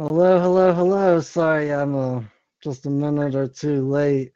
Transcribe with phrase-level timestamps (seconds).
[0.00, 1.20] Hello, hello, hello.
[1.20, 2.22] Sorry, I'm uh,
[2.62, 4.30] just a minute or two late.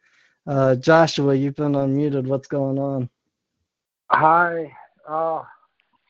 [0.44, 2.26] Uh, Joshua, you've been unmuted.
[2.26, 3.08] What's going on?
[4.10, 4.72] Hi.
[5.08, 5.44] Uh,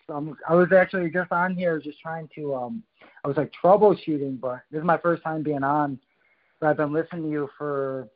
[0.09, 2.55] I was actually just on here, just trying to.
[2.55, 2.83] Um,
[3.23, 6.01] I was like troubleshooting, but this is my first time being on.
[6.59, 8.09] But I've been listening to you for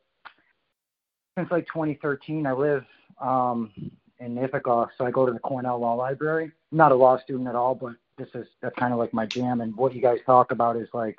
[1.37, 2.47] since like 2013.
[2.47, 2.83] I live
[3.21, 3.71] um,
[4.19, 6.45] in Ithaca, so I go to the Cornell Law Library.
[6.71, 9.25] I'm not a law student at all, but this is that's kind of like my
[9.25, 9.61] jam.
[9.61, 11.17] And what you guys talk about is like,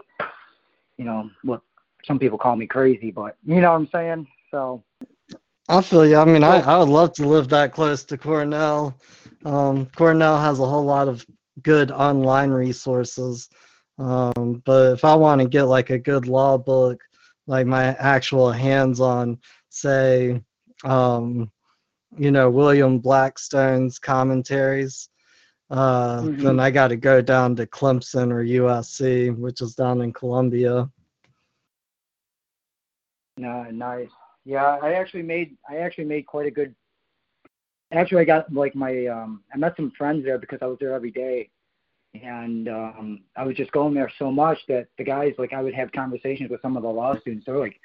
[0.97, 1.63] you know, what
[2.05, 4.27] some people call me crazy, but you know what I'm saying.
[4.51, 4.83] So
[5.69, 6.17] I feel you.
[6.17, 8.99] I mean, I, I would love to live that close to Cornell.
[9.45, 11.25] Um, Cornell has a whole lot of
[11.63, 13.49] good online resources.
[13.99, 17.03] Um, but if I want to get like a good law book,
[17.47, 19.39] like my actual hands on,
[19.69, 20.43] say,
[20.85, 21.51] um,
[22.17, 25.09] you know, William Blackstone's commentaries,
[25.71, 26.43] uh, Mhm.
[26.43, 30.91] then I got to go down to Clemson or USC, which is down in Columbia.
[33.37, 34.09] No, nice.
[34.45, 36.75] Yeah, I actually made I actually made quite a good.
[37.93, 40.93] Actually, I got like my um I met some friends there because I was there
[40.95, 41.51] every day,
[42.15, 45.75] and um I was just going there so much that the guys like I would
[45.75, 47.47] have conversations with some of the law students.
[47.47, 47.79] They're like,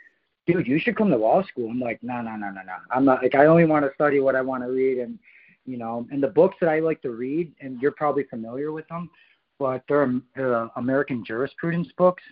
[0.47, 2.75] "Dude, you should come to law school." I'm like, "No, no, no, no, no.
[2.91, 5.19] I'm not like I only want to study what I want to read, and
[5.65, 8.87] you know, and the books that I like to read, and you're probably familiar with
[8.87, 9.09] them,
[9.59, 12.23] but they're, they're American jurisprudence books,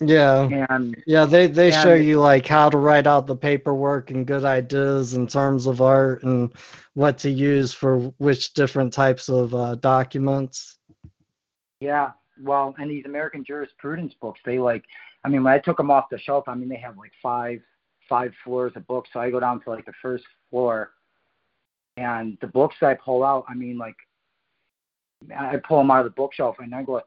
[0.00, 0.48] Yeah.
[0.70, 4.44] and Yeah, they they show you like how to write out the paperwork and good
[4.44, 6.52] ideas in terms of art and
[6.94, 10.78] what to use for which different types of uh, documents.
[11.80, 14.84] Yeah, well, and these American jurisprudence books, they like,
[15.24, 17.60] I mean, when I took them off the shelf, I mean, they have like five,
[18.08, 19.10] five floors of books.
[19.12, 20.92] So I go down to like the first floor,
[21.98, 23.96] And the books I pull out, I mean, like,
[25.36, 27.02] I pull them out of the bookshelf and I go,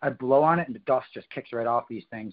[0.00, 2.32] I blow on it and the dust just kicks right off these things.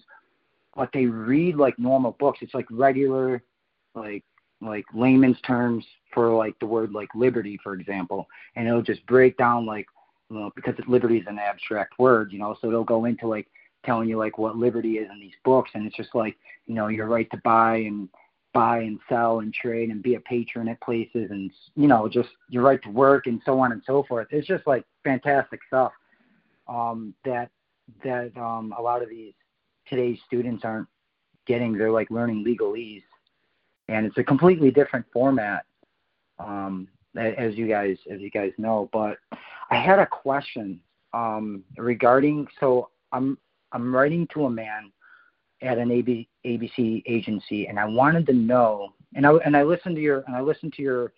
[0.75, 2.39] But they read like normal books.
[2.41, 3.43] It's like regular,
[3.95, 4.23] like
[4.61, 9.35] like layman's terms for like the word like liberty, for example, and it'll just break
[9.37, 9.87] down like
[10.29, 13.47] you know, because liberty is an abstract word, you know, so it'll go into like
[13.85, 16.87] telling you like what liberty is in these books, and it's just like you know
[16.87, 18.07] your right to buy and
[18.53, 22.29] buy and sell and trade and be a patron at places and you know just
[22.49, 24.27] your right to work and so on and so forth.
[24.31, 25.91] It's just like fantastic stuff
[26.67, 27.49] um, that
[28.03, 29.33] that um, a lot of these
[29.87, 30.87] today's students aren't
[31.45, 31.77] getting.
[31.77, 33.03] They're like learning legalese
[33.89, 35.65] and it's a completely different format,
[36.37, 36.87] um,
[37.17, 38.89] as you guys as you guys know.
[38.93, 39.17] But
[39.71, 40.79] I had a question
[41.13, 42.47] um, regarding.
[42.59, 43.37] So I'm
[43.71, 44.91] I'm writing to a man
[45.61, 48.93] at an AB, ABC agency, and I wanted to know.
[49.15, 51.13] And I and I listened to your and I listened to your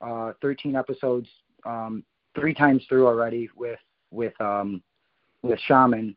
[0.00, 1.28] uh, 13 episodes
[1.64, 2.04] um,
[2.34, 3.78] three times through already with
[4.10, 4.82] with um,
[5.42, 6.16] with Shaman,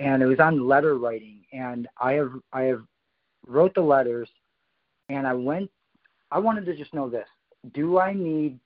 [0.00, 1.44] and it was on letter writing.
[1.52, 2.82] And I have I have
[3.46, 4.28] wrote the letters
[5.08, 5.70] and I went.
[6.30, 7.26] I wanted to just know this:
[7.72, 8.58] Do I need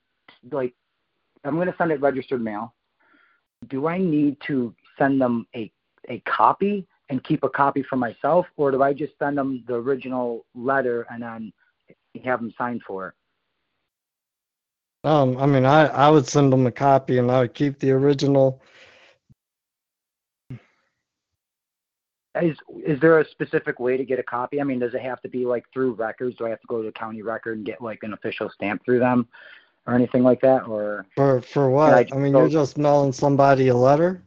[0.51, 0.73] like
[1.43, 2.73] I'm going to send it registered mail?
[3.69, 5.71] Do I need to send them a
[6.09, 9.75] a copy and keep a copy for myself, or do I just send them the
[9.75, 11.53] original letter and then
[12.23, 13.13] have them sign for it?
[15.03, 17.91] Um, I mean, I I would send them a copy and I would keep the
[17.91, 18.61] original
[22.39, 22.55] is
[22.85, 24.61] is there a specific way to get a copy?
[24.61, 26.37] I mean, does it have to be like through records?
[26.37, 28.85] Do I have to go to the county record and get like an official stamp
[28.85, 29.27] through them,
[29.85, 30.67] or anything like that?
[30.67, 31.93] Or for for what?
[31.93, 34.23] I, I, mean, you're just mailing somebody a letter.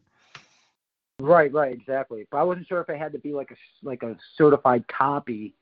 [1.21, 2.27] Right, right, exactly.
[2.31, 3.57] But I wasn't sure if it had to be like a
[3.87, 5.55] like a certified copy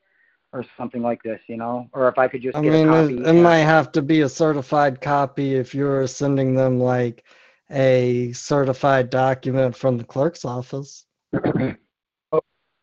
[0.51, 2.57] or something like this, you know, or if I could just.
[2.57, 6.79] I mean, it, it might have to be a certified copy if you're sending them
[6.79, 7.23] like
[7.69, 11.05] a certified document from the clerk's office.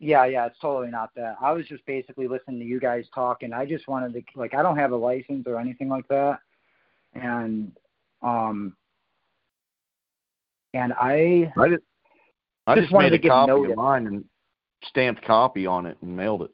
[0.02, 1.36] Yeah, yeah, it's totally not that.
[1.42, 4.54] I was just basically listening to you guys talk, and I just wanted to like
[4.54, 6.38] I don't have a license or anything like that,
[7.14, 7.72] and
[8.22, 8.76] um,
[10.72, 11.82] and I I just,
[12.66, 14.24] I just, just wanted made a copy of mine and
[14.84, 16.50] stamped copy on it and mailed it.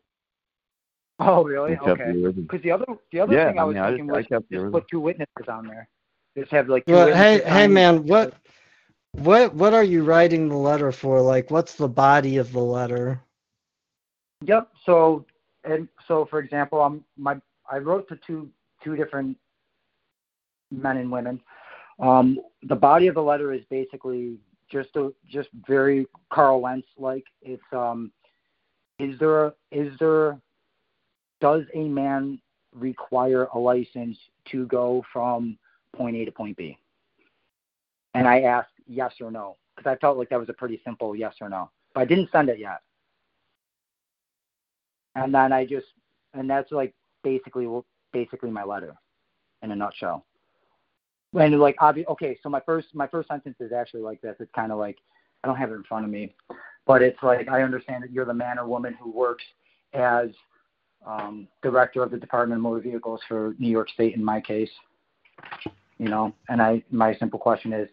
[1.18, 1.76] Oh, really?
[1.76, 2.12] Okay.
[2.32, 4.42] Because the other the other yeah, thing I was I mean, thinking I just, was
[4.50, 5.88] just put two witnesses on there.
[6.36, 6.84] Just have like.
[6.86, 8.34] well, hey, hey, man, what,
[9.12, 11.22] what, what are you writing the letter for?
[11.22, 13.22] Like, what's the body of the letter?
[14.44, 14.68] Yep.
[14.84, 15.24] So
[15.66, 17.36] and so for example, I'm my
[17.70, 18.48] I wrote to two
[18.82, 19.36] two different
[20.70, 21.40] men and women.
[21.98, 24.36] Um, the body of the letter is basically
[24.70, 27.24] just a just very Karl Lentz like.
[27.42, 28.10] It's um,
[28.98, 30.38] is there is there
[31.40, 32.40] does a man
[32.72, 34.16] require a license
[34.50, 35.58] to go from
[35.94, 36.78] point A to point B?
[38.14, 41.14] And I asked yes or no because I felt like that was a pretty simple
[41.14, 41.70] yes or no.
[41.94, 42.80] But I didn't send it yet
[45.16, 45.86] and then I just
[46.34, 47.66] and that's like basically
[48.12, 48.94] basically my letter
[49.62, 50.24] in a nutshell.
[51.34, 54.36] And like obvi- okay, so my first my first sentence is actually like this.
[54.40, 54.96] It's kind of like
[55.44, 56.34] I don't have it in front of me,
[56.86, 59.44] but it's like I understand that you're the man or woman who works
[59.92, 60.28] as
[61.06, 64.70] um, director of the Department of Motor Vehicles for New York State in my case.
[65.98, 67.88] You know, and I my simple question is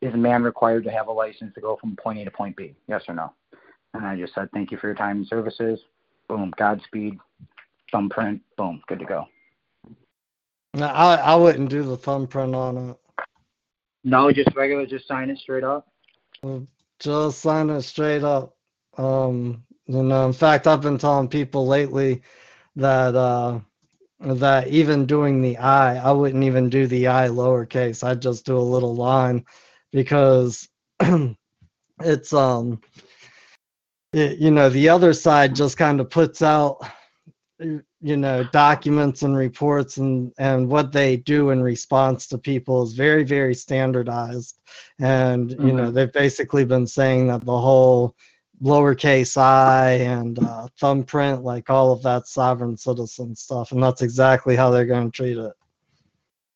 [0.00, 2.56] is a man required to have a license to go from point A to point
[2.56, 2.74] B?
[2.88, 3.32] Yes or no?
[3.94, 5.80] And I just said, thank you for your time and services
[6.28, 7.18] boom, Godspeed,
[7.92, 9.26] thumbprint, boom, good to go.
[10.74, 12.96] No, I I wouldn't do the thumbprint on it.
[14.02, 15.88] No, just regular, just sign it straight up.
[16.98, 18.56] Just sign it straight up.
[18.98, 22.22] Um, you know, in fact, I've been telling people lately
[22.76, 23.60] that uh,
[24.20, 28.02] that even doing the I, I wouldn't even do the I lowercase.
[28.02, 29.44] I'd just do a little line
[29.92, 30.68] because
[32.00, 32.80] it's um
[34.12, 36.78] it, you know the other side just kind of puts out
[37.60, 42.94] you know documents and reports and and what they do in response to people is
[42.94, 44.58] very very standardized
[44.98, 45.68] and mm-hmm.
[45.68, 45.94] you know mm-hmm.
[45.94, 48.14] they've basically been saying that the whole
[48.62, 54.56] lowercase i and uh, thumbprint like all of that sovereign citizen stuff and that's exactly
[54.56, 55.52] how they're going to treat it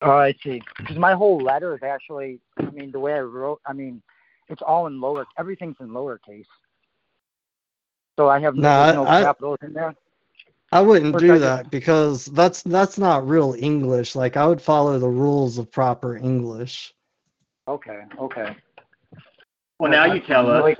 [0.02, 3.60] oh i see because my whole letter is actually i mean the way i wrote
[3.66, 4.02] i mean
[4.48, 6.44] it's all in lower everything's in lowercase
[8.18, 9.94] so I have no, no I, capitals in there.
[10.70, 14.14] I wouldn't do that because that's that's not real English.
[14.14, 16.92] Like I would follow the rules of proper English.
[17.66, 18.02] Okay.
[18.18, 18.54] Okay.
[19.78, 20.76] Well, now you tell us.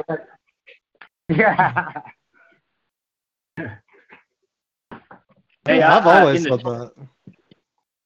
[1.29, 1.93] Yeah.
[5.67, 6.93] hey, I've I, always said that.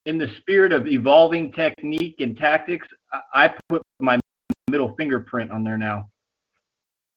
[0.06, 4.20] in the spirit of evolving technique and tactics, I, I put my
[4.70, 6.08] middle fingerprint on there now.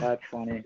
[0.00, 0.62] That's funny.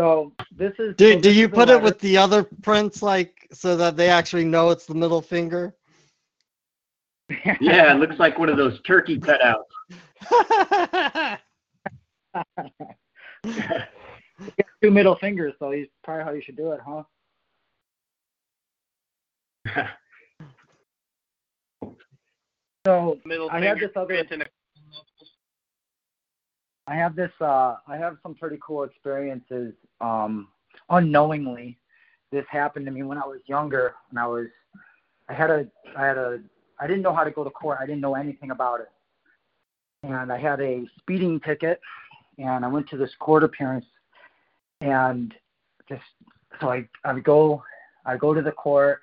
[0.00, 0.96] So this is.
[0.96, 3.98] Do, so do this you is put it with the other prints, like, so that
[3.98, 5.74] they actually know it's the middle finger?
[7.60, 9.66] Yeah, it looks like one of those turkey cutouts.
[14.82, 16.80] Two middle fingers, so he's probably how you should do it,
[19.66, 19.86] huh?
[22.86, 24.46] So Middle I have finger this other- print a
[26.90, 30.48] I have this uh I have some pretty cool experiences um
[30.90, 31.78] unknowingly
[32.32, 34.48] this happened to me when I was younger and I was
[35.28, 35.66] I had a
[35.96, 36.40] I had a
[36.80, 37.78] I didn't know how to go to court.
[37.80, 38.88] I didn't know anything about it.
[40.02, 41.80] And I had a speeding ticket
[42.38, 43.86] and I went to this court appearance
[44.80, 45.32] and
[45.88, 46.02] just
[46.60, 47.62] so I I would go
[48.04, 49.02] I go to the court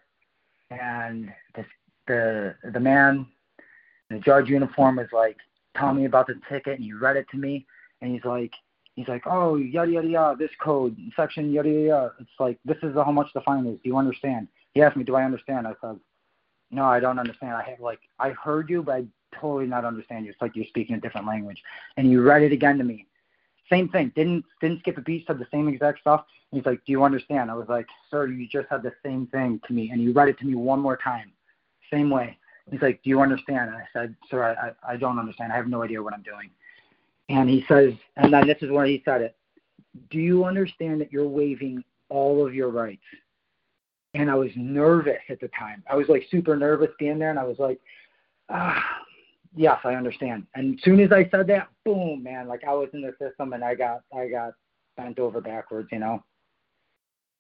[0.72, 1.66] and this
[2.08, 3.28] the the man
[4.10, 5.38] in the judge uniform was like
[5.78, 7.66] telling me about the ticket and he read it to me
[8.02, 8.54] and he's like
[8.96, 12.14] he's like oh yada yada yada this code section yada yada yada.
[12.20, 13.80] It's like this is how much the fine is.
[13.84, 14.48] Do you understand?
[14.74, 15.68] He asked me do i understand?
[15.68, 16.00] I said
[16.72, 17.54] no i don't understand.
[17.54, 19.06] I have like i heard you but i
[19.40, 20.32] totally not understand you.
[20.32, 21.62] It's like you're speaking a different language.
[21.98, 23.06] And he read it again to me.
[23.70, 24.12] Same thing.
[24.16, 26.26] Didn't didn't skip a beat said the same exact stuff.
[26.52, 27.52] And he's like do you understand?
[27.52, 29.90] I was like sir you just said the same thing to me.
[29.92, 31.32] And he read it to me one more time.
[31.92, 32.38] Same way.
[32.72, 35.54] He's like, "Do you understand?" And I said, "Sir, I, I, I don't understand.
[35.54, 36.50] I have no idea what I'm doing."
[37.30, 39.36] And he says, and then this is where he said it.
[40.10, 43.04] Do you understand that you're waiving all of your rights?
[44.14, 45.84] And I was nervous at the time.
[45.90, 47.80] I was like super nervous being there, and I was like,
[48.50, 48.84] ah,
[49.56, 50.48] yes, I understand.
[50.56, 53.54] And as soon as I said that, boom, man, like I was in the system,
[53.54, 54.54] and I got I got
[54.96, 56.24] bent over backwards, you know.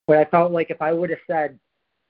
[0.08, 1.58] But I felt like if I would have said,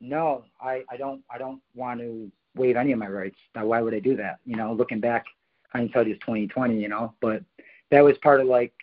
[0.02, 3.38] no, I, I don't I don't want to waive any of my rights.
[3.56, 4.40] Now, why would I do that?
[4.46, 5.26] You know, looking back,
[5.72, 6.80] hindsight is twenty twenty.
[6.82, 7.44] You know, but
[7.92, 8.74] that was part of like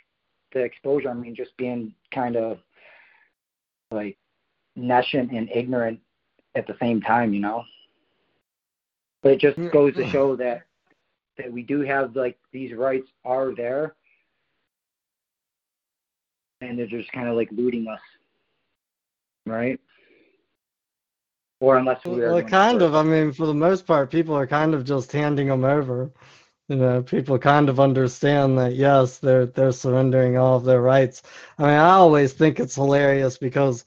[0.52, 1.10] the exposure.
[1.10, 2.58] I mean, just being kind of
[3.90, 4.16] like
[4.76, 6.00] nescient and ignorant
[6.54, 7.34] at the same time.
[7.34, 7.64] You know,
[9.22, 9.70] but it just mm.
[9.72, 10.12] goes to mm.
[10.12, 10.64] show that
[11.38, 13.94] that we do have like these rights are there,
[16.60, 18.00] and they're just kind of like looting us,
[19.46, 19.80] right?
[21.60, 22.94] Or unless we are Well, kind of.
[22.94, 26.10] I mean, for the most part, people are kind of just handing them over.
[26.68, 31.22] You know, people kind of understand that yes, they're they're surrendering all of their rights.
[31.58, 33.84] I mean, I always think it's hilarious because,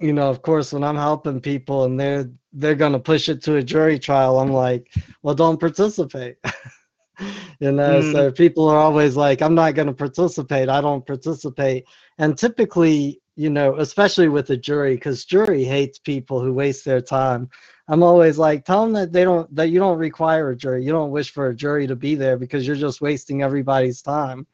[0.00, 3.56] you know, of course, when I'm helping people and they're they're gonna push it to
[3.56, 6.36] a jury trial, I'm like, well, don't participate.
[7.60, 8.02] you know, Mm.
[8.02, 10.68] so people are always like, I'm not gonna participate.
[10.68, 11.84] I don't participate.
[12.18, 17.00] And typically, you know, especially with the jury, because jury hates people who waste their
[17.00, 17.48] time.
[17.88, 20.84] I'm always like, tell them that they don't, that you don't require a jury.
[20.84, 24.46] You don't wish for a jury to be there because you're just wasting everybody's time,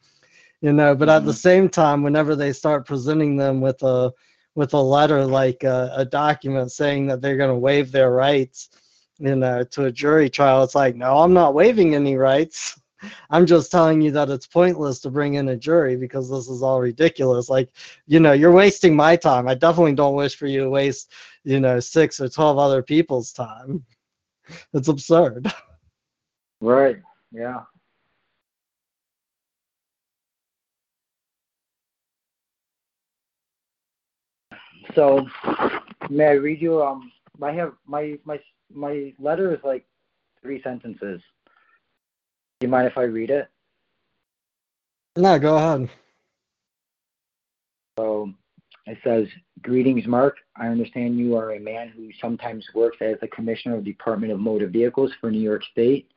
[0.61, 0.95] you know.
[0.95, 1.37] But at the mm-hmm.
[1.37, 4.13] same time, whenever they start presenting them with a,
[4.55, 8.69] with a letter like a, a document saying that they're going to waive their rights,
[9.19, 12.79] you know, to a jury trial, it's like, no, I'm not waiving any rights.
[13.31, 16.63] I'm just telling you that it's pointless to bring in a jury because this is
[16.63, 17.49] all ridiculous.
[17.49, 17.69] Like,
[18.07, 19.49] you know, you're wasting my time.
[19.49, 21.13] I definitely don't wish for you to waste,
[21.45, 23.85] you know, six or 12 other people's time.
[24.75, 25.53] It's absurd.
[26.61, 26.99] Right.
[27.33, 27.63] Yeah.
[34.95, 35.27] So,
[36.09, 36.81] may I read you?
[36.83, 37.11] Um,
[37.43, 38.39] I have my my
[38.73, 39.85] my letter is like
[40.41, 41.21] three sentences.
[42.61, 43.49] Do you mind if I read it?
[45.17, 45.91] No, go ahead.
[47.99, 48.33] So
[48.87, 49.27] it says,
[49.63, 50.37] Greetings, Mark.
[50.57, 54.33] I understand you are a man who sometimes works as the Commissioner of the Department
[54.33, 56.11] of Motor Vehicles for New York State.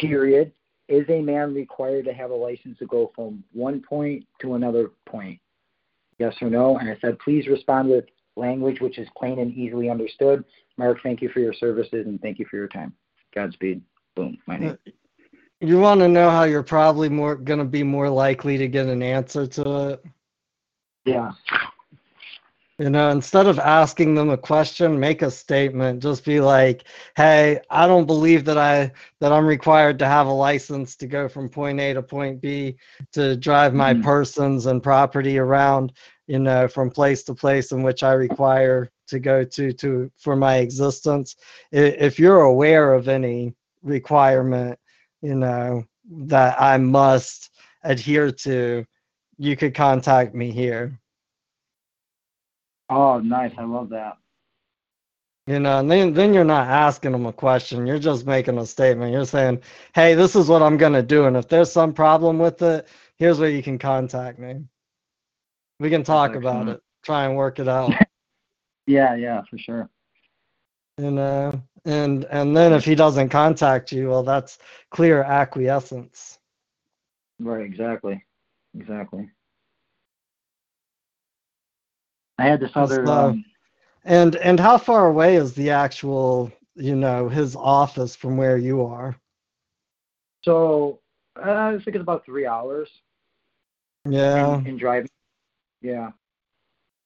[0.00, 0.52] Period.
[0.88, 4.90] Is a man required to have a license to go from one point to another
[5.06, 5.40] point?
[6.18, 6.78] Yes or no?
[6.78, 8.04] And I said, please respond with
[8.36, 10.44] language which is plain and easily understood.
[10.76, 12.92] Mark, thank you for your services and thank you for your time.
[13.34, 13.82] Godspeed.
[14.14, 14.38] Boom.
[14.46, 14.78] My name.
[15.60, 18.86] You want to know how you're probably more going to be more likely to get
[18.86, 20.04] an answer to it?
[21.04, 21.32] Yeah.
[22.78, 26.02] You know, instead of asking them a question, make a statement.
[26.02, 26.84] Just be like,
[27.16, 31.28] "Hey, I don't believe that I that I'm required to have a license to go
[31.28, 32.76] from point A to point B
[33.12, 34.02] to drive my Mhm.
[34.02, 35.92] persons and property around,
[36.26, 40.36] you know, from place to place in which I require to go to to for
[40.36, 41.36] my existence.
[41.72, 44.78] If you're aware of any requirement,
[45.22, 45.84] you know,
[46.26, 47.50] that I must
[47.84, 48.84] adhere to,
[49.38, 50.98] you could contact me here."
[52.90, 53.52] Oh, nice.
[53.58, 54.18] I love that.
[55.46, 57.86] You know, and then then you're not asking them a question.
[57.86, 59.12] You're just making a statement.
[59.12, 59.62] You're saying,
[59.94, 63.38] "Hey, this is what I'm gonna do, and if there's some problem with it, here's
[63.38, 64.64] where you can contact me.
[65.80, 67.92] We can talk about it, try and work it out."
[68.86, 69.90] yeah, yeah, for sure.
[70.96, 74.58] You know, and and then if he doesn't contact you, well, that's
[74.90, 76.38] clear acquiescence.
[77.38, 77.66] Right.
[77.66, 78.24] Exactly.
[78.74, 79.30] Exactly.
[82.38, 83.06] I had this other.
[83.06, 83.44] Um,
[84.04, 88.84] and and how far away is the actual, you know, his office from where you
[88.84, 89.16] are?
[90.42, 91.00] So
[91.36, 92.90] uh, I think it's about three hours.
[94.08, 94.58] Yeah.
[94.58, 95.08] In, in driving.
[95.80, 96.10] Yeah.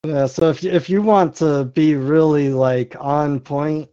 [0.04, 0.26] Yeah.
[0.26, 3.88] So if if you want to be really like on point,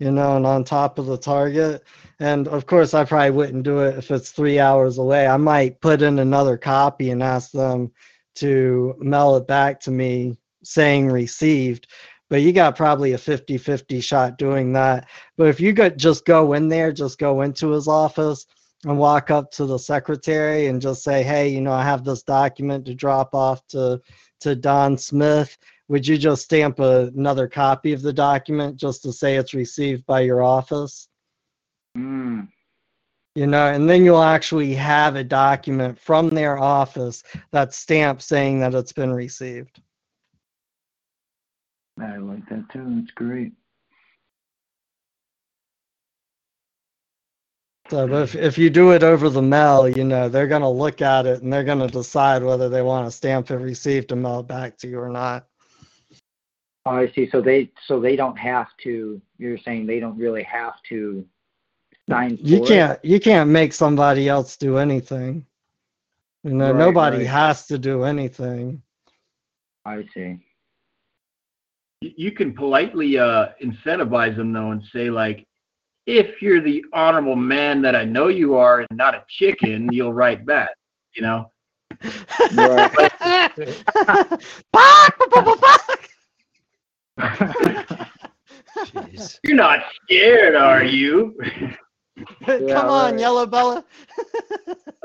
[0.00, 1.84] you know, and on top of the target,
[2.18, 5.28] and of course I probably wouldn't do it if it's three hours away.
[5.28, 7.92] I might put in another copy and ask them
[8.36, 11.86] to mail it back to me saying received.
[12.28, 15.08] But you got probably a 50-50 shot doing that.
[15.36, 18.46] But if you could just go in there just go into his office
[18.84, 22.22] and walk up to the secretary and just say hey you know i have this
[22.22, 24.00] document to drop off to
[24.40, 25.58] to don smith
[25.90, 30.06] would you just stamp a, another copy of the document just to say it's received
[30.06, 31.08] by your office
[31.96, 32.48] mm.
[33.34, 38.60] you know and then you'll actually have a document from their office that's stamped saying
[38.60, 39.82] that it's been received
[42.02, 42.84] I like that too.
[42.96, 43.52] That's great.
[47.90, 51.26] So if if you do it over the mail, you know they're gonna look at
[51.26, 54.46] it and they're gonna decide whether they want to stamp it received and mail it
[54.46, 55.46] back to you or not.
[56.86, 57.28] Oh, I see.
[57.30, 59.20] So they so they don't have to.
[59.38, 61.26] You're saying they don't really have to
[62.08, 62.38] sign.
[62.40, 63.08] you can't it?
[63.08, 65.44] you can't make somebody else do anything.
[66.42, 67.26] You know, right, nobody right.
[67.26, 68.82] has to do anything.
[69.84, 70.38] I see
[72.00, 75.46] you can politely uh, incentivize them though and say like
[76.06, 80.12] if you're the honorable man that i know you are and not a chicken you'll
[80.12, 80.70] write back
[81.14, 81.50] you know
[89.44, 91.34] you're not scared are you
[92.46, 93.20] come yeah, on right.
[93.20, 93.84] yellow bella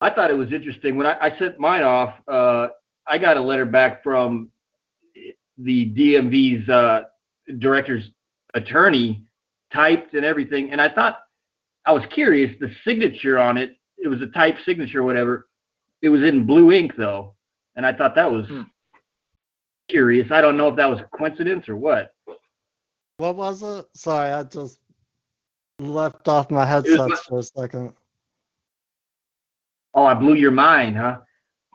[0.00, 2.68] i thought it was interesting when i, I sent mine off uh,
[3.10, 4.50] I got a letter back from
[5.58, 7.02] the DMV's uh,
[7.58, 8.04] director's
[8.54, 9.24] attorney,
[9.72, 11.18] typed and everything, and I thought
[11.86, 12.54] I was curious.
[12.60, 15.48] The signature on it, it was a type signature, or whatever.
[16.02, 17.34] It was in blue ink though,
[17.74, 18.62] and I thought that was hmm.
[19.90, 20.30] Curious.
[20.30, 22.14] I don't know if that was a coincidence or what.
[23.18, 23.86] What was it?
[23.94, 24.78] Sorry, I just
[25.78, 27.92] left off my headsets for a second.
[29.94, 31.18] Oh, I blew your mind, huh?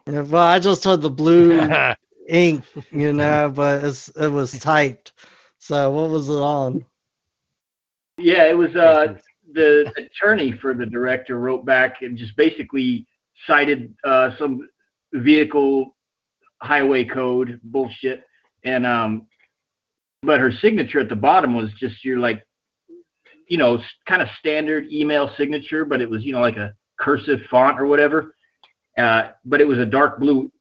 [0.08, 1.60] Yeah, well, I just had the blue
[2.30, 5.13] ink, you know, but it's it was typed.
[5.60, 6.86] So what was it on?
[8.17, 9.15] Yeah, it was uh
[9.54, 13.06] the attorney for the director wrote back and just basically
[13.47, 14.67] cited uh some
[15.13, 15.95] vehicle
[16.65, 18.23] highway code bullshit
[18.63, 19.28] and um
[20.23, 22.45] but her signature at the bottom was just your like
[23.47, 27.39] you know kind of standard email signature but it was you know like a cursive
[27.49, 28.36] font or whatever
[28.97, 30.51] uh, but it was a dark blue,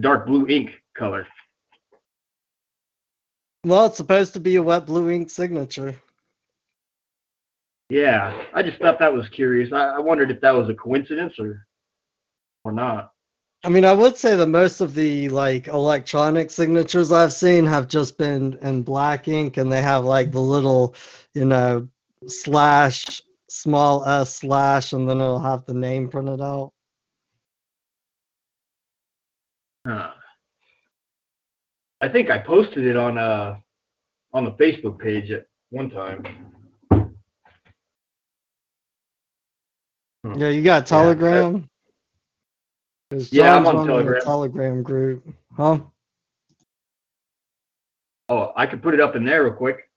[0.00, 1.26] dark blue ink color.
[3.64, 5.94] Well, it's supposed to be a wet blue ink signature.
[7.88, 9.72] Yeah, I just thought that was curious.
[9.72, 11.66] I, I wondered if that was a coincidence or
[12.64, 13.12] or not.
[13.64, 17.86] I mean, I would say that most of the like electronic signatures I've seen have
[17.86, 20.96] just been in black ink, and they have like the little,
[21.34, 21.88] you know,
[22.26, 26.72] slash small s slash, and then it'll have the name printed out.
[29.88, 30.10] Uh,
[32.00, 33.56] I think I posted it on uh
[34.32, 36.24] on the Facebook page at one time.
[40.36, 41.54] Yeah, you got Telegram.
[41.56, 41.60] Yeah,
[43.30, 44.22] yeah I'm on Telegram.
[44.22, 45.78] Telegram group, huh?
[48.28, 49.88] Oh, I could put it up in there real quick.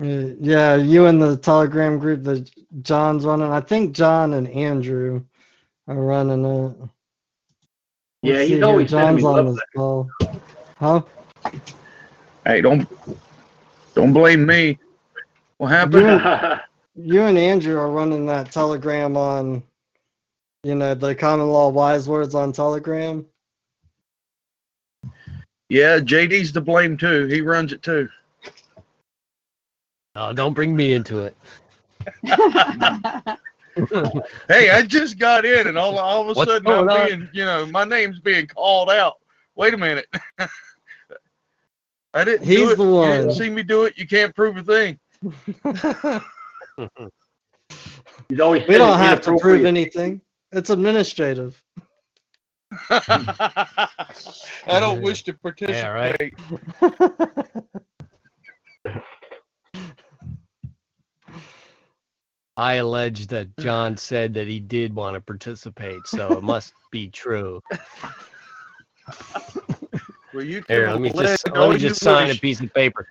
[0.00, 2.50] Yeah, you and the Telegram group that
[2.82, 3.50] John's running.
[3.50, 5.24] I think John and Andrew
[5.86, 6.76] are running it.
[8.22, 10.08] Yeah, he's always John's on this call.
[10.78, 11.02] Huh?
[12.44, 12.88] Hey, don't
[13.94, 14.78] don't blame me.
[15.58, 16.60] What happened?
[16.96, 19.62] You you and Andrew are running that Telegram on,
[20.64, 23.24] you know, the Common Law Wise Wordz on Telegram.
[25.68, 27.26] Yeah, JD's to blame too.
[27.26, 28.08] He runs it too.
[30.16, 31.36] Oh, don't bring me into it.
[34.48, 37.44] hey, I just got in, and all all of a What's sudden I'm being, you
[37.44, 39.14] know, my name's being called out.
[39.56, 40.06] wait a minute.
[42.14, 42.46] I didn't.
[42.46, 42.76] He's do it.
[42.76, 43.08] the one.
[43.10, 43.98] You didn't see me do it.
[43.98, 44.98] You can't prove a thing.
[48.28, 50.20] He's always we don't have to prove anything.
[50.54, 51.60] It's administrative.
[52.90, 53.88] I
[54.66, 55.74] don't wish to participate.
[55.74, 56.32] Yeah, right.
[62.56, 67.08] I allege that John said that he did want to participate, so it must be
[67.08, 67.60] true.
[70.32, 73.08] Well, you Here, let me just let me you just sign a piece of paper.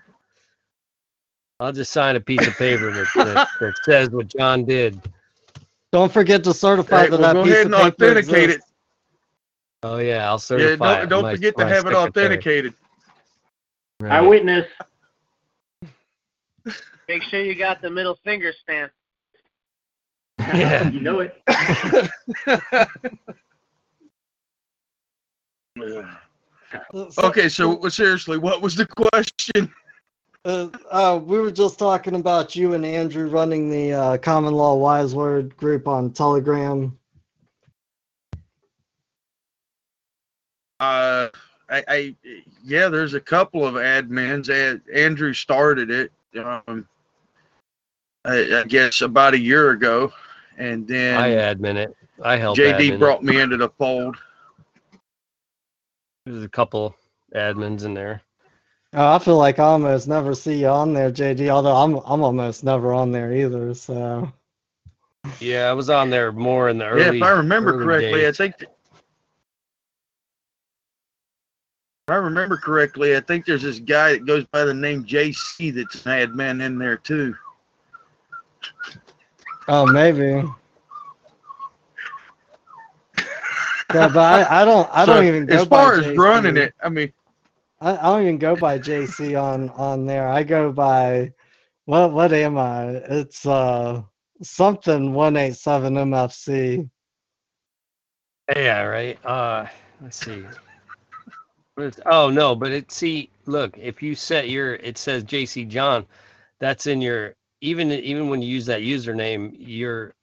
[1.60, 5.02] I'll just sign a piece of paper that, that, that says what John did.
[5.94, 8.50] Don't forget to certify Hey, that well, that go piece ahead of and paper authenticate
[8.50, 8.72] exists.
[9.84, 10.96] Oh yeah, I'll Yeah, certify.
[10.96, 11.10] don't, it.
[11.10, 12.74] don't My- forget to my have it authenticated.
[14.00, 14.12] Right.
[14.14, 14.66] Eyewitness.
[17.08, 18.92] Make sure you got the middle finger stamp.
[20.40, 20.90] Yeah.
[20.90, 21.40] you know it.
[27.18, 29.72] Okay, so seriously, what was the question?
[30.46, 34.76] Uh, uh, we were just talking about you and Andrew running the uh, Common Law
[34.76, 36.98] Wise Word group on Telegram.
[40.82, 41.30] Uh,
[41.70, 42.16] I, I
[42.62, 44.50] yeah, there's a couple of admins.
[44.50, 46.12] A- Andrew started it.
[46.38, 46.86] Um,
[48.26, 50.12] I, I guess about a year ago,
[50.58, 51.96] and then I admin it.
[52.22, 52.58] I help.
[52.58, 53.00] JD admin it.
[53.00, 54.18] brought me into the fold.
[56.26, 56.96] There's a couple
[57.34, 58.22] admins in there.
[58.94, 61.50] Uh, I feel like I almost never see you on there, JD.
[61.50, 63.74] Although I'm I'm almost never on there either.
[63.74, 64.32] So
[65.40, 67.02] Yeah, I was on there more in the early.
[67.02, 68.28] yeah, if I remember correctly, days.
[68.28, 68.56] I think.
[68.62, 68.68] If
[72.14, 76.06] I remember correctly, I think there's this guy that goes by the name JC that's
[76.06, 77.36] an admin in there too.
[79.68, 80.44] oh maybe.
[83.94, 84.18] Yeah, but
[84.52, 86.08] I, I don't I So, don't even go as far by as JC.
[86.08, 87.12] running it, I mean,
[87.84, 90.30] I, I don't even go by JC on on there.
[90.30, 91.34] I go by
[91.86, 92.86] what what am I?
[93.10, 94.02] It's uh
[94.42, 96.90] something one eight seven MFC.
[98.56, 99.20] Yeah, right.
[99.26, 99.66] Uh,
[100.02, 100.46] let's see.
[102.06, 106.06] Oh no, but it see, look, if you set your, it says JC John,
[106.60, 110.14] that's in your even even when you use that username, your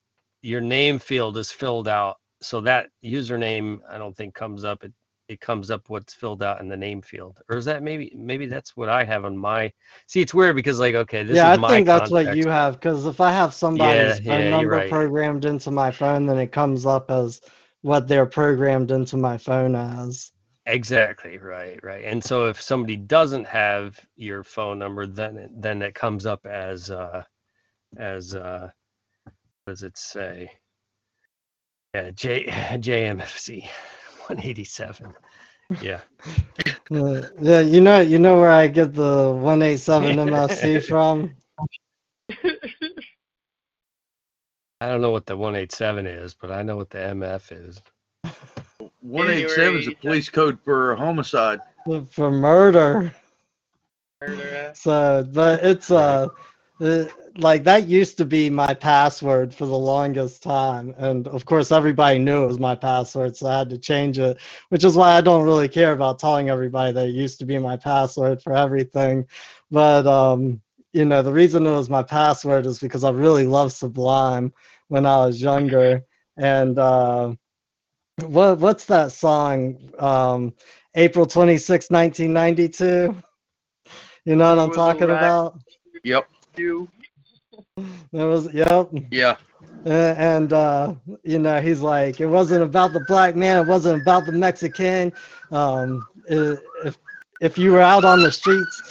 [0.42, 2.16] your name field is filled out.
[2.40, 4.82] So that username, I don't think comes up.
[4.82, 4.92] It
[5.30, 8.46] it comes up what's filled out in the name field, or is that maybe maybe
[8.46, 9.72] that's what I have on my?
[10.08, 12.48] See, it's weird because like okay, this yeah, is I my think that's what you
[12.48, 14.90] have because if I have somebody's yeah, phone you're number right.
[14.90, 17.40] programmed into my phone, then it comes up as
[17.82, 20.32] what they're programmed into my phone as.
[20.66, 22.04] Exactly right, right.
[22.04, 26.44] And so if somebody doesn't have your phone number, then it, then it comes up
[26.44, 27.22] as uh
[27.98, 28.68] as uh
[29.26, 30.50] what does it say?
[31.94, 33.68] Yeah, J JMFC
[34.30, 35.14] 187.
[35.80, 36.00] Yeah.
[36.92, 41.36] Uh, yeah, you know, you know where I get the one eight seven MFC from.
[44.80, 47.80] I don't know what the 187 is, but I know what the MF is.
[49.02, 51.60] 187 is a police code for homicide.
[52.10, 53.14] for murder.
[54.20, 54.72] Murder.
[54.74, 56.26] So, but it's uh,
[56.80, 57.04] uh,
[57.38, 62.18] like that used to be my password for the longest time, and of course everybody
[62.18, 64.38] knew it was my password, so I had to change it.
[64.70, 67.58] Which is why I don't really care about telling everybody that it used to be
[67.58, 69.26] my password for everything.
[69.70, 70.60] But um,
[70.92, 74.52] you know, the reason it was my password is because I really loved Sublime
[74.88, 76.04] when I was younger,
[76.36, 77.34] and uh,
[78.22, 79.92] what what's that song?
[79.98, 80.54] Um,
[80.96, 83.22] April 26, 1992.
[84.26, 85.58] You know what I'm talking about?
[86.04, 86.28] Yep.
[86.56, 86.88] You.
[88.12, 88.90] There was, yep.
[89.10, 89.36] Yeah.
[89.86, 94.02] Uh, and uh, you know, he's like, it wasn't about the black man, it wasn't
[94.02, 95.12] about the Mexican.
[95.50, 96.98] Um, i- if
[97.40, 98.82] if you were out on the streets,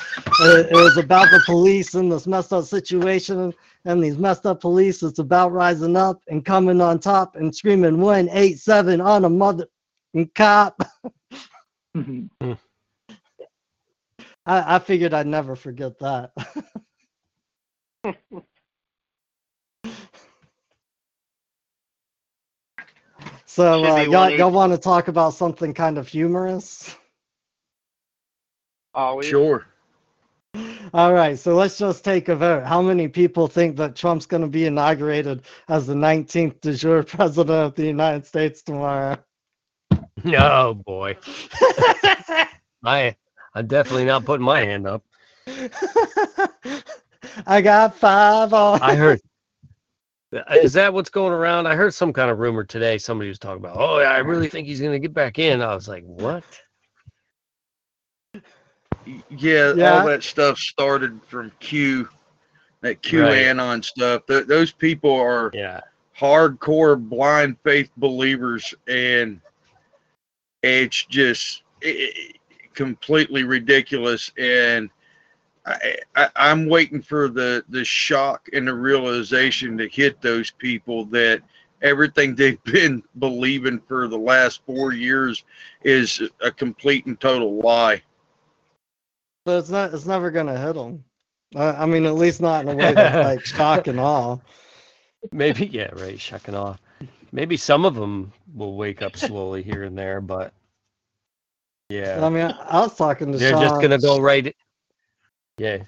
[0.41, 3.53] it, it was about the police and this messed up situation.
[3.85, 7.99] And these messed up police, it's about rising up and coming on top and screaming
[8.01, 9.67] 187 on a mother
[10.15, 10.81] and cop.
[11.95, 12.57] I,
[14.47, 16.31] I figured I'd never forget that.
[23.49, 26.95] so uh, y'all, y'all want to talk about something kind of humorous?
[28.93, 29.25] Always.
[29.25, 29.65] Sure.
[30.93, 32.63] All right, so let's just take a vote.
[32.63, 37.01] How many people think that Trump's going to be inaugurated as the 19th de jure
[37.01, 39.17] president of the United States tomorrow?
[40.23, 41.17] No boy.
[42.85, 43.15] I
[43.55, 45.03] I'm definitely not putting my hand up.
[47.47, 48.79] I got five on.
[48.83, 49.19] I heard.
[50.31, 51.65] Uh, is that what's going around?
[51.65, 52.97] I heard some kind of rumor today.
[52.97, 55.61] Somebody was talking about, oh, yeah, I really think he's going to get back in.
[55.61, 56.43] I was like, what?
[59.05, 62.07] Yeah, yeah, all that stuff started from Q,
[62.81, 63.83] that QAnon right.
[63.85, 64.27] stuff.
[64.27, 65.81] Th- those people are yeah.
[66.15, 69.41] hardcore blind faith believers, and
[70.61, 72.37] it's just it,
[72.75, 74.31] completely ridiculous.
[74.37, 74.91] And
[75.69, 81.05] I, I, I'm waiting for the the shock and the realization to hit those people
[81.05, 81.41] that
[81.81, 85.43] everything they've been believing for the last four years
[85.83, 88.01] is a complete and total lie.
[89.45, 89.93] But it's not.
[89.93, 91.03] It's never gonna hit them.
[91.55, 94.37] I, I mean, at least not in a way that's like shock and awe.
[95.31, 96.19] Maybe yeah, right.
[96.19, 96.75] Shock and awe.
[97.31, 100.51] Maybe some of them will wake up slowly here and there, but
[101.89, 102.25] yeah.
[102.25, 103.37] I mean, I was talking to.
[103.37, 103.61] They're Sean.
[103.61, 104.55] just gonna go right.
[105.59, 105.79] Yeah,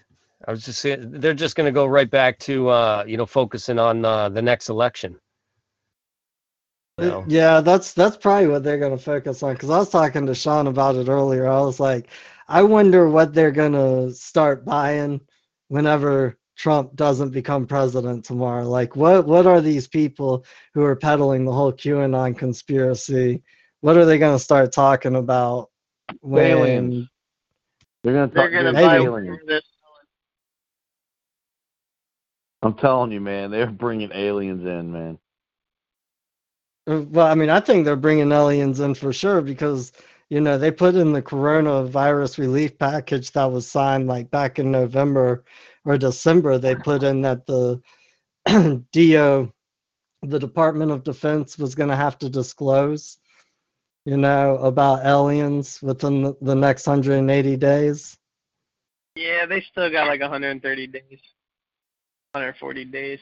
[0.47, 3.79] I was just saying they're just gonna go right back to uh, you know focusing
[3.79, 5.17] on uh, the next election.
[7.25, 9.53] Yeah, that's that's probably what they're gonna focus on.
[9.53, 11.47] Because I was talking to Sean about it earlier.
[11.47, 12.09] I was like,
[12.47, 15.21] I wonder what they're gonna start buying
[15.69, 18.67] whenever Trump doesn't become president tomorrow.
[18.69, 23.41] Like, what what are these people who are peddling the whole QAnon conspiracy?
[23.81, 25.69] What are they gonna start talking about
[26.21, 27.09] when?
[28.03, 28.51] They're gonna talk.
[28.51, 29.39] They're gonna buy aliens.
[32.63, 35.17] I'm telling you, man, they're bringing aliens in, man.
[36.87, 39.91] Uh, well, I mean, I think they're bringing aliens in for sure because
[40.29, 44.71] you know they put in the coronavirus relief package that was signed like back in
[44.71, 45.43] November
[45.85, 46.57] or December.
[46.57, 47.81] They put in that the
[48.91, 49.51] DO,
[50.23, 53.17] the Department of Defense, was going to have to disclose,
[54.05, 58.17] you know, about aliens within the, the next 180 days.
[59.15, 61.19] Yeah, they still got like 130 days,
[62.31, 63.19] 140 days.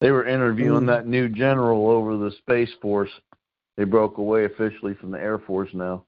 [0.00, 0.86] They were interviewing mm.
[0.88, 3.10] that new general over the Space Force.
[3.76, 6.04] They broke away officially from the Air Force now.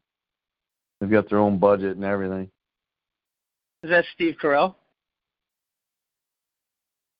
[1.01, 2.51] They've got their own budget and everything.
[3.83, 4.75] Is that Steve Carell?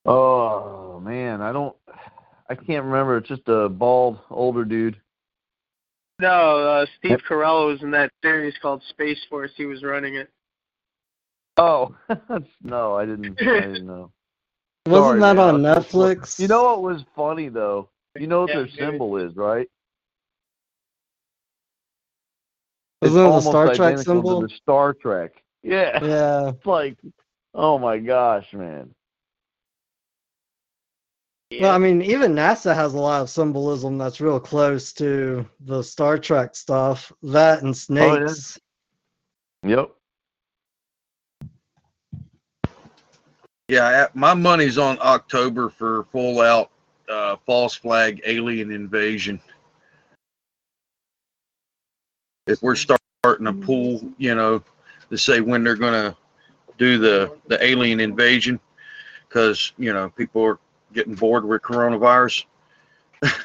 [0.05, 1.77] Oh man, I don't,
[2.51, 3.19] I can't remember.
[3.19, 5.01] It's just a bald older dude.
[6.21, 9.53] No, uh, Steve Carell was in that series called Space Force.
[9.57, 10.31] He was running it.
[11.57, 11.95] Oh
[12.63, 13.37] no, I didn't.
[13.41, 14.11] I didn't know.
[14.87, 15.55] Wasn't Sorry, that man.
[15.55, 16.39] on Netflix?
[16.39, 17.89] You know what was funny though?
[18.17, 19.69] You know what yeah, their symbol is, right?
[23.03, 24.41] Isn't it the Star Trek symbol?
[24.41, 25.33] the Star Trek.
[25.63, 26.03] Yeah.
[26.03, 26.53] Yeah.
[26.59, 26.99] It's like,
[27.55, 28.95] oh my gosh, man.
[31.51, 31.63] Yeah.
[31.63, 35.83] Well, I mean, even NASA has a lot of symbolism that's real close to the
[35.83, 37.11] Star Trek stuff.
[37.23, 38.59] That and snakes.
[39.65, 39.77] Oh, yeah.
[39.77, 39.95] Yep.
[43.69, 46.71] Yeah, my money's on October for full out
[47.09, 49.41] uh, false flag alien invasion.
[52.47, 54.63] If we're starting a pool, you know,
[55.11, 56.17] to say when they're going to
[56.79, 58.59] do the the alien invasion,
[59.29, 60.59] because you know people are
[60.93, 62.45] getting bored with coronavirus.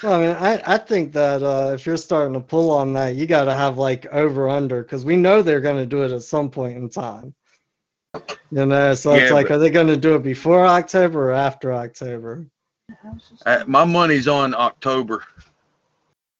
[0.03, 3.15] well, I mean, I, I think that uh, if you're starting to pull on that,
[3.15, 6.12] you got to have like over under because we know they're going to do it
[6.12, 7.34] at some point in time.
[8.51, 11.34] You know, so yeah, it's like, are they going to do it before October or
[11.34, 12.45] after October?
[13.45, 15.23] Uh, my money's on October.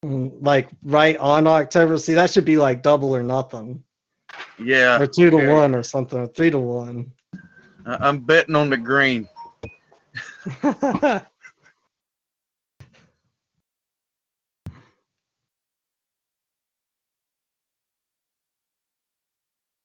[0.06, 1.98] Mm, like right on October.
[1.98, 3.84] See, that should be like double or nothing.
[4.60, 5.02] Yeah.
[5.02, 5.54] Or two to yeah.
[5.54, 7.12] one or something, or three to one.
[7.86, 9.28] I'm betting on the green.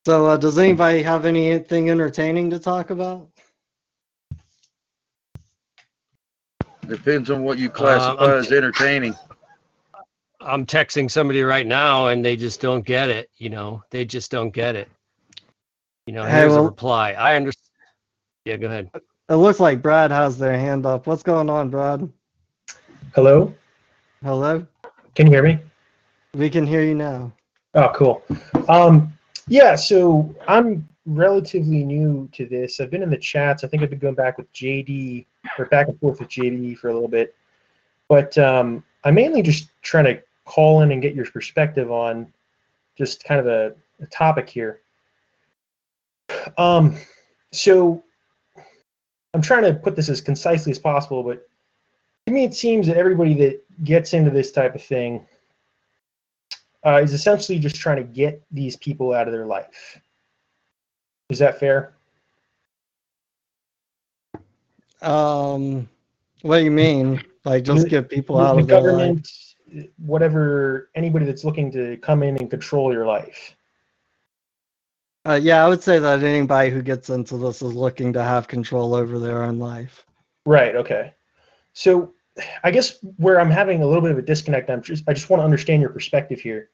[0.08, 3.28] So, uh, does anybody have anything entertaining to talk about?
[6.86, 9.14] Depends on what you classify uh, as entertaining.
[10.40, 13.28] I'm texting somebody right now, and they just don't get it.
[13.36, 14.88] You know, they just don't get it.
[16.06, 17.12] You know, here's well, a reply.
[17.12, 17.68] I understand.
[18.46, 18.90] Yeah, go ahead.
[19.30, 21.06] It looks like Brad has their hand up.
[21.06, 22.10] What's going on, Brad?
[23.14, 23.54] Hello.
[24.22, 24.66] Hello.
[25.14, 25.58] Can you hear me?
[26.32, 27.30] We can hear you now.
[27.74, 28.22] Oh, cool.
[28.70, 29.12] Um,
[29.46, 32.80] yeah, so I'm relatively new to this.
[32.80, 33.64] I've been in the chats.
[33.64, 35.26] I think I've been going back with JD
[35.58, 37.34] or back and forth with JD for a little bit,
[38.08, 42.32] but um, I'm mainly just trying to call in and get your perspective on
[42.96, 44.80] just kind of a, a topic here.
[46.56, 46.96] Um,
[47.52, 48.02] so
[49.34, 51.46] I'm trying to put this as concisely as possible, but
[52.26, 55.26] to me it seems that everybody that gets into this type of thing
[56.84, 60.00] uh, is essentially just trying to get these people out of their life.
[61.28, 61.92] Is that fair?
[65.02, 65.88] Um,
[66.42, 67.22] what do you mean?
[67.44, 69.28] Like just get people out the of the government,
[69.72, 69.94] life?
[69.98, 73.54] whatever, anybody that's looking to come in and control your life.
[75.28, 78.48] Uh, yeah, I would say that anybody who gets into this is looking to have
[78.48, 80.06] control over their own life.
[80.46, 80.74] Right.
[80.74, 81.12] Okay.
[81.74, 82.14] So,
[82.64, 85.28] I guess where I'm having a little bit of a disconnect, I'm just I just
[85.28, 86.70] want to understand your perspective here.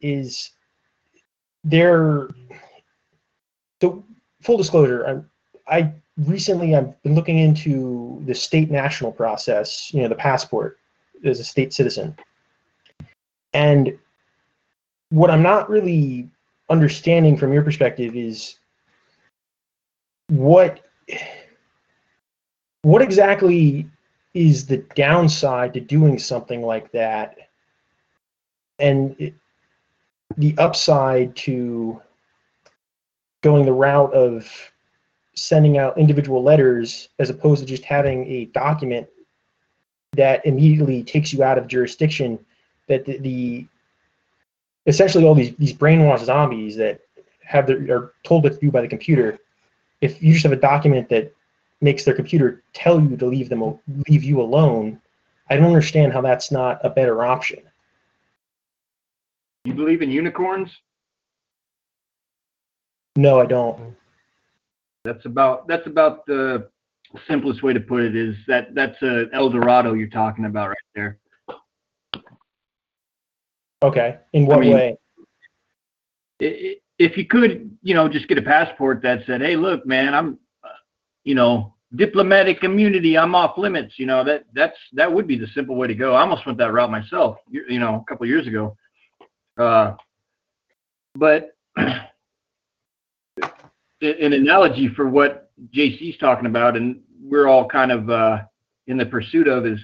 [0.00, 0.50] Is
[1.62, 2.30] there?
[3.80, 4.04] So,
[4.42, 5.24] full disclosure,
[5.68, 9.94] I I recently I've been looking into the state national process.
[9.94, 10.80] You know, the passport
[11.24, 12.16] as a state citizen,
[13.52, 13.96] and
[15.10, 16.28] what I'm not really
[16.70, 18.56] understanding from your perspective is
[20.28, 20.80] what
[22.82, 23.88] what exactly
[24.34, 27.36] is the downside to doing something like that?
[28.78, 29.34] And it,
[30.36, 32.00] the upside to
[33.42, 34.50] going the route of
[35.34, 39.06] sending out individual letters as opposed to just having a document
[40.12, 42.38] that immediately takes you out of jurisdiction
[42.88, 43.66] that the, the
[44.86, 47.00] essentially all these these brainwashed zombies that
[47.44, 49.38] have their are told what to do by the computer.
[50.00, 51.32] If you just have a document that
[51.80, 55.00] makes their computer tell you to leave them leave you alone,
[55.50, 57.62] I don't understand how that's not a better option.
[59.64, 60.70] You believe in unicorns?
[63.16, 63.96] No, I don't.
[65.04, 66.68] That's about that's about the
[67.28, 68.16] simplest way to put it.
[68.16, 71.18] Is that that's a El Dorado you're talking about right there.
[73.84, 74.16] Okay.
[74.32, 74.98] In what I mean, way?
[76.40, 80.38] If you could, you know, just get a passport that said, "Hey, look, man, I'm,
[80.64, 80.68] uh,
[81.24, 83.18] you know, diplomatic immunity.
[83.18, 86.14] I'm off limits." You know, that that's that would be the simple way to go.
[86.14, 87.36] I almost went that route myself.
[87.50, 88.74] You, you know, a couple of years ago.
[89.58, 89.94] Uh,
[91.14, 92.02] but an
[94.00, 98.38] analogy for what JC's talking about, and we're all kind of uh,
[98.86, 99.78] in the pursuit of, is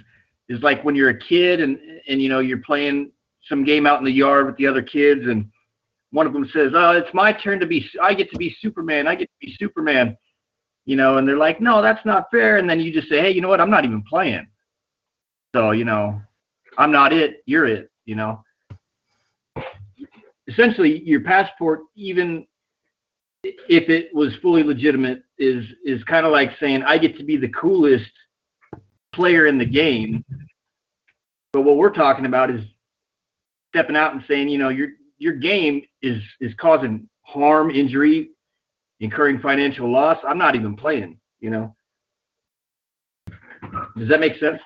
[0.49, 3.11] is like when you're a kid and and you know you're playing
[3.49, 5.51] some game out in the yard with the other kids, and
[6.11, 7.89] one of them says, "Oh, it's my turn to be.
[8.03, 9.07] I get to be Superman.
[9.07, 10.17] I get to be Superman."
[10.87, 13.31] You know, and they're like, "No, that's not fair." And then you just say, "Hey,
[13.31, 13.61] you know what?
[13.61, 14.47] I'm not even playing."
[15.55, 16.21] So you know,
[16.79, 17.43] I'm not it.
[17.47, 17.91] You're it.
[18.05, 18.45] You know.
[20.49, 22.47] Essentially, your passport, even
[23.45, 27.37] if it was fully legitimate, is is kind of like saying, "I get to be
[27.37, 28.11] the coolest
[29.13, 30.25] player in the game."
[31.53, 32.63] But what we're talking about is
[33.71, 38.31] stepping out and saying, you know, your your game is is causing harm, injury,
[39.01, 40.19] incurring financial loss.
[40.27, 41.19] I'm not even playing.
[41.41, 41.77] You know.
[43.97, 44.61] Does that make sense?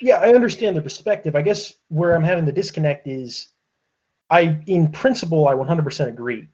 [0.00, 1.34] Yeah, I understand the perspective.
[1.36, 3.48] I guess where I'm having the disconnect is,
[4.28, 6.48] I in principle I 100% agree.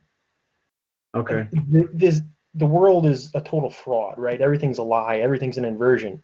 [1.14, 1.48] Okay.
[1.52, 2.20] The, this,
[2.54, 4.40] the world is a total fraud, right?
[4.40, 5.18] Everything's a lie.
[5.18, 6.22] Everything's an inversion.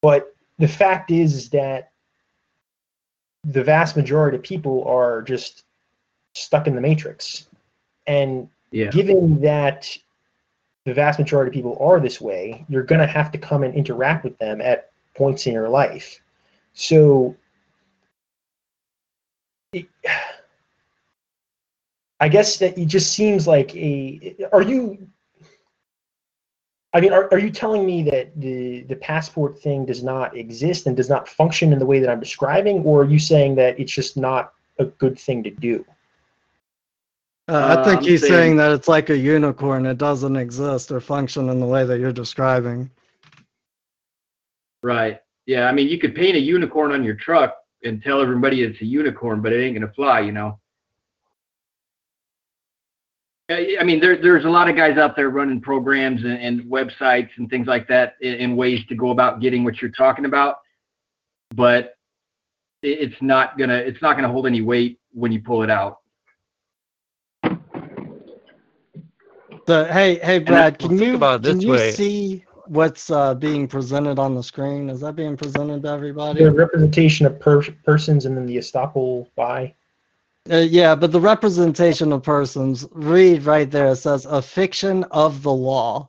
[0.00, 1.89] But the fact is, is that
[3.44, 5.64] the vast majority of people are just
[6.34, 7.48] stuck in the matrix.
[8.06, 8.90] And Yeah.
[8.90, 9.96] given that
[10.84, 13.74] the vast majority of people are this way, you're going to have to come and
[13.74, 16.20] interact with them at points in your life.
[16.72, 17.36] So
[19.72, 19.86] it,
[22.20, 24.36] I guess that it just seems like a.
[24.52, 25.08] Are you?
[26.92, 30.86] I mean, are, are you telling me that the the passport thing does not exist
[30.86, 33.78] and does not function in the way that I'm describing, or are you saying that
[33.78, 35.84] it's just not a good thing to do?
[37.48, 39.86] Uh, I Uh, think I'm he's saying- saying that it's like a unicorn.
[39.86, 42.90] It doesn't exist or function in the way that you're describing.
[44.82, 45.20] Right.
[45.46, 45.68] Yeah.
[45.68, 48.86] I mean, you could paint a unicorn on your truck and tell everybody it's a
[48.86, 50.20] unicorn, but it ain't gonna fly.
[50.20, 50.59] You know.
[53.50, 56.62] I I mean, there, there's a lot of guys out there running programs and, and
[56.64, 60.24] websites and things like that in, in ways to go about getting what you're talking
[60.24, 60.58] about,
[61.54, 61.94] but
[62.82, 65.98] it, it's not gonna it's not gonna hold any weight when you pull it out.
[69.66, 71.92] The hey hey Brad, can think you about it can this you way.
[71.92, 74.88] see what's uh, being presented on the screen?
[74.88, 76.44] Is that being presented to everybody?
[76.44, 79.74] The representation of per- persons and then the estoppel by.
[80.48, 85.42] Uh, yeah, but the representation of persons, read right there, it says a fiction of
[85.42, 86.08] the law.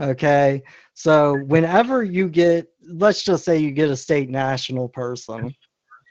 [0.00, 0.62] Okay.
[0.94, 5.54] So whenever you get, let's just say you get a state national person,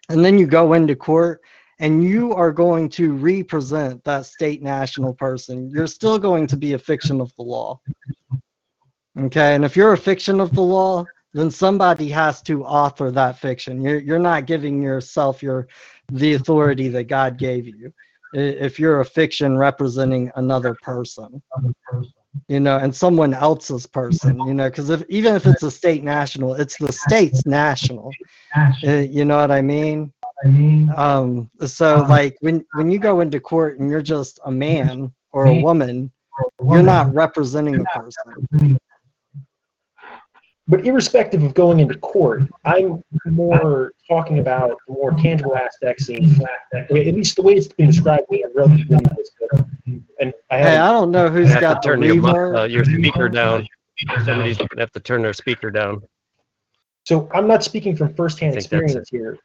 [0.10, 1.42] and then you go into court
[1.80, 6.74] and you are going to represent that state national person, you're still going to be
[6.74, 7.80] a fiction of the law.
[9.20, 9.56] Okay.
[9.56, 13.82] And if you're a fiction of the law, then somebody has to author that fiction.
[13.82, 15.68] You're, you're not giving yourself your
[16.12, 17.94] the authority that God gave you.
[18.34, 21.42] If you're a fiction representing another person,
[22.48, 26.04] you know, and someone else's person, you know, because if even if it's a state
[26.04, 28.14] national, it's the state's national.
[28.86, 30.14] Uh, You know what I mean?
[30.96, 35.46] Um, so like when when you go into court and you're just a man or
[35.46, 36.12] a woman,
[36.70, 38.48] you're not representing a person.
[40.70, 46.18] But irrespective of going into court, I'm more talking about the more tangible aspects of,
[46.74, 48.24] at least the way it's been described.
[48.30, 49.66] to me, I'm relatively new to this, but-
[50.20, 52.84] And I Hey, haven't I don't know who's got to the turn your, uh, your
[52.84, 53.66] speaker down.
[54.26, 56.02] Somebody's gonna have to turn their speaker down.
[57.06, 59.38] So I'm not speaking from firsthand I experience here,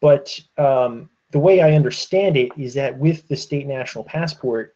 [0.00, 4.74] but um, the way I understand it is that with the state national passport,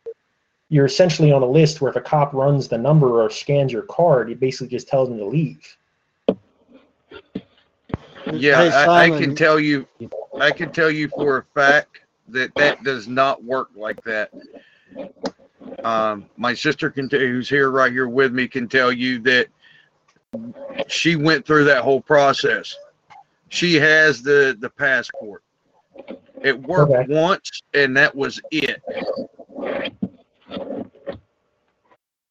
[0.69, 3.83] you're essentially on a list where if a cop runs the number or scans your
[3.83, 5.77] card, it basically just tells them to leave.
[8.33, 9.87] Yeah, Hey, I, I can tell you,
[10.39, 14.31] I can tell you for a fact that that does not work like that.
[15.83, 19.49] Um, my sister can, tell, who's here right here with me, can tell you that
[20.89, 22.77] she went through that whole process.
[23.49, 25.43] She has the the passport.
[26.43, 27.07] It worked Okay.
[27.09, 28.83] once, and that was it.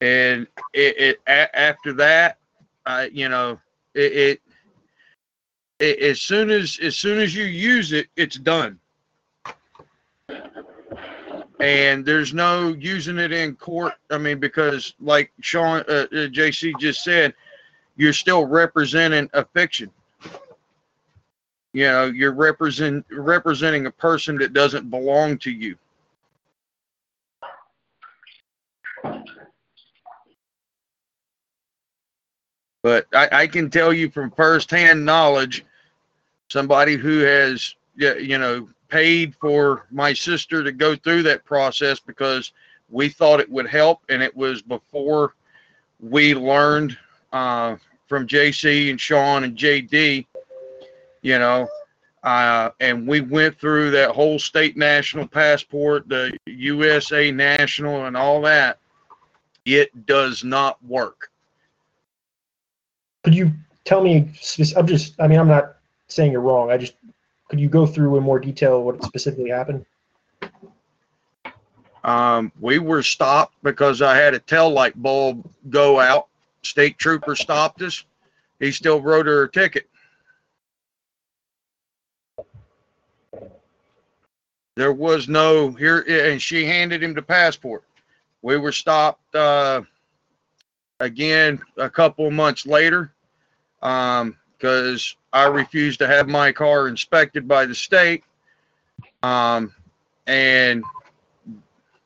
[0.01, 2.37] And it, it a, after that,
[2.85, 3.59] I you know
[3.95, 4.41] it, it
[5.79, 8.79] a- as soon as as soon as you use it, it's done.
[11.59, 13.93] And there's no using it in court.
[14.11, 17.33] I mean, because like Sean, uh, uh, JC just said,
[17.95, 19.89] you're still representing a fiction.
[21.73, 25.75] You know, you're represent representing a person that doesn't belong to you.
[32.83, 35.65] But I, I can tell you from firsthand knowledge,
[36.49, 42.53] somebody who has, you know, paid for my sister to go through that process because
[42.89, 45.33] we thought it would help, and it was before
[45.99, 46.97] we learned
[47.33, 47.75] uh,
[48.07, 50.25] from JC and Sean and JD,
[51.21, 51.67] you know,
[52.23, 58.41] uh, and we went through that whole state national passport, the USA national, and all
[58.41, 58.79] that.
[59.65, 61.29] It does not work.
[63.27, 63.51] Could you
[63.83, 64.31] tell me?
[64.77, 65.19] I'm just.
[65.19, 65.75] I mean, I'm not
[66.07, 66.71] saying you're wrong.
[66.71, 66.93] I just.
[67.49, 69.85] Could you go through in more detail what specifically happened?
[72.05, 76.27] Um, we were stopped because I had a tail light bulb go out.
[76.61, 78.05] State trooper stopped us.
[78.61, 79.89] He still wrote her a ticket.
[84.75, 87.83] There was no here, and she handed him the passport.
[88.41, 89.81] We were stopped uh,
[91.01, 93.11] again a couple months later
[93.79, 98.23] because I refused to have my car inspected by the state.
[99.23, 99.73] Um,
[100.25, 100.83] and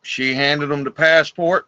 [0.03, 1.67] she handed them the passport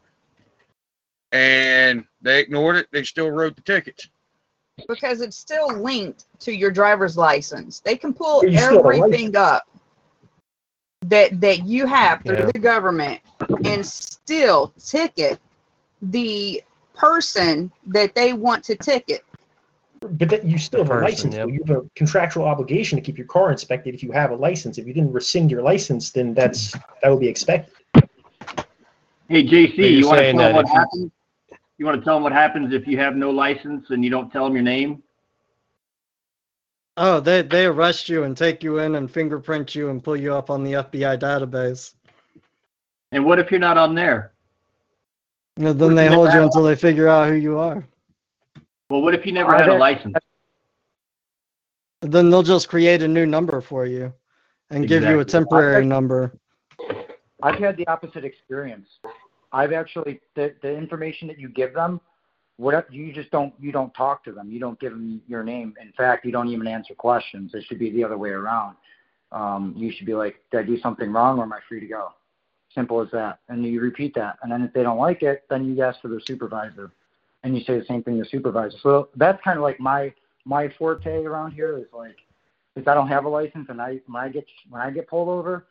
[1.31, 2.87] and they ignored it.
[2.91, 4.09] They still wrote the tickets.
[4.87, 7.79] because it's still linked to your driver's license.
[7.79, 9.63] They can pull You still have a everything up
[11.01, 12.51] that that you have through Yeah.
[12.53, 13.21] the government
[13.65, 15.39] and still ticket
[16.01, 16.63] the
[16.95, 19.23] person that they want to ticket.
[20.03, 21.35] But that you still have a license.
[21.35, 21.43] yeah.
[21.43, 21.47] though.
[21.47, 24.77] You have a contractual obligation to keep your car inspected if you have a license.
[24.77, 27.73] If you didn't rescind your license, then that's that would be expected.
[29.29, 31.11] Hey, JC, you're you want to tell them what happens?
[31.77, 34.31] You want to tell them what happens if you have no license and you don't
[34.31, 35.01] tell them your name?
[36.97, 40.33] Oh, they they arrest you and take you in and fingerprint you and pull you
[40.33, 41.93] up on the FBI database.
[43.11, 44.33] And what if you're not on there?
[45.57, 47.87] And then they hold you until they figure out who you are.
[48.93, 50.13] Well, what if you never had a license?
[52.01, 54.13] Then they'll just create a new number for you
[54.69, 55.31] and give you a Exactly.
[55.31, 56.37] temporary number.
[57.41, 58.87] I've had the opposite experience.
[59.51, 62.01] I've actually the the information that you give them,
[62.57, 64.51] what you just don't you don't talk to them.
[64.51, 65.73] You don't give them your name.
[65.81, 67.55] In fact, you don't even answer questions.
[67.55, 68.75] It should be the other way around.
[69.31, 71.87] Um, you should be like, did I do something wrong or am I free to
[71.87, 72.09] go?
[72.75, 73.39] Simple as that.
[73.49, 74.37] And you repeat that.
[74.43, 76.91] And then if they don't like it, then you ask for their supervisor,
[77.43, 78.77] and you say the same thing to the supervisor.
[78.81, 80.13] So that's kind of like my
[80.45, 82.17] my forte around here is like,
[82.75, 85.29] if I don't have a license and I when I get when I get pulled
[85.29, 85.67] over,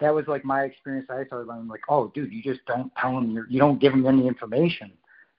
[0.00, 1.06] that was like my experience.
[1.10, 3.92] I started learning like, oh, dude, you just don't tell them, you're, you don't give
[3.92, 4.90] them any information,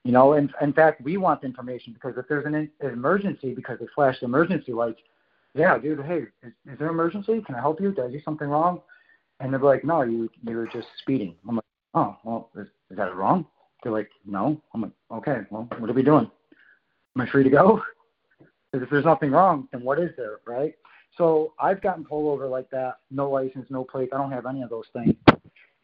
[0.04, 0.34] you know.
[0.34, 3.78] And in fact, we want the information because if there's an, in, an emergency because
[3.80, 5.00] they flash the emergency lights,
[5.54, 7.42] yeah, dude, hey, is, is there an emergency?
[7.44, 7.92] Can I help you?
[7.92, 8.80] Did I do something wrong?
[9.40, 11.34] And they're like, no, you you were just speeding.
[11.48, 11.64] I'm like,
[11.94, 13.46] oh, well, is, is that wrong?
[13.82, 14.60] They're like, no.
[14.74, 16.30] I'm like, okay, well, what are we doing?
[17.16, 17.82] Am I free to go?
[18.70, 20.74] Because if there's nothing wrong, then what is there, right?
[21.18, 24.08] So I've gotten pulled over like that, no license, no plate.
[24.12, 25.14] I don't have any of those things,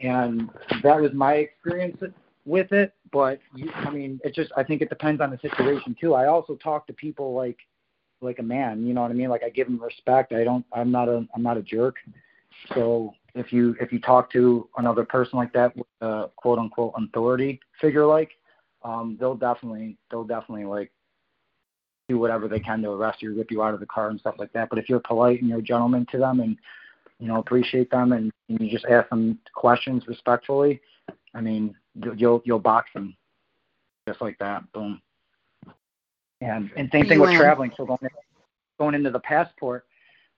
[0.01, 0.49] and
[0.83, 1.99] that was my experience
[2.47, 2.95] with it.
[3.13, 6.15] But you, I mean, it just I think it depends on the situation too.
[6.15, 7.59] I also talk to people like
[8.21, 9.29] like a man, you know what I mean?
[9.29, 10.33] Like I give them respect.
[10.33, 10.65] I don't.
[10.73, 11.97] I'm not a I'm not a jerk.
[12.75, 16.95] So if you if you talk to another person like that with a quote unquote
[16.97, 18.31] authority figure like,
[18.83, 20.91] um, they'll definitely they'll definitely like
[22.09, 24.37] do whatever they can to arrest you, rip you out of the car and stuff
[24.39, 24.71] like that.
[24.71, 26.57] But if you're polite and you're a gentleman to them and
[27.21, 30.81] you know appreciate them and, and you just ask them questions respectfully,
[31.35, 31.75] I mean
[32.17, 33.17] you'll you'll box them
[34.09, 34.71] just like that.
[34.73, 35.01] Boom.
[36.41, 37.73] And and same thing with traveling.
[37.77, 37.99] So going
[38.79, 39.85] going into the passport,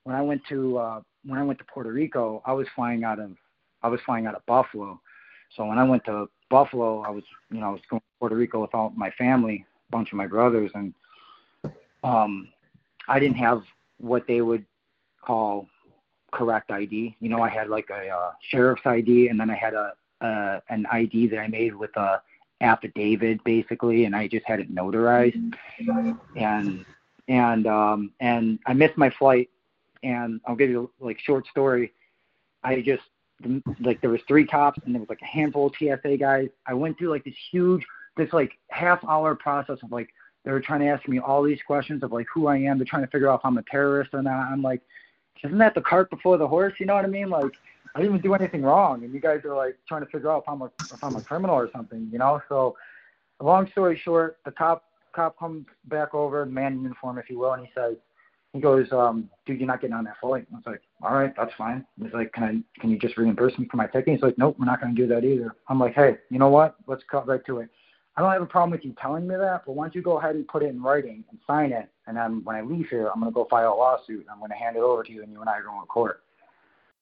[0.04, 3.18] when I went to uh, when I went to Puerto Rico, I was flying out
[3.18, 3.32] of
[3.82, 5.00] I was flying out of Buffalo.
[5.56, 8.36] So when I went to Buffalo, I was you know I was going to Puerto
[8.36, 10.94] Rico with all my family, a bunch of my brothers, and
[12.04, 12.48] um,
[13.08, 13.62] I didn't have
[13.98, 14.64] what they would
[15.22, 15.66] call
[16.32, 17.16] correct ID.
[17.20, 20.60] You know, I had like a uh, sheriff's ID, and then I had a uh,
[20.68, 22.20] an ID that I made with a
[22.60, 25.54] affidavit basically, and I just had it notarized.
[26.36, 26.84] And
[27.28, 29.48] and um, and I missed my flight,
[30.02, 31.92] and I'll give you like short story.
[32.62, 33.02] I just
[33.80, 36.48] like there was three cops and there was like a handful of TSA guys.
[36.66, 37.84] I went through like this huge,
[38.16, 40.08] this like half hour process of like
[40.44, 42.78] they were trying to ask me all these questions of like who I am.
[42.78, 44.50] They're trying to figure out if I'm a terrorist or not.
[44.50, 44.80] I'm like,
[45.44, 46.74] isn't that the cart before the horse?
[46.78, 47.30] You know what I mean?
[47.30, 47.52] Like
[47.94, 50.42] I didn't even do anything wrong, and you guys are like trying to figure out
[50.42, 52.40] if I'm a if I'm a criminal or something, you know.
[52.48, 52.76] So,
[53.40, 57.52] long story short, the cop cop comes back over, man in uniform, if you will,
[57.52, 57.96] and he says,
[58.52, 60.46] he goes, um, dude, you're not getting on that flight.
[60.52, 61.84] I was like, all right, that's fine.
[62.02, 64.14] He's like, can I can you just reimburse me for my ticket?
[64.14, 65.54] He's like, nope, we're not going to do that either.
[65.68, 66.76] I'm like, hey, you know what?
[66.86, 67.70] Let's cut right to it.
[68.16, 70.18] I don't have a problem with you telling me that, but why don't you go
[70.18, 73.08] ahead and put it in writing and sign it, and then when I leave here,
[73.08, 74.20] I'm going to go file a lawsuit.
[74.20, 75.80] And I'm going to hand it over to you, and you and I are going
[75.80, 76.22] to court.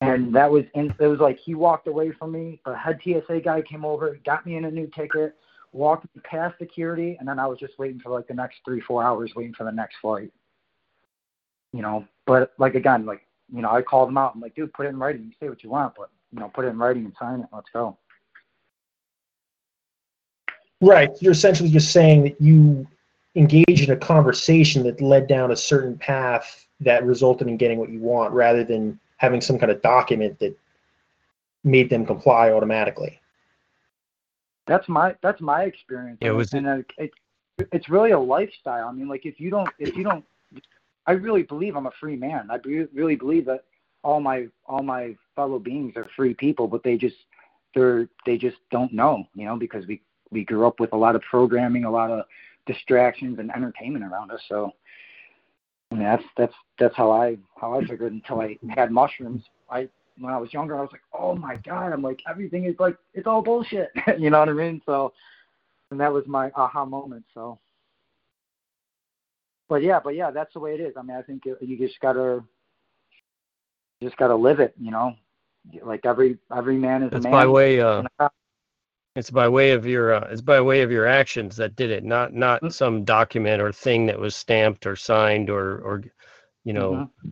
[0.00, 2.60] And that was in, it was like he walked away from me.
[2.64, 5.34] The head TSA guy came over, got me in a new ticket,
[5.72, 8.80] walked me past security, and then I was just waiting for like the next three,
[8.82, 10.30] four hours, waiting for the next flight.
[11.72, 14.32] You know, but like again, like you know, I called him out.
[14.34, 15.24] I'm like, dude, put it in writing.
[15.24, 17.46] You say what you want, but you know, put it in writing and sign it.
[17.52, 17.96] Let's go.
[20.80, 21.10] Right.
[21.20, 22.86] You're essentially just saying that you
[23.34, 27.90] engaged in a conversation that led down a certain path that resulted in getting what
[27.90, 30.56] you want, rather than having some kind of document that
[31.64, 33.20] made them comply automatically.
[34.66, 36.18] That's my that's my experience.
[36.20, 37.10] Yeah, was and it, it,
[37.72, 38.86] it's really a lifestyle.
[38.88, 40.24] I mean, like if you don't if you don't,
[41.08, 42.48] I really believe I'm a free man.
[42.50, 43.64] I be, really believe that
[44.04, 47.16] all my all my fellow beings are free people, but they just
[47.74, 51.16] they're they just don't know, you know, because we we grew up with a lot
[51.16, 52.26] of programming, a lot of
[52.66, 54.40] distractions and entertainment around us.
[54.50, 54.70] So
[55.90, 59.42] I mean, that's that's that's how I how I figured until I had mushrooms.
[59.70, 59.88] I
[60.18, 62.98] when I was younger, I was like, oh my god, I'm like everything is like
[63.14, 63.88] it's all bullshit.
[64.18, 64.82] you know what I mean?
[64.84, 65.14] So,
[65.90, 67.24] and that was my aha moment.
[67.32, 67.58] So,
[69.68, 70.94] but yeah, but yeah, that's the way it is.
[70.96, 72.42] I mean, I think you just gotta
[74.00, 74.74] you just gotta live it.
[74.80, 75.14] You know,
[75.82, 77.30] like every every man is man.
[77.30, 77.80] by way.
[77.80, 78.04] Uh,
[79.16, 80.14] it's by way of your.
[80.14, 82.72] Uh, it's by way of your actions that did it, not not Mm-hmm.
[82.72, 86.02] some document or thing that was stamped or signed or or,
[86.64, 87.24] you know, Mm-hmm.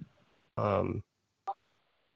[0.59, 1.03] um,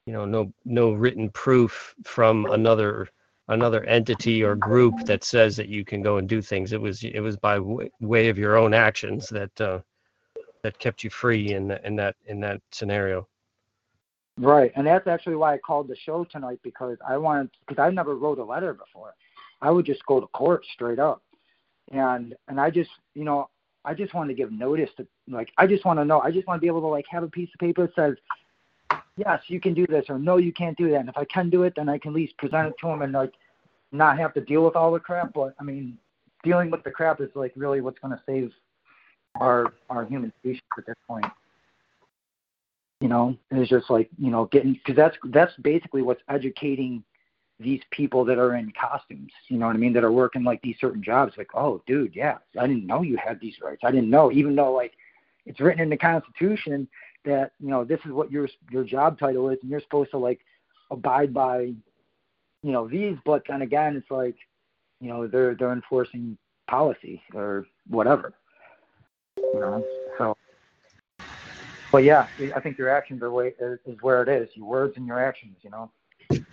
[0.07, 3.09] you know, no no written proof from another
[3.49, 6.73] another entity or group that says that you can go and do things.
[6.73, 9.81] It was it was by w- way of your own actions that uh,
[10.63, 13.27] that kept you free in that in that in that scenario.
[14.39, 17.91] Right, and that's actually why I called the show tonight because I wanted because I
[17.91, 19.15] never wrote a letter before.
[19.61, 21.23] I would just go to court straight up,
[21.91, 23.51] and and I just you know
[23.85, 26.47] I just wanted to give notice to like I just want to know I just
[26.47, 28.17] want to be able to like have a piece of paper that says
[29.17, 31.51] yes you can do this or no you can't do that and if I can
[31.51, 33.33] do it then I can at least present it to them and like
[33.93, 35.33] not have to deal with all the crap.
[35.33, 35.99] But I mean
[36.43, 38.53] dealing with the crap is like really what's going to save
[39.37, 41.26] our our human species at this point.
[43.01, 47.03] You know it's just like you know getting because that's that's basically what's educating
[47.59, 50.62] these people that are in costumes you know what i mean that are working like
[50.62, 51.35] these certain jobs.
[51.37, 53.83] Like oh dude yeah i didn't know you had these rights.
[53.85, 54.93] I didn't know even though like
[55.47, 56.89] it's written in the constitution
[57.24, 60.18] that you know this is what your your job title is and you're supposed to
[60.18, 60.41] like
[60.91, 61.72] abide by
[62.62, 63.16] you know these.
[63.24, 64.37] But then again it's like
[65.01, 66.37] you know they're they're enforcing
[66.68, 68.35] policy or whatever
[69.55, 69.84] you know
[70.18, 70.36] so
[71.93, 74.49] but yeah, I think your actions are way is, is where it is.
[74.55, 75.91] Your words and your actions, you know.
[76.30, 76.45] I,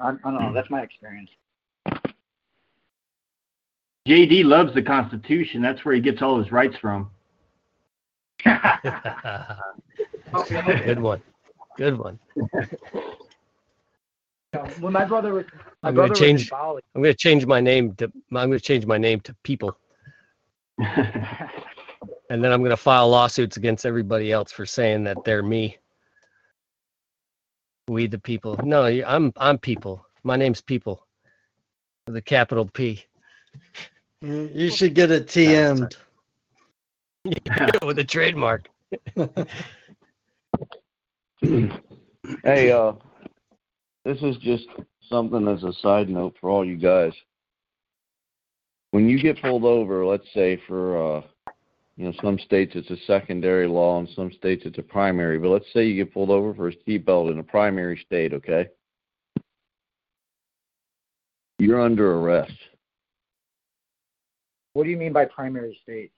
[0.00, 0.50] I don't know.
[0.54, 1.28] That's my experience.
[4.08, 5.60] JD loves the Constitution.
[5.60, 7.10] That's where he gets all his rights from.
[8.44, 8.54] Good
[11.00, 11.20] one.
[11.76, 12.18] Good one.
[14.80, 15.44] when my brother was,
[15.82, 16.50] my I'm brother gonna change.
[16.50, 16.80] was.
[16.94, 18.06] I'm gonna change my name to.
[18.06, 19.76] I'm gonna change my name to People,
[22.30, 25.76] and then I'm gonna file lawsuits against everybody else for saying that they're me.
[27.88, 28.58] We the people.
[28.62, 30.04] No, I'm I'm people.
[30.22, 31.06] My name's people.
[32.06, 33.04] With a capital P.
[34.22, 35.96] You you should get it TM'd.
[37.82, 38.68] With a trademark.
[42.44, 42.92] Hey, uh,
[44.04, 44.66] this is just
[45.08, 47.12] something as a side note for all you guys.
[48.90, 51.22] When you get pulled over, let's say for, uh,
[51.96, 55.38] you know, some states it's a secondary law, and some states it's a primary.
[55.38, 58.68] But let's say you get pulled over for a seatbelt in a primary state, okay?
[61.58, 62.52] You're under arrest.
[64.72, 66.12] What do you mean by primary state?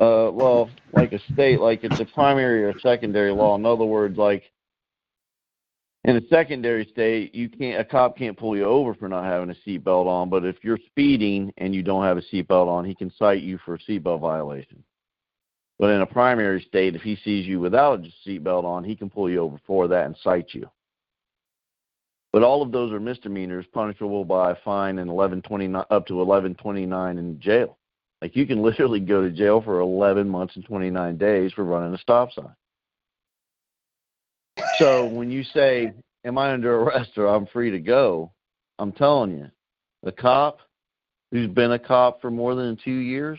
[0.00, 3.54] Uh, well, like a state, like it's a primary or secondary law.
[3.54, 4.42] In other words, like
[6.04, 9.50] in a secondary state, you can't a cop can't pull you over for not having
[9.50, 10.28] a seatbelt on.
[10.28, 13.58] But if you're speeding and you don't have a seatbelt on, he can cite you
[13.64, 14.82] for a seatbelt violation.
[15.78, 19.10] But in a primary state, if he sees you without a seatbelt on, he can
[19.10, 20.68] pull you over for that and cite you.
[22.32, 26.06] But all of those are misdemeanors, punishable by a fine and eleven twenty nine up
[26.08, 27.78] to eleven twenty nine in jail.
[28.20, 31.92] Like you can literally go to jail for 11 months and 29 days for running
[31.92, 32.54] a stop sign.
[34.78, 35.92] So when you say,
[36.24, 38.32] "Am I under arrest or I'm free to go?"
[38.78, 39.50] I'm telling you,
[40.02, 40.58] the cop
[41.30, 43.38] who's been a cop for more than two years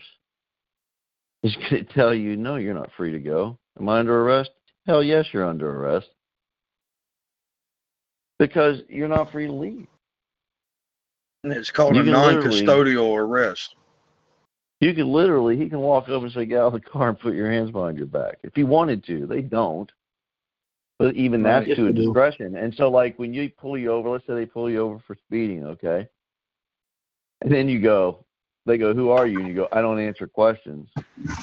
[1.42, 4.50] is going to tell you, "No, you're not free to go." Am I under arrest?
[4.86, 6.08] Hell yes, you're under arrest
[8.38, 9.86] because you're not free to leave.
[11.44, 13.74] And it's called You a non-custodial arrest.
[14.80, 17.18] You can literally, he can walk up and say, "Get out of the car and
[17.18, 19.90] put your hands behind your back." If he wanted to, they don't.
[20.98, 22.56] But even that's Yes, to a discretion.
[22.56, 25.14] And so, like when you pull you over, let's say they pull you over for
[25.26, 26.08] speeding, okay,
[27.42, 28.24] and then you go,
[28.64, 30.88] they go, "Who are you?" And you go, "I don't answer questions."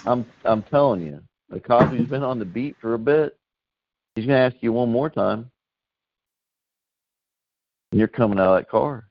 [0.05, 3.37] I'm I'm telling you, the cop who's been on the beat for a bit,
[4.15, 5.51] he's gonna ask you one more time.
[7.91, 9.07] And you're coming out of that car.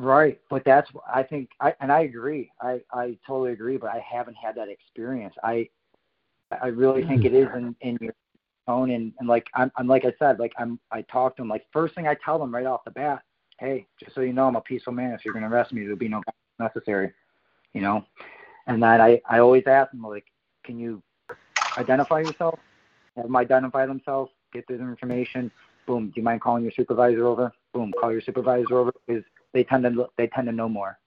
[0.00, 2.50] Right, but that's I think I and I agree.
[2.60, 5.36] I I totally agree, but I haven't had that experience.
[5.44, 5.68] I
[6.60, 7.28] I really think hmm.
[7.28, 8.14] it is in in your
[8.66, 11.48] tone and and like I'm I'm like I said, like I'm I talk to them
[11.48, 13.22] like first thing I tell them right off the bat,
[13.58, 15.12] hey, just so you know, I'm a peaceful man.
[15.12, 16.22] If you're gonna arrest me, there'll be no
[16.58, 17.12] necessary,
[17.74, 18.04] you know.
[18.66, 20.24] And then I I always ask them like,
[20.64, 21.02] can you
[21.78, 22.58] identify yourself?
[23.16, 25.50] Have them identify themselves, get their information.
[25.86, 26.06] Boom.
[26.06, 27.52] Do you mind calling your supervisor over?
[27.74, 27.92] Boom.
[28.00, 30.98] Call your supervisor over because they tend to they tend to know more.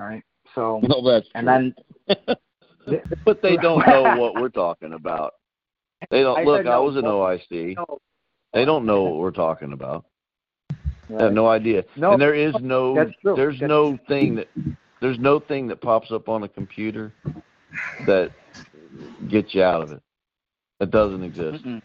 [0.00, 0.22] All right.
[0.54, 1.74] So that's and true.
[2.06, 2.36] then
[3.24, 5.34] but they don't know what we're talking about.
[6.10, 6.58] They don't I look.
[6.60, 7.76] said I was an OIC.
[7.76, 7.98] no.
[8.52, 10.04] They don't know what we're talking about.
[10.70, 11.22] They Right.
[11.24, 11.84] have no idea.
[11.96, 12.94] No, and there is no.
[12.94, 13.14] There's
[13.58, 14.48] That's- no thing that.
[15.00, 17.12] There's no thing that pops up on a computer
[18.06, 18.32] that
[19.28, 20.02] gets you out of it.
[20.80, 21.64] That doesn't exist.
[21.64, 21.80] Mm-mm.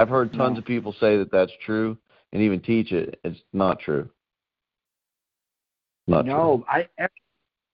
[0.00, 0.58] I've heard tons No.
[0.58, 1.96] of people say that that's true
[2.32, 3.20] and even teach it.
[3.22, 4.08] It's not true.
[6.08, 6.32] Not true.
[6.34, 6.88] no, I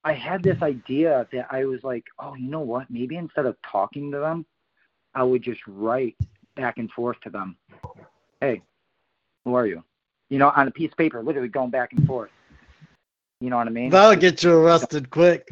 [0.05, 2.91] I had this idea that I was like, oh, you know what?
[2.91, 4.45] Maybe instead of talking to them,
[5.15, 6.17] I would just write
[6.57, 7.57] back and forth to them.
[8.41, 8.63] Hey,
[9.45, 9.83] who are you?
[10.31, 12.31] You know, on a piece of paper, literally going back and forth.
[13.41, 13.91] You know what I mean?
[13.91, 15.49] That'll get you arrested quick.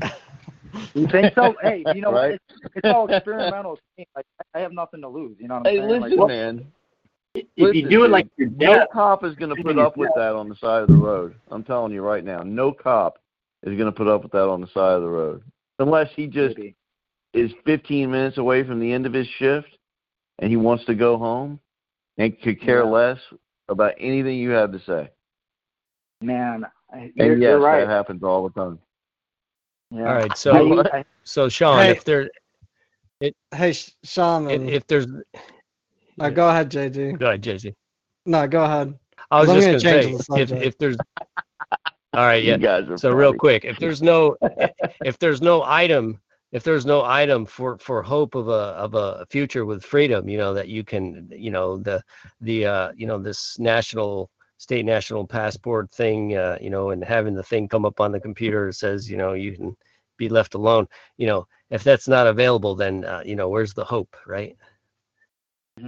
[0.95, 1.55] You think so?
[1.63, 2.33] hey, you know, Right?
[2.33, 2.45] it's,
[2.75, 3.79] it's all experimental.
[4.15, 5.37] Like, I have nothing to lose.
[5.39, 6.01] You know what I'm Hey, saying?
[6.03, 6.73] listen, like, man.
[7.35, 10.11] If you do it dude, like your no cop is going to put up with
[10.15, 11.35] that on the side of the road.
[11.51, 13.19] I'm telling you right now, no cop
[13.63, 15.43] is going to put up with that on the side of the road
[15.79, 16.75] unless he just maybe.
[17.37, 19.68] Is 15 minutes away from the end of his shift
[20.39, 21.61] and he wants to go home
[22.18, 22.91] and could care Yeah.
[22.91, 23.18] less
[23.68, 25.11] about anything you have to say.
[26.22, 26.66] man,
[27.14, 27.87] you're, And yes, you're right.
[27.87, 28.78] that happens all the time.
[29.91, 30.09] Yeah.
[30.09, 30.37] All right.
[30.37, 31.91] So I, so Sean, Hey.
[31.91, 32.30] if there
[33.55, 34.68] Hey, Sean, Shaman.
[34.68, 35.07] if, if there's
[36.20, 37.18] uh, go ahead, JD.
[37.18, 37.74] go ahead, JC.
[38.26, 38.99] No, go ahead.
[39.30, 40.62] I was just gonna gonna change say the if subject.
[40.62, 40.97] if there's
[42.14, 42.57] all right, yeah.
[42.57, 44.37] You guys are So real quick, if there's no
[45.05, 46.20] if there's no item
[46.53, 50.38] if there's no item for for hope of a of a future with freedom, you
[50.38, 52.03] know that you can you know the
[52.40, 57.34] the uh you know this national state national passport thing uh you know and having
[57.34, 59.76] the thing come up on the computer that says you know you can
[60.16, 60.86] be left alone
[61.18, 64.57] you know if that's not available then uh, you know where's the hope right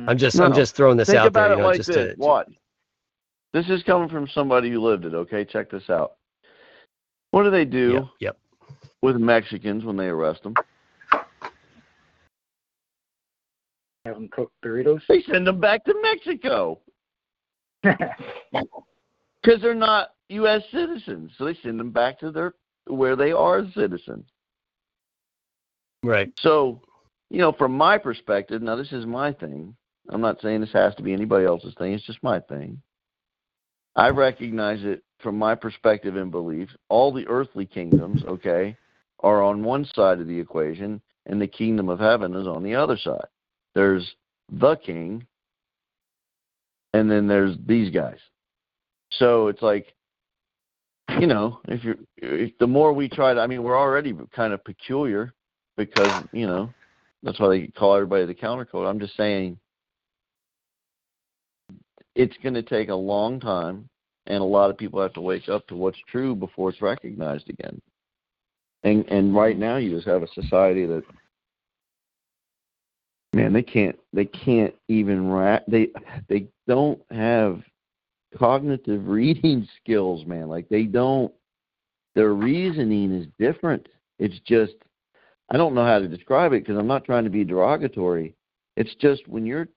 [0.07, 0.57] i'm just i'm No.
[0.57, 2.15] just throwing this Think out about there you it know like just this.
[2.15, 2.53] to Watch.
[3.55, 5.47] This is coming from somebody who lived it, okay?
[5.47, 6.17] Check this out.
[7.31, 8.37] What do they do yep, yep
[9.03, 10.55] with Mexicans when they arrest them?
[14.09, 15.01] have them cook burritos.
[15.09, 16.81] They send them back to Mexico
[17.83, 20.63] because they're not U.S.
[20.73, 21.33] citizens.
[21.39, 22.55] So they send them back to their
[22.87, 24.27] where they are citizens.
[26.03, 26.81] right So,
[27.31, 29.77] you know, from my perspective, now this is my thing.
[30.09, 31.93] I'm not saying this has to be anybody else's thing.
[31.93, 32.81] It's just my thing.
[33.95, 36.71] I recognize it from my perspective and belief.
[36.89, 38.75] All the earthly kingdoms, okay,
[39.21, 42.75] are on one side of the equation, and the kingdom of heaven is on the
[42.75, 43.27] other side.
[43.75, 44.15] There's
[44.51, 45.27] the king,
[46.95, 48.19] and then there's these guys.
[49.13, 49.95] So it's like,
[51.21, 54.53] you know, if you're, if the more we try to, I mean, we're already kind
[54.53, 55.33] of peculiar
[55.77, 56.71] because, you know,
[57.23, 58.87] that's why they call everybody the counter code.
[58.87, 59.59] I'm just saying
[62.15, 63.89] it's going to take a long time,
[64.27, 67.49] and a lot of people have to wake up to what's true before it's recognized
[67.49, 67.81] again.
[68.85, 71.03] And and right now, you just have a society that,
[73.33, 75.89] man, they can't they can't even ra- they
[76.29, 77.63] they don't have
[78.37, 80.49] cognitive reading skills, man.
[80.49, 81.33] Like they don't.
[82.15, 83.87] Their reasoning is different.
[84.19, 84.75] It's just
[85.51, 88.35] I don't know how to describe it because I'm not trying to be derogatory.
[88.77, 89.69] It's just when you're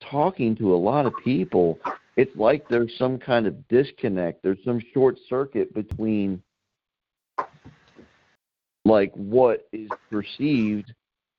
[0.00, 1.78] talking to a lot of people,
[2.16, 4.42] it's like there's some kind of disconnect.
[4.42, 6.42] There's some short circuit between
[8.88, 10.92] like what is perceived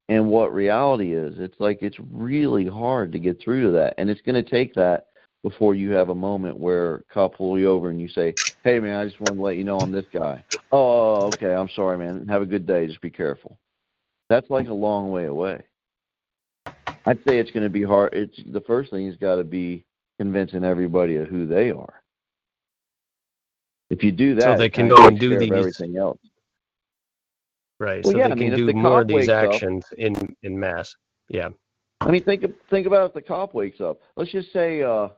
[0.07, 1.35] and what reality is.
[1.37, 3.95] It's like it's really hard to get through to that.
[3.97, 5.07] And it's going to take that
[5.43, 8.79] before you have a moment where a cop pull you over and you say, "Hey
[8.79, 11.53] man, I just want to let you know I'm this guy." Oh, okay.
[11.53, 12.27] I'm sorry, man.
[12.27, 12.85] Have a good day.
[12.87, 13.57] Just be careful.
[14.29, 15.63] That's like a long way away.
[17.05, 18.13] I'd say it's going to be hard.
[18.13, 19.83] It's the first thing has got to be
[20.19, 22.03] convincing everybody of who they are.
[23.89, 26.19] If you do that, So they can go and do these- everything else.
[27.79, 28.03] Right.
[28.03, 29.85] Well, so yeah, they I can if do the more of these wakes up- actions
[29.97, 30.93] in in mass.
[31.29, 31.49] Yeah.
[32.01, 33.99] I mean, think think about if the cop wakes up.
[34.15, 35.09] Let's just say uh,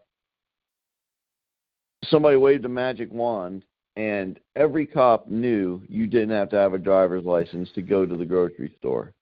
[2.05, 3.64] somebody waved a magic wand,
[3.95, 8.18] and every cop knew you didn't have to have a driver's license to go to
[8.18, 9.14] the grocery store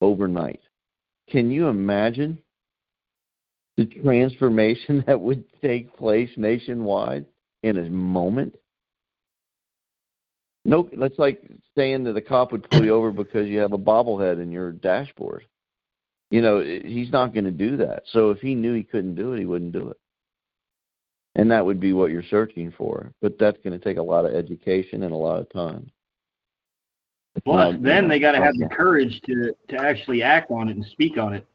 [0.00, 0.60] overnight.
[1.28, 2.38] Can you imagine
[3.76, 7.26] the transformation that would take place nationwide
[7.62, 8.54] in a moment?
[10.64, 11.42] No, that's like
[11.76, 14.72] saying that the cop would pull you over because you have a bobblehead in your
[14.72, 15.46] dashboard.
[16.30, 18.02] You know, he's not going to do that.
[18.12, 19.96] So if he knew he couldn't do it, he wouldn't do it.
[21.34, 23.12] And that would be what you're searching for.
[23.22, 25.90] But that's going to take a lot of education and a lot of time.
[27.44, 30.76] Plus, Um, then they got to have the courage to to actually act on it
[30.76, 31.46] and speak on it.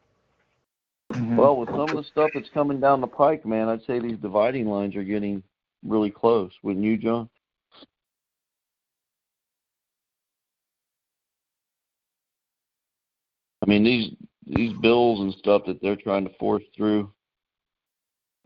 [1.38, 4.18] Well, with some of the stuff that's coming down the pike, man, I'd say these
[4.18, 5.44] dividing lines are getting
[5.86, 6.52] really close.
[6.64, 7.30] Wouldn't you, John?
[13.66, 14.12] I mean, these
[14.46, 17.12] these bills and stuff that they're trying to force through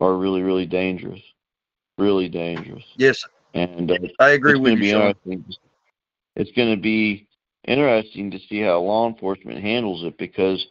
[0.00, 1.20] are really, really dangerous.
[1.98, 2.82] Really dangerous.
[2.96, 5.08] Yes, And uh, I agree with you, be Sean.
[5.08, 5.44] interesting.
[6.36, 7.26] It's going to be
[7.68, 10.64] interesting to see how law enforcement handles it because,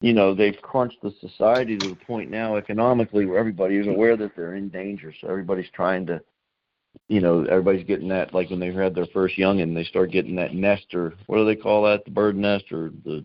[0.00, 4.16] you know, they've crunched the society to the point now economically where everybody is aware
[4.16, 5.12] that they're in danger.
[5.20, 6.20] So everybody's trying to,
[7.08, 10.36] you know, everybody's getting that like when they had their first youngin, they start getting
[10.36, 12.04] that nest or what do they call that?
[12.04, 13.24] The bird nest or the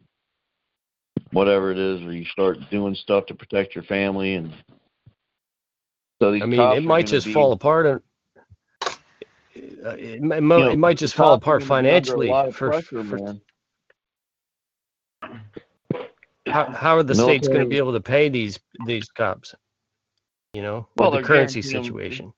[1.31, 4.53] whatever it is, where you start doing stuff to protect your family and.
[6.21, 7.85] So these I mean, it might just be- fall apart.
[7.87, 8.01] And,
[9.83, 12.27] uh, it, might, you know, it might just fall apart gonna be under financially.
[12.27, 13.41] A lot of for, pressure, for man.
[16.47, 19.55] how how are the states going to be able to pay these these cops?
[20.53, 22.33] You know, Well, with the currency guaranteeing them- situation.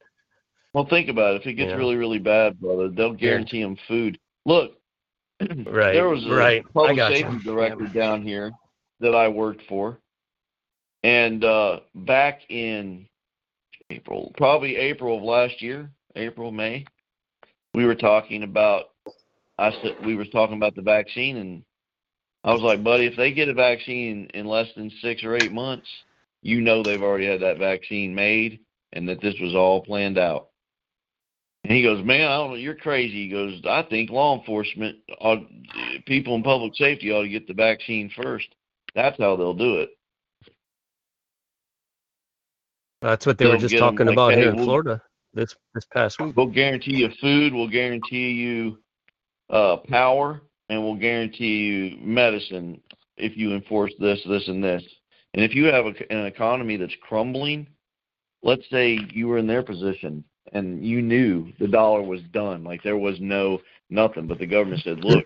[0.73, 1.41] Well, think about it.
[1.41, 1.75] If it gets Yeah.
[1.75, 4.17] really, really bad, brother, they'll guarantee them food.
[4.45, 4.71] Look,
[5.65, 6.63] Right, there was a right.
[6.73, 8.51] Public safety director down here
[9.03, 9.99] that I worked for,
[11.03, 13.07] and uh, back in
[13.89, 16.85] April, probably April of last year, April May,
[17.73, 18.85] we were talking about.
[19.59, 21.63] I said we were talking about the vaccine, and
[22.43, 25.51] I was like, buddy, if they get a vaccine in less than six or eight
[25.51, 25.87] months,
[26.41, 28.61] you know they've already had that vaccine made,
[28.93, 30.49] and that this was all planned out.
[31.63, 33.25] And he goes, man, I don't know, you're crazy.
[33.25, 35.39] He goes, I think law enforcement, ought,
[36.05, 38.47] people in public safety ought to get the vaccine first.
[38.95, 39.89] That's how they'll do it.
[43.01, 45.01] That's what they were They'll just talking like, about hey, here in we'll- Florida
[45.33, 46.35] this this past week.
[46.37, 47.53] We'll guarantee you food.
[47.53, 48.77] We'll guarantee you
[49.49, 52.79] uh, power, and we'll guarantee you medicine
[53.17, 54.83] if you enforce this, this, and this.
[55.33, 57.67] And if you have a, an economy that's crumbling,
[58.43, 60.23] let's say you were in their position
[60.53, 64.83] and you knew the dollar was done, like there was no nothing, but the government
[64.83, 65.25] said, "Look,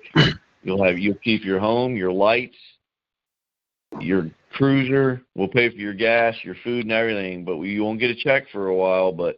[0.64, 2.58] you'll have you'll keep your home, your lights,
[4.02, 5.22] your cruiser.
[5.36, 8.50] We'll pay for your gas, your food, and everything, but you won't get a check
[8.52, 9.38] for a while, but."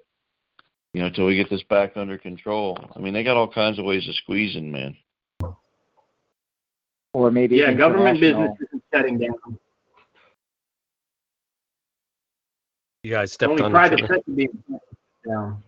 [0.95, 2.75] you know, until we get this back under control.
[2.95, 4.97] I mean, they got all kinds of ways of squeezing, man.
[7.13, 9.59] Or maybe Yeah, government international- business isn't shutting down.
[13.03, 14.07] You guys stepped Only on five each other.
[14.07, 14.63] percent being
[15.27, 15.63] down.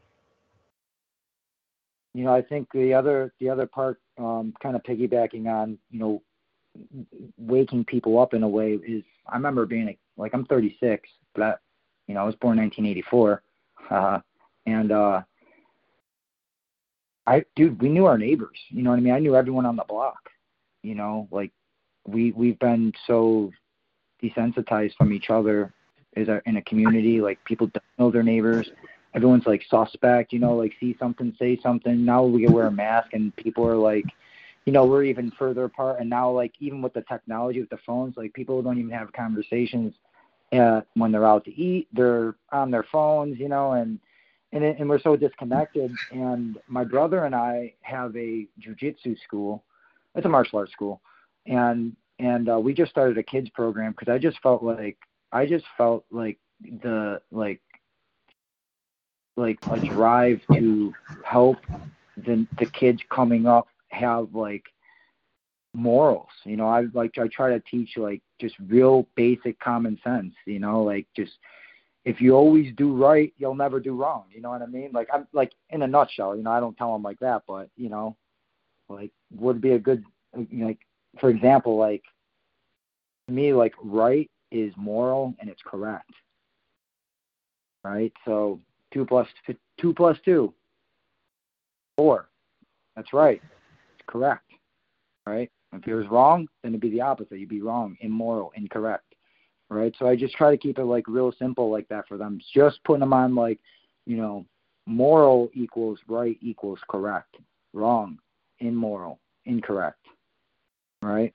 [2.16, 6.00] you know, I think the other the other part, um, kind of piggybacking on, you
[6.00, 6.22] know,
[7.38, 11.44] waking people up in a way is I remember being a, like I'm 36, but
[11.44, 11.54] I,
[12.08, 13.44] you know I was born 1984,
[13.90, 14.20] uh,
[14.66, 15.22] and uh,
[17.28, 18.58] I dude, we knew our neighbors.
[18.70, 19.14] You know what I mean?
[19.14, 20.30] I knew everyone on the block.
[20.84, 21.52] You know, like
[22.08, 23.52] we we've been so
[24.24, 25.74] desensitized from each other
[26.16, 27.22] is a, in a community.
[27.22, 28.70] Like people don't know their neighbors
[29.14, 32.04] everyone's like suspect, you know, like see something, say something.
[32.04, 34.06] Now we wear a mask and people are like,
[34.66, 36.00] you know, we're even further apart.
[36.00, 39.12] And now like even with the technology with the phones, like people don't even have
[39.14, 39.94] conversations
[40.54, 41.88] uh, when they're out to eat.
[41.94, 44.00] They're on their phones, you know, and
[44.52, 45.92] and and we're so disconnected.
[46.12, 49.64] And my brother and I have a jujitsu school.
[50.16, 51.02] It's a martial arts school,
[51.46, 54.98] and and uh, we just started a kids program because I just felt like
[55.32, 56.38] I just felt like
[56.84, 57.62] the like
[59.38, 60.94] like a drive to
[61.24, 61.58] help
[62.18, 64.64] the the kids coming up have like
[65.74, 66.68] morals you know?
[66.68, 70.84] I like i try to teach like just real basic common sense you know?
[70.84, 71.34] Like just
[72.04, 74.92] if you always do right you'll never do wrong you know what i mean?
[74.94, 76.52] Like i'm like in a nutshell you know?
[76.52, 78.16] I don't tell them like that but you know
[78.90, 80.04] like would be a good
[80.54, 80.80] like
[81.20, 82.04] for example like
[83.28, 86.12] to me like right is moral and it's correct.
[87.84, 88.12] Right?
[88.26, 88.60] So
[88.94, 89.28] two plus
[89.80, 90.54] two plus two.
[91.98, 92.30] Four.
[92.96, 93.42] That's right
[94.12, 94.46] correct
[95.28, 95.52] right?
[95.74, 97.40] If it was wrong then it'd be the opposite.
[97.40, 99.06] You'd be wrong immoral incorrect
[99.70, 99.96] right?
[99.98, 102.40] So i just try to keep it like real simple like that for them.
[102.54, 103.60] Just putting them on like
[104.06, 104.46] you know
[104.86, 107.38] moral equals right equals correct
[107.74, 108.18] wrong
[108.60, 110.06] immoral incorrect
[111.02, 111.34] right?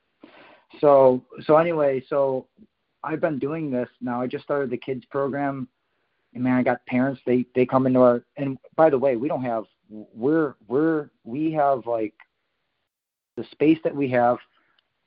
[0.80, 2.46] So so anyway so
[3.02, 3.88] i've been doing this.
[4.00, 5.68] Now i just started the kids program.
[6.34, 7.20] And man i got parents.
[7.24, 11.52] They they come into our and by the way we don't have we're we're we
[11.52, 12.14] have like
[13.36, 14.38] the space that we have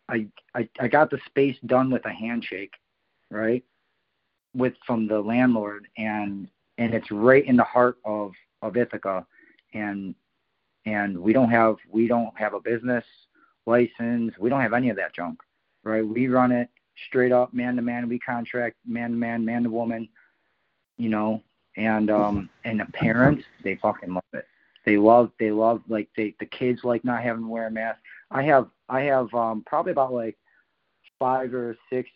[0.09, 0.25] i
[0.55, 2.73] i, I got the space done with a handshake
[3.29, 3.63] right
[4.55, 9.25] with from the landlord and and it's right in the heart of of ithaca.
[9.73, 10.15] And
[10.85, 13.05] and we don't have we don't have a business
[13.65, 14.33] license.
[14.39, 15.39] We don't have any of that junk
[15.85, 16.05] right?
[16.05, 16.69] We run it
[17.07, 18.09] straight up man to man.
[18.09, 20.09] We contract man to man man to woman
[20.97, 21.41] you know?
[21.77, 24.47] And um and the parents they fucking love it.
[24.85, 27.99] They love they love like they the kids like not having to wear a mask
[28.31, 30.37] i have i have um probably about like
[31.19, 32.09] five or six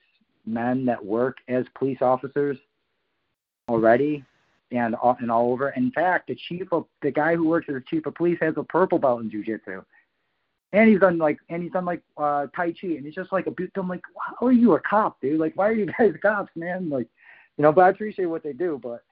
[0.45, 2.57] men that work as police officers
[3.69, 4.23] already
[4.71, 5.69] and all and all over.
[5.69, 8.55] In fact the chief of the guy who works as the chief of police has
[8.57, 9.81] a purple belt in jiu-jitsu
[10.73, 13.47] and he's done like and he's done like uh tai chi and he's just like
[13.47, 14.01] a beat i'm like
[14.39, 15.39] how are you a cop dude?
[15.39, 16.89] Like why are you guys cops man?
[16.89, 17.07] Like
[17.57, 18.79] you know, but I appreciate what they do.
[18.81, 19.03] But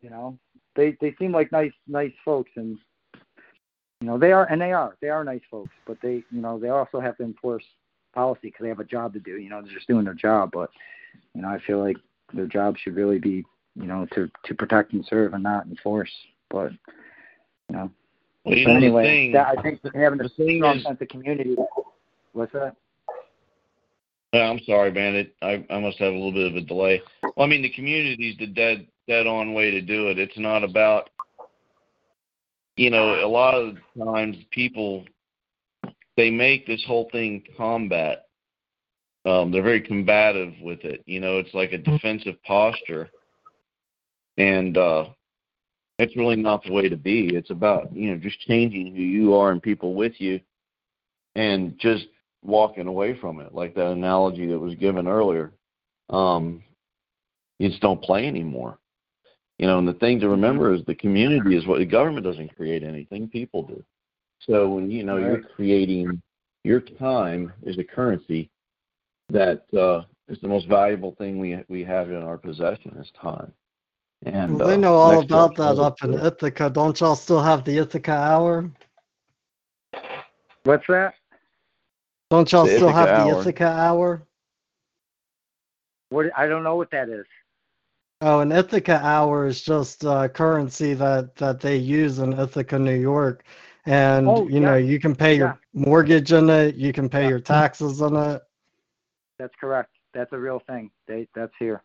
[0.00, 0.38] you know,
[0.76, 2.78] they they seem like nice nice folks, and
[4.00, 5.70] you know they are and they are they are nice folks.
[5.86, 7.64] But they you know they also have to enforce
[8.14, 9.36] policy because they have a job to do.
[9.38, 10.50] You know, they're just doing their job.
[10.52, 10.70] But
[11.34, 11.96] you know, I feel like
[12.32, 13.44] their job should really be
[13.74, 16.12] you know to to protect and serve and not enforce.
[16.50, 16.72] But
[17.68, 17.90] you know.
[18.44, 21.08] Well, you but know, anyway, thing- that, I think having a strong is- sense of
[21.08, 21.56] community.
[22.32, 22.76] What's that?
[24.34, 25.14] Uh, I'm sorry, man.
[25.16, 27.00] It, I I must have a little bit of a delay.
[27.22, 30.18] Well, I mean, the community's the dead dead on way to do it.
[30.18, 31.08] It's not about,
[32.78, 35.04] you know, a lot of times people
[36.16, 38.26] they make this whole thing combat.
[39.24, 41.02] Um, they're very combative with it.
[41.04, 43.10] You know, it's like a defensive posture,
[44.36, 45.06] and uh,
[45.98, 47.34] it's really not the way to be.
[47.34, 50.40] It's about you know just changing who you are and people with you,
[51.34, 52.06] and just
[52.44, 55.52] walking away from it, like that analogy that was given earlier.
[56.10, 56.62] Um,
[57.58, 58.78] you just don't play anymore.
[59.58, 62.54] You know, and the thing to remember is the community is what the government doesn't
[62.56, 63.82] create anything, people do.
[64.40, 66.22] So when you know you're creating
[66.62, 68.50] your time is a currency
[69.30, 73.52] that uh, is the most valuable thing we we have in our possession is time.
[74.24, 76.70] And Well, they uh, know all next about our that up in Ithaca.
[76.70, 78.70] Don't y'all still have the Ithaca Hour?
[80.64, 81.14] What's that?
[82.30, 84.22] Don't y'all The still Ithaca have the Ithaca Hour?
[86.10, 87.26] What I don't know what that is.
[88.20, 92.98] Oh, an Ithaca hour is just a currency that that they use in Ithaca, New
[92.98, 93.44] York,
[93.86, 97.38] and Oh, you know you can pay your mortgage in it, you can pay your
[97.38, 98.42] taxes in it.
[99.38, 99.90] That's correct.
[100.14, 100.90] That's a real thing.
[101.06, 101.84] They that's here.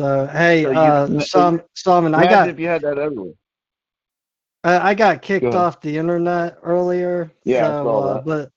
[0.00, 3.34] So hey, So you- uh, some Simon, I got if you had that everywhere.
[4.64, 7.30] I, I got kicked Go off the internet earlier.
[7.44, 8.50] Yeah, I so, saw uh, but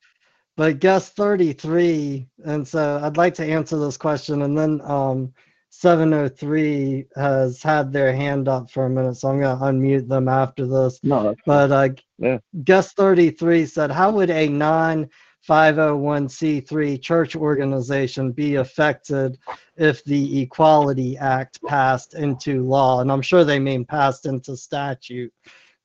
[0.58, 5.32] but guest 33, and so I'd like to answer this question, and then um,
[5.72, 10.28] 703 has had their hand up for a minute, so I'm going to unmute them
[10.28, 11.00] after this.
[11.02, 12.40] No, But uh, yeah.
[12.66, 15.10] guest 33 said, How would a non
[15.48, 19.38] 501c3 church organization be affected
[19.78, 23.00] if the Equality Act passed into law?
[23.00, 25.34] And I'm sure they mean passed into statute,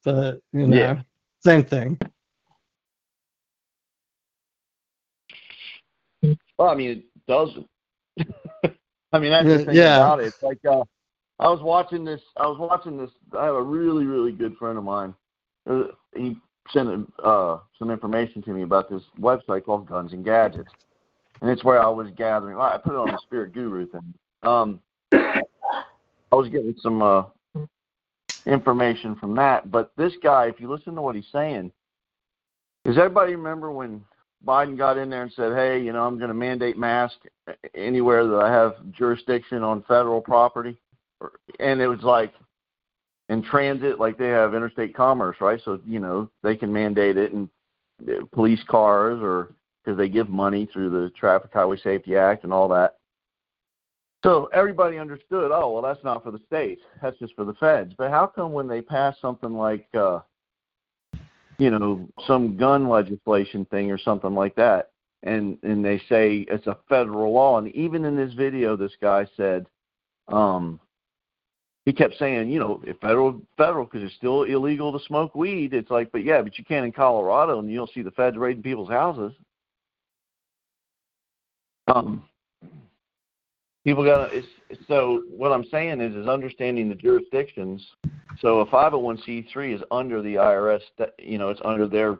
[0.05, 1.03] but you know, Yeah.
[1.45, 1.97] same thing.
[6.59, 7.69] Well, I mean, it doesn't.
[9.13, 9.97] I mean, that's the thing Yeah.
[9.99, 10.27] about it.
[10.27, 10.83] It's like uh,
[11.39, 12.21] I was watching this.
[12.37, 13.11] I was watching this.
[13.37, 15.15] I have a really, really good friend of mine.
[15.69, 15.85] Uh,
[16.15, 16.37] he
[16.73, 20.71] sent uh, some information to me about this website called Guns and Gadgets,
[21.41, 22.59] and it's where I was gathering.
[22.59, 24.15] I put it on the Spirit Guru thing.
[24.43, 24.81] Um,
[25.13, 27.23] I was getting some uh,
[28.47, 29.71] information from that.
[29.71, 31.71] But this guy, if you listen to what he's saying,
[32.85, 34.03] does everybody remember when
[34.47, 37.27] Biden got in there and said, "Hey, you know, I'm going to mandate masks
[37.75, 40.79] anywhere that I have jurisdiction on federal property,"
[41.59, 42.33] and it was like
[43.29, 45.61] in transit, like they have interstate commerce, right?
[45.65, 47.51] So you know they can mandate it in
[48.09, 49.53] uh, police cars or
[49.85, 52.97] because they give money through the Traffic Highway Safety Act and all that.
[54.25, 57.95] So everybody understood, oh well, that's not for the states, that's just for the feds.
[57.97, 60.21] But how come when they pass something like uh,
[61.59, 64.91] you know, some gun legislation thing or something like that.
[65.23, 67.59] And and they say it's a federal law.
[67.59, 69.67] And even in this video, this guy said,
[70.29, 70.79] um,
[71.85, 75.73] he kept saying, you know, federal federal because it's still illegal to smoke weed.
[75.73, 78.63] It's like, but yeah, but you can in Colorado, and you'll see the feds raiding
[78.63, 79.33] people's houses.
[81.89, 82.25] Um,
[83.87, 84.31] people got.
[84.89, 87.83] So what I'm saying is, is understanding the jurisdictions
[88.41, 90.81] so a 501c3 is under the IRS,
[91.19, 92.19] you know, it's under their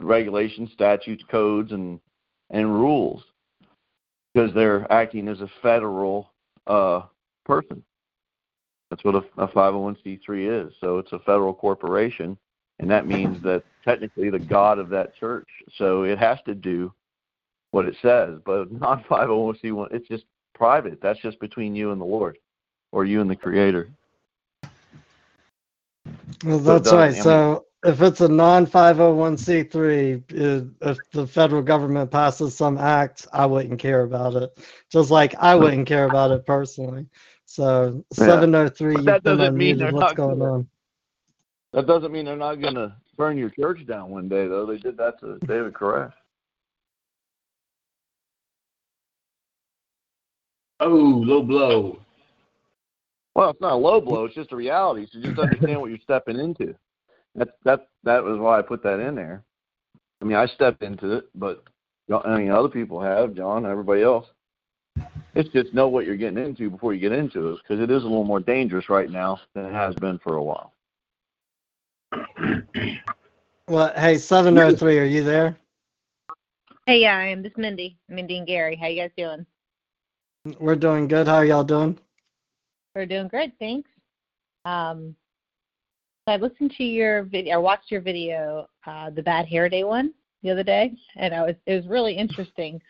[0.00, 2.00] regulations, statutes, codes, and
[2.50, 3.22] and rules
[4.32, 6.32] because they're acting as a federal
[6.66, 7.02] uh,
[7.44, 7.82] person.
[8.90, 10.72] That's what a, a 501c3 is.
[10.80, 12.38] So it's a federal corporation,
[12.78, 15.48] and that means that technically the god of that church.
[15.76, 16.92] So it has to do
[17.70, 18.38] what it says.
[18.44, 19.92] But not 501c1.
[19.92, 20.24] It's just
[20.58, 21.00] private.
[21.00, 22.36] That's just between you and the Lord,
[22.92, 23.88] or you and the Creator.
[26.44, 27.14] Well, that's doesn't- right.
[27.14, 30.22] So if it's a non 501c3,
[30.82, 34.58] if the federal government passes some act, I wouldn't care about it.
[34.90, 37.06] Just like I wouldn't care about it personally.
[37.46, 38.26] So Yeah.
[38.26, 39.92] 703, But that doesn't mean they're.
[39.92, 40.68] What's not going gonna- on?
[41.72, 44.64] That doesn't mean they're not going to burn your church down one day, though.
[44.64, 46.12] They did that to David Koresh.
[50.80, 50.86] Oh,
[51.24, 52.00] low blow.
[53.34, 55.06] Well, it's not a low blow; it's just a reality.
[55.12, 56.74] So just understand what you're stepping into.
[57.34, 59.42] That that that was why I put that in there.
[60.20, 61.62] I mean, I stepped into it, but
[62.12, 64.26] I mean, other people have, John, everybody else.
[65.34, 68.02] It's just know what you're getting into before you get into it, because it is
[68.02, 70.72] a little more dangerous right now than it has been for a while.
[73.68, 75.54] Well, hey, 703, are you there?
[76.86, 77.42] Hey, yeah, I am.
[77.42, 77.98] This is Mindy.
[78.08, 78.76] Mindy and Gary.
[78.76, 79.44] How you guys doing?
[80.58, 81.26] We're doing good.
[81.26, 81.98] How are y'all doing?
[82.94, 83.90] We're doing good, thanks.
[84.64, 85.14] Um,
[86.26, 90.12] I listened to your video, or watched your video, uh, the Bad Hair Day one,
[90.42, 92.80] the other day, and I was it was really interesting.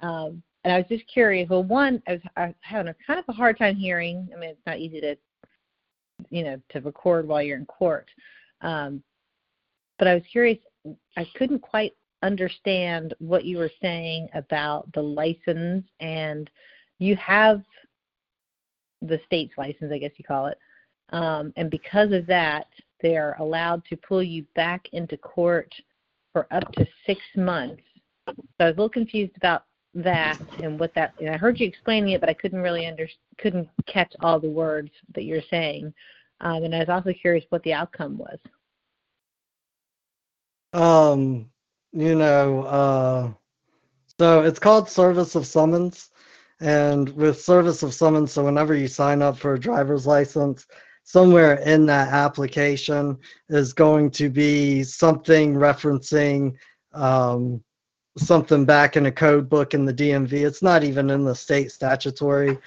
[0.00, 1.48] Um, and I was just curious.
[1.48, 4.28] Well, one, I was, I was having a kind of a hard time hearing.
[4.34, 5.16] I mean, it's not easy to,
[6.30, 8.08] you know, to record while you're in court.
[8.60, 9.02] Um,
[9.98, 10.58] but I was curious.
[11.16, 16.48] I couldn't quite understand what you were saying about the license, and
[17.02, 17.62] you have
[19.02, 20.58] the state's license, I guess you call it.
[21.10, 22.66] Um, and because of that,
[23.00, 25.74] they're allowed to pull you back into court
[26.32, 27.82] for up to six months.
[28.28, 31.14] So I was a little confused about that and what that.
[31.18, 34.48] And I heard you explaining it, but I couldn't really under couldn't catch all the
[34.48, 35.92] words that you're saying.
[36.40, 38.38] Um, and I was also curious what the outcome was.
[40.72, 41.50] Um,
[41.92, 43.32] you know, uh,
[44.18, 46.11] so it's called service of summons.
[46.62, 50.66] And with service of summons, so whenever you sign up for a driver's license,
[51.02, 56.54] somewhere in that application is going to be something referencing
[56.94, 57.62] um,
[58.16, 60.32] something back in a code book in the DMV.
[60.44, 62.58] It's not even in the state statutory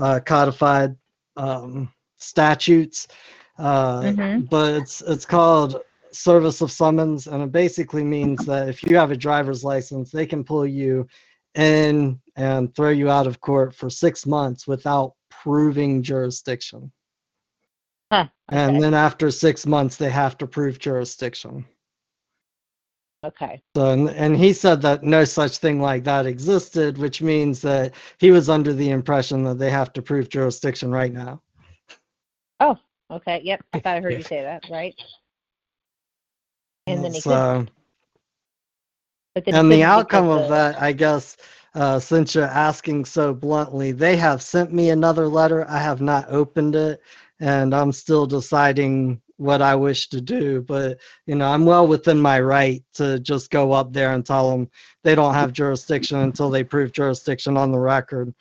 [0.00, 0.96] uh, codified
[1.36, 3.06] um, statutes,
[3.58, 4.48] uh, Mhm.
[4.48, 5.80] but it's it's called
[6.10, 10.26] service of summons, and it basically means that if you have a driver's license, they
[10.26, 11.06] can pull you
[11.54, 16.90] in and throw you out of court for six months without proving jurisdiction.
[18.12, 21.64] Huh, And then after six months, they have to prove jurisdiction.
[23.24, 23.62] Okay.
[23.74, 27.94] So, and, and he said that no such thing like that existed, which means that
[28.18, 31.40] he was under the impression that they have to prove jurisdiction right now.
[32.60, 32.78] Oh,
[33.10, 33.40] okay.
[33.42, 33.64] Yep.
[33.72, 34.94] I thought I heard you say that, right?
[36.86, 37.66] And then he so,
[39.34, 41.36] and the outcome because of the- that, I guess,
[41.74, 45.66] uh, since you're asking so bluntly, they have sent me another letter.
[45.68, 47.00] I have not opened it,
[47.40, 50.62] and I'm still deciding what I wish to do.
[50.62, 54.50] But you know, I'm well within my right to just go up there and tell
[54.50, 54.68] them
[55.02, 58.32] they don't have jurisdiction until they prove jurisdiction on the record.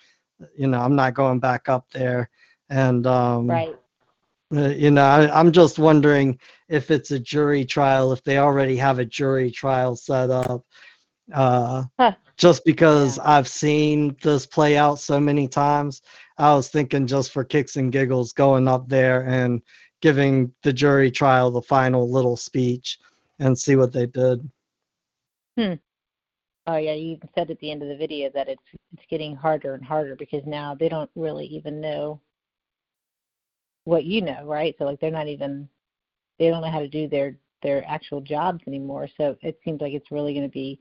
[0.57, 2.29] You know, I'm not going back up there,
[2.69, 3.77] and um, Right.
[4.55, 8.77] uh, you know, I, I'm just wondering if it's a jury trial, if they already
[8.77, 10.63] have a jury trial set up.
[11.33, 12.15] Uh, Huh.
[12.37, 16.01] Just because I've seen this play out so many times,
[16.37, 19.61] I was thinking just for kicks and giggles, going up there and
[20.01, 22.99] giving the jury trial the final little speech
[23.39, 24.49] and see what they did.
[25.57, 25.73] Hmm.
[26.65, 28.63] Oh yeah, you even said at the end of the video that it's
[28.93, 32.19] it's getting harder and harder because now they don't really even know
[33.83, 34.73] what you know, right?
[34.77, 35.67] So like they're not even
[36.39, 39.07] they don't know how to do their their actual jobs anymore.
[39.17, 40.79] So it seems like it's really going to be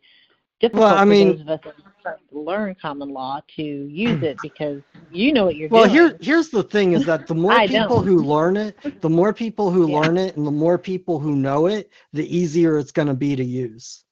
[0.62, 3.40] difficult Well, I for mean- those of us that are starting to learn common law
[3.56, 5.94] to use it because you know what you're Well, doing.
[5.94, 8.06] here here's the thing is that the more people don't.
[8.06, 9.98] who learn it, the more people who Yeah.
[10.00, 13.36] learn it and the more people who know it, the easier it's going to be
[13.36, 14.04] to use.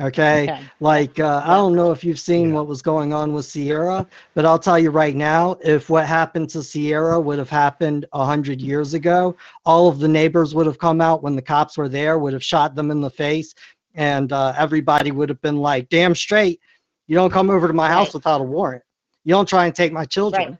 [0.00, 0.42] Okay?
[0.50, 0.60] Okay.
[0.80, 4.44] Like uh, I don't know if you've seen what was going on with Sierra, but
[4.44, 8.60] I'll tell you right now, if what happened to Sierra would have happened a hundred
[8.60, 12.18] years ago, all of the neighbors would have come out when the cops were there,
[12.18, 13.54] would have shot them in the face,
[13.94, 16.60] and uh, everybody would have been like, "Damn straight,
[17.06, 18.82] you don't come over to my house without a warrant.
[19.24, 20.58] You don't try and take my children." Right.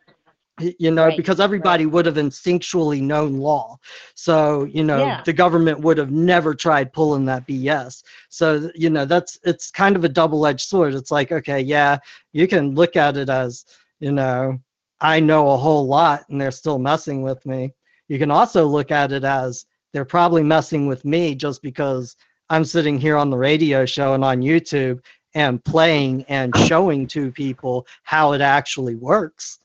[0.78, 3.76] You know, Right, because everybody would have instinctually known law.
[4.14, 5.22] So, you know, Yeah.
[5.24, 8.04] the government would have never tried pulling that BS.
[8.28, 10.94] So, you know, that's it's kind of a double-edged sword.
[10.94, 11.98] It's like, okay, yeah,
[12.32, 13.64] you can look at it as,
[13.98, 14.56] you know,
[15.00, 17.74] I know a whole lot and they're still messing with me.
[18.06, 22.14] You can also look at it as they're probably messing with me just because
[22.50, 25.00] I'm sitting here on the radio show and on YouTube
[25.34, 29.60] and playing and showing to people how it actually works.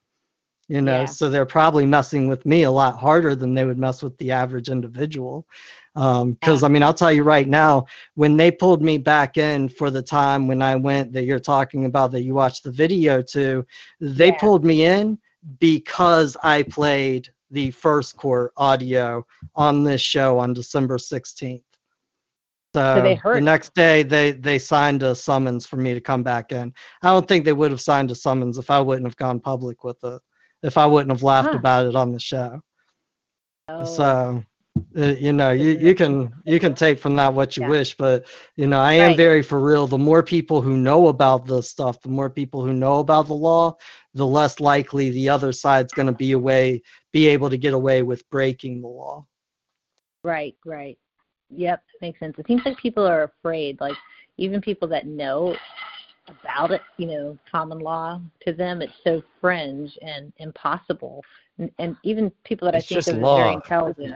[0.68, 1.06] You know, Yeah.
[1.08, 4.32] so they're probably messing with me a lot harder than they would mess with the
[4.32, 5.46] average individual.
[5.96, 9.68] Um, because I mean, I'll tell you right now, when they pulled me back in
[9.70, 13.22] for the time when I went that you're talking about that you watched the video
[13.24, 13.66] to,
[14.00, 14.38] they Yeah.
[14.40, 15.18] pulled me in
[15.60, 19.26] because I played the first court audio
[19.56, 21.69] on this show on December 16th.
[22.74, 26.24] So, So they the next day they they signed a summons for me to come
[26.24, 26.74] back in.
[27.02, 29.84] I don't think they would have signed a summons if I wouldn't have gone public
[29.84, 30.22] with it,
[30.64, 31.56] if I wouldn't have laughed Huh.
[31.56, 32.62] about it on the show.
[33.68, 34.44] Oh, So,
[34.98, 37.66] uh, you know, you, you can you can take from that what you Yeah.
[37.66, 39.16] wish, but you know, I am Right.
[39.16, 39.88] very for real.
[39.88, 43.34] The more people who know about this stuff, the more people who know about the
[43.36, 43.76] law,
[44.14, 48.04] the less likely the other side's going to be away, be able to get away
[48.04, 49.26] with breaking the law.
[50.24, 50.98] Right, right.
[51.52, 52.36] Yep, makes sense.
[52.38, 53.98] It seems like people are afraid, like
[54.38, 55.56] even people that know
[56.28, 61.24] about it, you know, common law to them it's so fringe and impossible.
[61.58, 64.16] And, and even people that It's I think of as very intelligent.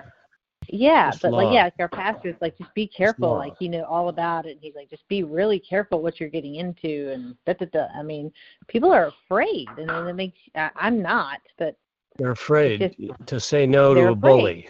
[0.70, 1.54] Yeah, Just but like law.
[1.54, 4.52] yeah, like our pastor's like just be careful, like you know all about it.
[4.52, 7.88] And he's like just be really careful what you're getting into and da da da.
[7.98, 8.32] I mean,
[8.70, 11.76] people are afraid, and then it makes I, I'm not, but
[12.18, 14.22] They're afraid just- to say no to a afraid.
[14.22, 14.70] bully.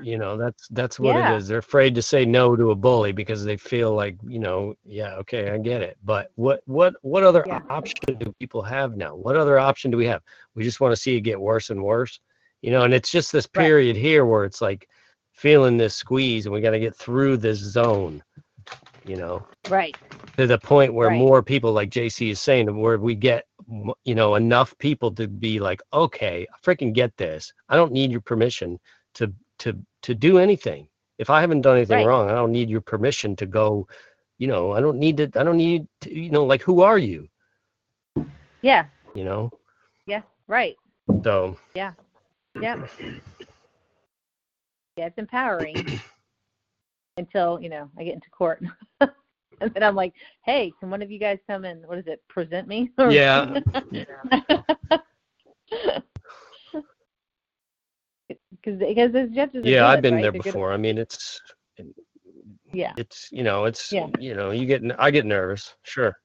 [0.00, 1.20] You know, that's that's what Yeah.
[1.28, 1.48] it is.
[1.48, 5.14] They're afraid to say no to a bully because they feel like, you know, yeah,
[5.16, 5.96] okay, I get it.
[6.04, 7.60] But what what what other Yeah.
[7.68, 9.14] option do people have now?
[9.14, 10.22] What other option do we have?
[10.54, 12.20] We just want to see it get worse and worse.
[12.62, 13.54] You know, and it's just this Right.
[13.56, 14.88] period here where it's like
[15.32, 18.22] feeling this squeeze and we got to get through this zone,
[19.04, 19.96] you know right,
[20.38, 21.18] to the point where Right.
[21.18, 23.44] more people like JC is saying where we get
[24.04, 28.10] you know enough people to be like okay I freaking get this I don't need
[28.10, 28.78] your permission
[29.14, 29.32] to
[29.64, 29.76] to
[30.06, 30.86] to do anything
[31.18, 32.06] if I haven't done anything Right.
[32.06, 33.86] wrong I don't need your permission to go
[34.38, 36.98] you know I don't need to I don't need to, you know like who are
[36.98, 37.28] you
[38.62, 39.50] yeah, you know
[40.06, 40.76] yeah, right.
[41.22, 41.92] so Yeah.
[42.60, 42.88] Yep.
[44.96, 45.74] Yeah, it's empowering
[47.16, 48.62] until, you know, I get into court.
[49.00, 50.14] and then I'm like,
[50.44, 52.90] hey, can one of you guys come and, what is it, present me?
[52.98, 53.60] Or- Yeah.
[58.64, 60.22] Because because those judges are yeah I've been right?
[60.22, 61.40] there They're good- before I mean it's
[62.72, 64.08] Yeah, it's you know it's Yeah.
[64.18, 66.16] you know you get I get nervous sure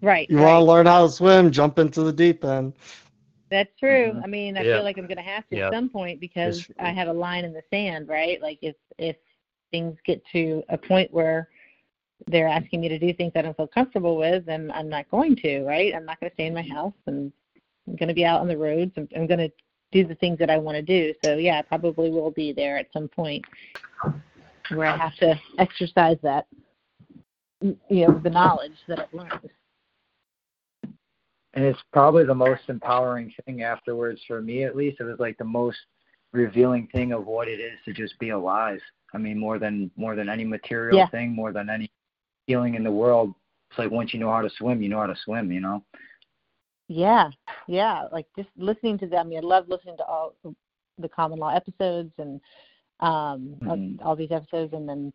[0.00, 0.28] right.
[0.30, 0.44] You right.
[0.44, 1.50] want to learn how to swim?
[1.50, 2.74] Jump into the deep end.
[3.50, 4.10] That's true.
[4.12, 4.22] Mm-hmm.
[4.22, 4.76] I mean, I Yeah.
[4.76, 5.66] feel like I'm going to have to Yeah.
[5.68, 8.40] at some point because It's- I have a line in the sand, right?
[8.42, 9.16] Like if if
[9.70, 11.48] things get to a point where
[12.26, 15.36] they're asking me to do things I don't feel comfortable with, then I'm not going
[15.36, 15.94] to, right?
[15.94, 16.74] I'm not going to stay in my mm-hmm.
[16.74, 17.32] house and
[17.86, 18.92] I'm going to be out on the roads.
[18.96, 19.50] I'm, I'm going to
[19.94, 21.14] do the things that I want to do.
[21.24, 23.44] So yeah, I probably will be there at some point
[24.74, 26.46] where I have to exercise that,
[27.62, 29.50] you know, the knowledge that I've learned.
[31.54, 35.38] and it's probably the most empowering thing afterwards for me at least it was like
[35.38, 35.78] the most
[36.32, 38.80] revealing thing of what it is to just be alive
[39.14, 41.06] i mean more than more than any material Yeah.
[41.08, 41.90] thing more than any
[42.46, 43.34] feeling in the world
[43.70, 45.82] it's like once you know how to swim you know how to swim you know
[46.88, 47.30] Yeah,
[47.66, 48.06] yeah.
[48.12, 49.26] Like just listening to them.
[49.26, 50.34] I mean, I love listening to all
[50.98, 52.40] the common law episodes and
[53.00, 54.04] um Mhm.
[54.04, 55.12] all these episodes, and then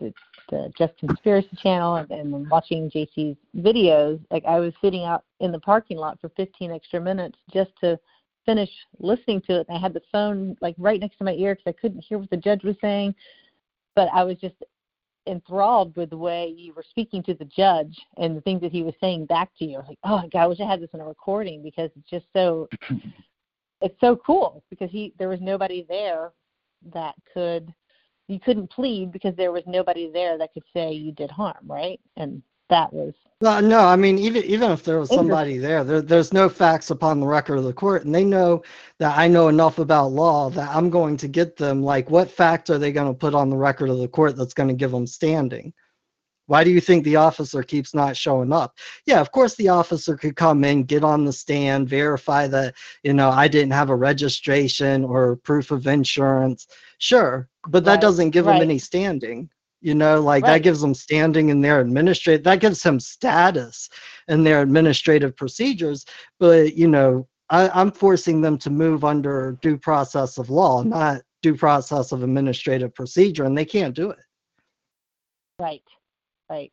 [0.00, 0.12] the,
[0.50, 4.20] the Just Conspiracy channel, and, and then watching JC's videos.
[4.30, 7.98] Like I was sitting out in the parking lot for 15 extra minutes just to
[8.44, 9.66] finish listening to it.
[9.68, 12.18] And I had the phone like right next to my ear because I couldn't hear
[12.18, 13.14] what the judge was saying,
[13.94, 14.56] but I was just
[15.26, 18.82] enthralled with the way you were speaking to the judge and the things that he
[18.82, 19.76] was saying back to you.
[19.76, 22.10] I was like, oh god, I wish I had this in a recording because it's
[22.10, 22.68] just so
[23.80, 26.32] it's so cool because he there was nobody there
[26.92, 27.72] that could
[28.28, 32.00] you couldn't plead because there was nobody there that could say you did harm, right?
[32.16, 32.42] And
[32.72, 36.48] that was no, I mean, even even if there was somebody there, there, there's no
[36.48, 38.62] facts upon the record of the court, and they know
[39.00, 41.82] that I know enough about law that I'm going to get them.
[41.82, 44.54] Like, what fact are they going to put on the record of the court that's
[44.54, 45.72] going to give them standing?
[46.46, 48.78] Why do you think the officer keeps not showing up?
[49.06, 53.12] Yeah, of course the officer could come in, get on the stand, verify that you
[53.12, 56.68] know I didn't have a registration or proof of insurance.
[56.98, 58.54] Sure, but that Right, doesn't give right.
[58.54, 59.50] them any standing.
[59.82, 62.44] You know, like that gives them standing in their administrative.
[62.44, 63.90] That gives them status
[64.28, 66.06] in their administrative procedures.
[66.38, 71.22] But you know, I, I'm forcing them to move under due process of law, not
[71.42, 74.18] due process of administrative procedure, and they can't do it.
[75.58, 75.82] right.
[76.48, 76.72] Right.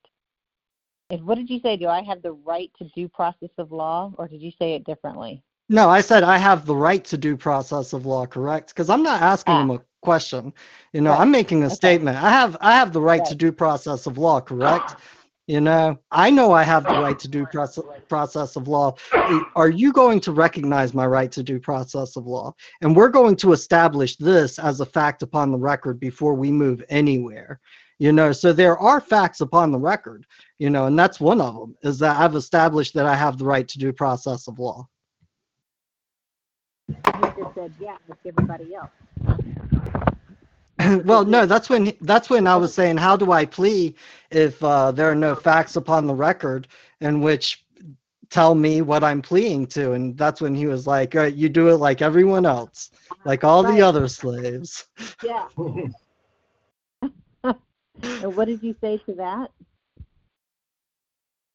[1.10, 1.78] And what did you say?
[1.78, 4.84] Do I have the right to due process of law or did you say it
[4.84, 5.42] differently?
[5.70, 8.70] No, I said I have the right to due process of law, correct?
[8.70, 9.60] Because I'm not asking Ah.
[9.60, 10.52] them a question.
[10.94, 11.22] You know, Right.
[11.22, 11.76] I'm making a Okay.
[11.76, 12.18] statement.
[12.18, 13.38] I have I have the right to Right.
[13.38, 14.96] due process of law, correct?
[15.48, 18.96] You know, I know I have the right to due process process of law.
[19.56, 22.54] Are you going to recognize my right to due process of law?
[22.82, 26.84] And we're going to establish this as a fact upon the record before we move
[26.90, 27.60] anywhere.
[28.00, 30.26] You know, so there are facts upon the record,
[30.58, 33.46] you know, and that's one of them is that I've established that I have the
[33.46, 34.88] right to due process of law.
[36.90, 38.92] You just said yeah, like everybody else.
[41.06, 43.96] well, no, that's when that's when I was saying, how do I plea
[44.32, 46.68] if uh, there are no facts upon the record
[47.02, 47.66] in which
[48.30, 49.94] tell me what I'm pleading to?
[49.94, 52.92] And that's when he was like, "Uh, you do it like everyone else,
[53.26, 53.74] like all Right.
[53.74, 54.88] the other slaves.
[55.22, 55.48] Yeah.
[58.22, 59.52] and what did you say to that?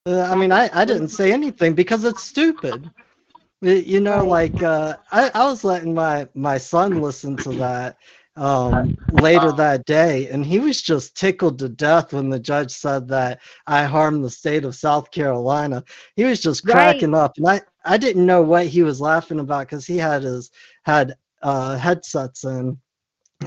[0.07, 2.91] Uh, I mean, I, I didn't say anything because it's stupid.
[3.65, 7.97] You know, like uh, I, I was letting my my son listen to that
[8.37, 13.09] um, later that day, and he was just tickled to death when the judge said
[13.09, 15.85] that I harmed the state of South Carolina.
[16.17, 16.67] He was just Right.
[16.67, 20.23] cracking up, and I I didn't know what he was laughing about because he had
[20.23, 20.51] his
[20.85, 22.79] had uh, headsets in,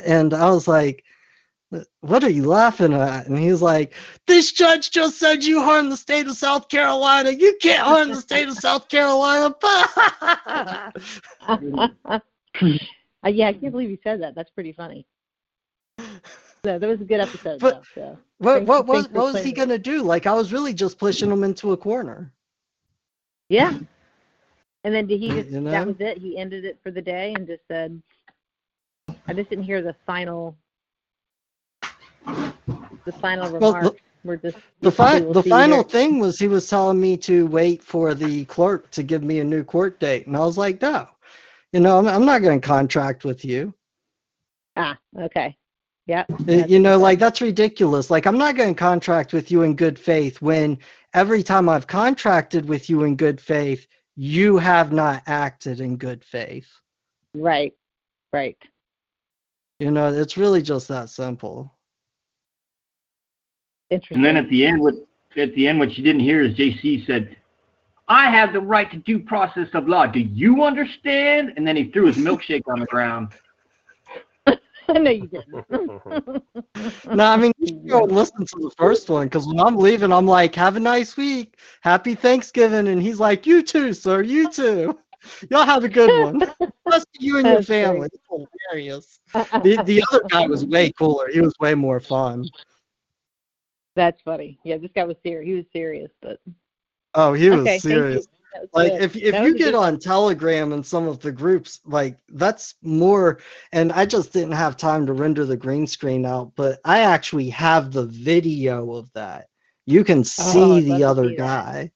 [0.06, 1.04] and I was like.
[2.00, 3.28] What are you laughing at?
[3.28, 3.94] And he's like,
[4.26, 7.32] This judge just said you harmed the state of South Carolina.
[7.32, 9.54] You can't harm the state of South Carolina.
[9.64, 10.92] uh,
[13.26, 14.36] yeah, I can't believe you said that.
[14.36, 15.06] That's pretty funny.
[16.00, 17.96] So that was a good episode, But- though.
[17.96, 20.04] So what Thanks- what was thanks for what was he gonna do?
[20.04, 22.32] Like I was really just pushing him into a corner.
[23.50, 23.78] yeah.
[24.84, 25.72] And then did he just You know?
[25.72, 26.18] that was it?
[26.18, 28.02] He ended it for the day and just said,
[29.28, 30.56] I just didn't hear the final
[33.06, 36.68] the final Well, the- We're just The fi- we'll the final thing was he was
[36.68, 40.36] telling me to wait for the clerk to give me a new court date, and
[40.36, 41.08] I was like, no,
[41.72, 43.74] you know, I'm, I'm not going to contract with you.
[44.76, 45.56] Ah, okay.
[46.08, 46.30] Yep.
[46.32, 48.10] Uh, You know, like that's ridiculous.
[48.10, 50.78] Like I'm not going to contract with you in good faith when
[51.14, 56.24] every time I've contracted with you in good faith, you have not acted in good
[56.24, 56.68] faith.
[57.34, 57.74] Right.
[58.34, 58.58] Right.
[59.80, 61.74] You know, it's really just that simple.
[63.90, 64.18] Interesting.
[64.18, 64.96] And then at the end, what
[65.36, 67.36] at the end, what you didn't hear is JC said,
[68.08, 70.08] "I have the right to due process of law.
[70.08, 73.30] Do you understand?" And then he threw his milkshake on the ground.
[74.90, 76.44] no, you didn't.
[77.12, 79.78] No, I mean, you should go and listen to the first one because when I'm
[79.78, 81.58] leaving, I'm like, have a nice week.
[81.82, 82.88] Happy Thanksgiving.
[82.88, 84.22] And he's like, you too, sir.
[84.22, 84.98] You too.
[85.50, 86.40] Y'all have a good one.
[86.86, 88.10] Bless to you and your That's family.
[88.30, 89.20] Hilarious.
[89.34, 91.30] The, the other guy was way cooler.
[91.30, 92.46] He was way more fun.
[93.98, 94.60] That's funny.
[94.66, 95.48] Yeah, this guy was serious.
[95.50, 96.40] He was serious, but
[97.16, 98.28] Oh, he was Okay, serious.
[98.56, 99.02] Was Like good.
[99.02, 99.76] if if That you get good.
[99.76, 103.40] on Telegram and some of the groups, like that's more
[103.74, 107.50] and I just didn't have time to render the green screen out, but I actually
[107.52, 109.50] have the video of that.
[109.88, 111.92] You can see Oh, the other guy.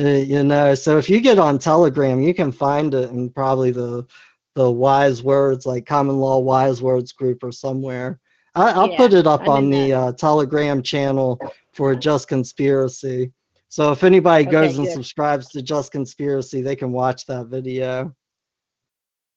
[0.00, 3.70] Uh, you know, so if you get on Telegram, you can find it in probably
[3.72, 4.06] the
[4.54, 8.20] the wise words like Common Law Wise Wordz group or somewhere.
[8.56, 11.38] I, I'll Yeah, put it up I'm on the uh, Telegram channel
[11.74, 13.30] for Just Conspiracy.
[13.68, 14.94] So if anybody Okay, goes and good.
[14.94, 18.14] subscribes to Just Conspiracy, they can watch that video.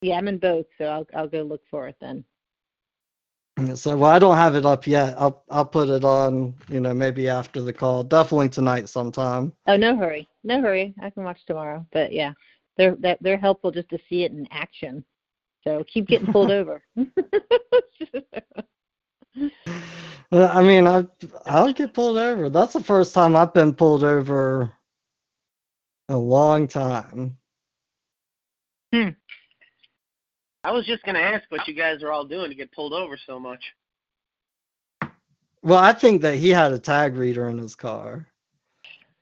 [0.02, 2.24] Yeah, I'm in both, so I'll I'll go look for it then.
[3.76, 5.16] So well, I don't have it up yet.
[5.18, 8.04] I'll I'll put it on, you know, maybe after the call.
[8.04, 9.52] Definitely tonight sometime.
[9.68, 10.94] Oh, no hurry, no hurry.
[11.02, 11.86] I can watch tomorrow.
[11.92, 12.32] But yeah,
[12.78, 15.04] they're they're, they're helpful just to see it in action.
[15.66, 16.82] So keep getting pulled over.
[20.32, 21.06] I mean, I
[21.46, 22.50] I'll get pulled over.
[22.50, 24.72] That's the first time I've been pulled over
[26.08, 27.38] in a long time.
[28.94, 29.10] Hmm.
[30.64, 33.18] I was just gonna ask what you guys are all doing to get pulled over
[33.26, 33.64] so much.
[35.62, 38.28] Well, I think that he had a tag reader in his car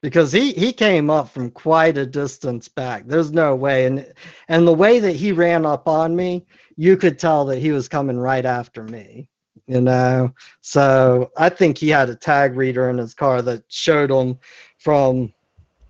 [0.01, 3.05] because he he came up from quite a distance back.
[3.07, 4.13] There's no way, and
[4.49, 6.45] and the way that he ran up on me,
[6.75, 9.29] you could tell that he was coming right after me.
[9.67, 14.09] You know, so I think he had a tag reader in his car that showed
[14.09, 14.39] him
[14.77, 15.33] from,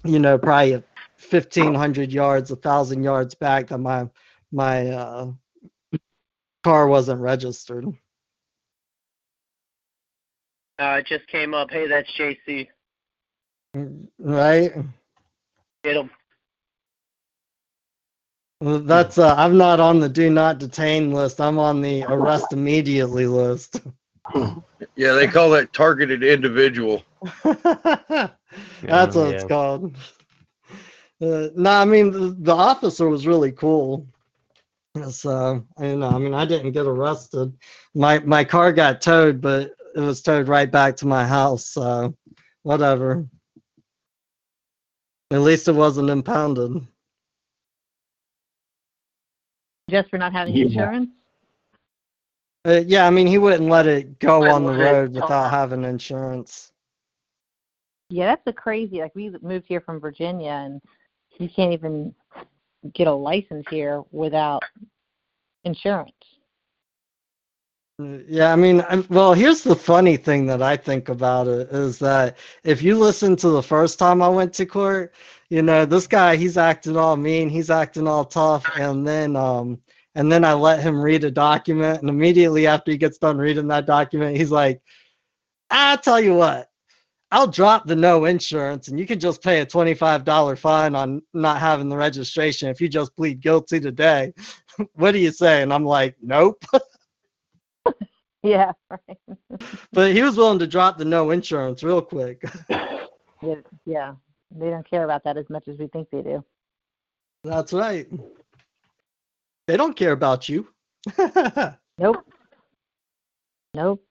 [0.04, 0.82] you know, probably
[1.18, 4.10] fifteen hundred yards, a thousand yards back that my
[4.52, 5.32] my uh,
[6.64, 7.86] car wasn't registered.
[10.80, 11.70] Uh, it just came up.
[11.72, 12.68] Hey, that's JC.
[14.20, 14.74] Right?
[15.84, 16.10] Get him.
[18.60, 21.40] Well, That's uh, I'm not on the do not detain list.
[21.40, 23.82] I'm on the arrest immediately list.
[24.96, 27.04] Yeah, they call that targeted individual.
[27.44, 29.96] That's what it's called.
[31.22, 34.06] Uh, no, I mean the, the officer was really cool.
[35.10, 37.56] So you know, I mean, I didn't get arrested.
[37.96, 41.66] My my car got towed, but it was towed right back to my house.
[41.70, 42.14] So
[42.64, 43.26] whatever.
[45.32, 46.86] At least it wasn't impounded.
[49.90, 50.66] Just for not having Yeah.
[50.66, 51.10] insurance.
[52.66, 55.86] Uh, yeah, I mean, he wouldn't let it go Wouldn't on the road without having
[55.86, 56.74] insurance.
[58.10, 59.00] Yeah, that's the crazy.
[59.00, 60.82] Like we moved here from Virginia, and
[61.40, 62.14] you can't even
[62.94, 64.64] get a license here without
[65.64, 66.12] insurance.
[68.00, 71.70] Uh, Yeah, I mean, I'm- well, here's the funny thing that I think about it
[71.72, 75.14] is that if you listen to the first time I went to court,
[75.50, 79.80] you know, this guy, he's acting all mean, he's acting all tough, and then, um,
[80.16, 83.68] and then I let him read a document, and immediately after he gets done reading
[83.68, 84.82] that document, he's like,
[85.70, 86.70] "I tell you what,
[87.32, 91.22] I'll drop the no insurance, and you can just pay a twenty-five dollar fine on
[91.34, 94.34] not having the registration if you just plead guilty today."
[94.94, 95.62] what do you say?
[95.62, 96.64] And I'm like, "Nope."
[98.44, 99.18] Yeah, right.
[99.92, 102.44] But he was willing to drop the no insurance real quick.
[102.70, 103.56] yeah,
[103.86, 104.14] yeah,
[104.52, 106.44] they don't care about that as much as we think they do.
[107.44, 108.08] That's right.
[109.68, 110.68] They don't care about you.
[112.00, 112.24] Nope.
[113.74, 114.04] Nope.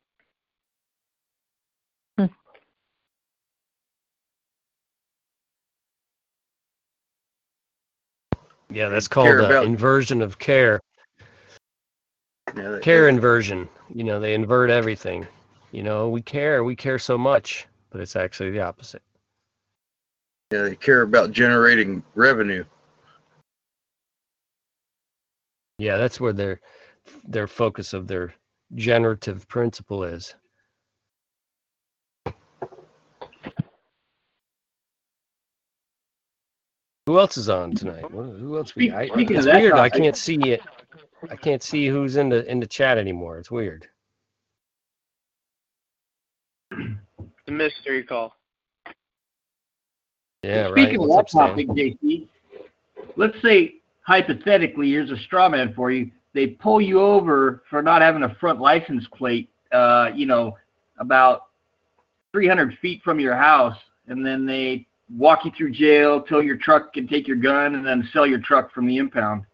[8.70, 10.80] Yeah, that's called Care uh, about- inversion of care.
[12.56, 13.68] Yeah, they- Care inversion.
[13.88, 15.26] You know, they invert everything.
[15.72, 19.02] You know, we care, we care so much, but it's actually the opposite.
[20.52, 22.64] Yeah, they care about generating revenue.
[25.78, 26.60] Yeah, that's where their
[27.24, 28.32] their focus of their
[28.74, 30.34] generative principle is.
[37.06, 38.04] Who else is on tonight?
[38.10, 38.74] Who else?
[38.74, 39.74] We, I, it's weird.
[39.74, 40.60] I can't see it.
[41.30, 43.38] I can't see who's in the in the chat anymore.
[43.38, 43.88] It's weird.
[46.70, 48.34] The mystery call.
[50.42, 50.72] Yeah, right.
[50.72, 51.66] Speaking of that What's up, Stan?
[51.66, 52.26] topic, JC,
[53.16, 56.10] let's say hypothetically, here's a straw man for you.
[56.34, 60.56] They pull you over for not having a front license plate, uh, you know,
[60.98, 61.46] about
[62.32, 63.76] 300 feet from your house,
[64.08, 64.86] and then they
[65.16, 68.40] walk you through jail, tow your truck, and take your gun, and then sell your
[68.40, 69.44] truck from the impound.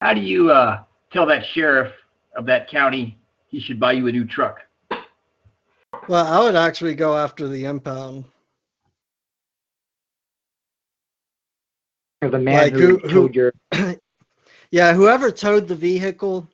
[0.00, 0.82] How do you uh,
[1.12, 1.92] tell that sheriff
[2.36, 3.18] of that county
[3.48, 4.58] he should buy you a new truck?
[6.08, 8.24] Well, I would actually go after the impound.
[12.22, 13.52] Or the man Like who, who- who- towed your
[14.70, 16.48] Yeah, whoever towed the vehicle,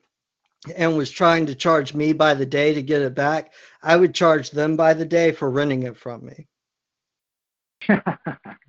[0.76, 3.52] and was trying to charge me by the day to get it back,
[3.82, 6.48] I would charge them by the day for renting it from me.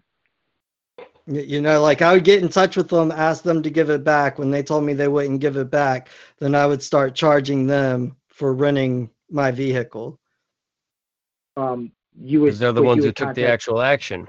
[1.27, 4.03] You know, like I would get in touch with them, ask them to give it
[4.03, 4.39] back.
[4.39, 6.09] When they told me they wouldn't give it back,
[6.39, 10.20] then I would start charging them for renting my vehicle.
[11.61, 12.47] Um, you would.
[12.47, 14.27] Because they're the ones who took the actual action.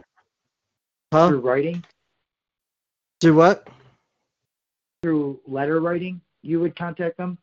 [1.12, 1.28] Huh?
[1.28, 1.84] through writing,
[3.20, 3.68] Through what?
[5.02, 6.20] through letter writing.
[6.42, 7.38] You would contact them.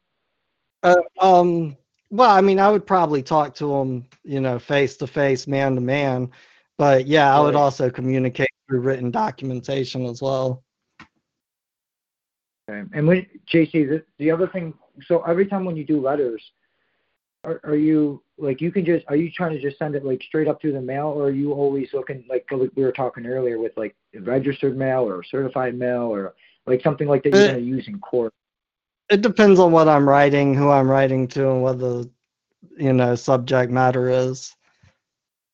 [0.81, 1.77] Uh, um,
[2.09, 5.75] well, I mean, I would probably talk to them, you know, face to face, man
[5.75, 6.31] to man.
[6.77, 10.63] But yeah, I would also communicate through written documentation as well.
[12.69, 12.87] Okay.
[12.93, 14.73] And when JC, the, the other thing,
[15.05, 16.41] so every time when you do letters,
[17.43, 20.21] are, are you like you can just are you trying to just send it like
[20.23, 23.25] straight up through the mail, or are you always looking like like we were talking
[23.25, 26.33] earlier with like registered mail or certified mail or
[26.67, 28.33] like something like that you're Uh, going to use in court?
[29.09, 32.09] It depends on what I'm writing, who I'm writing to, and what the,
[32.77, 34.55] you know, subject matter is.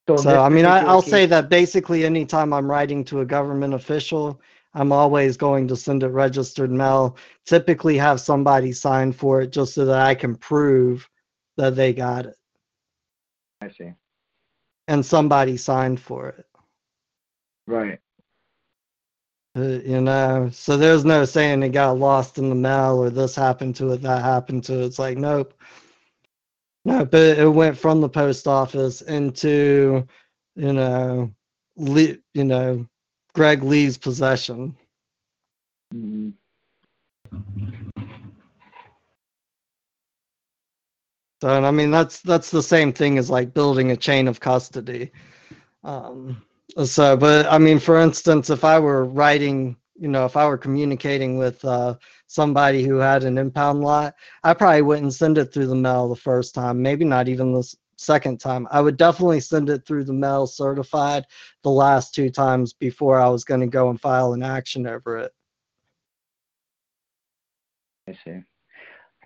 [0.08, 3.24] So, So, I mean, I, i'll case- say that basically anytime I'm writing to a
[3.26, 4.40] government official,
[4.74, 7.16] I'm always going to send it registered mail.
[7.46, 11.08] Typically have somebody sign for it just so that I can prove
[11.56, 12.36] that they got it
[13.62, 13.92] I see.
[14.88, 16.46] and somebody signed for it.
[17.66, 17.98] Right.
[19.56, 23.34] Uh, you know, so there's no saying it got lost in the mail or this
[23.34, 24.84] happened to it, that happened to it.
[24.84, 25.54] It's like, nope.
[26.84, 30.06] No, but it went from the post office into,
[30.54, 31.32] you know,
[31.76, 32.86] Lee, you know,
[33.34, 34.76] Greg Lee's possession.
[35.94, 36.34] Mhm.
[41.48, 45.10] And I mean, that's that's the same thing as like building a chain of custody.
[45.84, 46.42] Um,
[46.84, 50.58] so, but I mean, for instance, if I were writing, you know, if I were
[50.58, 51.94] communicating with uh,
[52.26, 54.14] somebody who had an impound lot,
[54.44, 57.74] I probably wouldn't send it through the mail the first time, maybe not even the
[57.96, 58.66] second time.
[58.70, 61.24] I would definitely send it through the mail certified
[61.62, 65.18] the last two times before I was going to go and file an action over
[65.18, 65.32] it.
[68.08, 68.42] I see.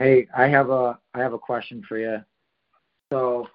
[0.00, 2.24] Hey, I have a I have a question for you.
[3.12, 3.46] So,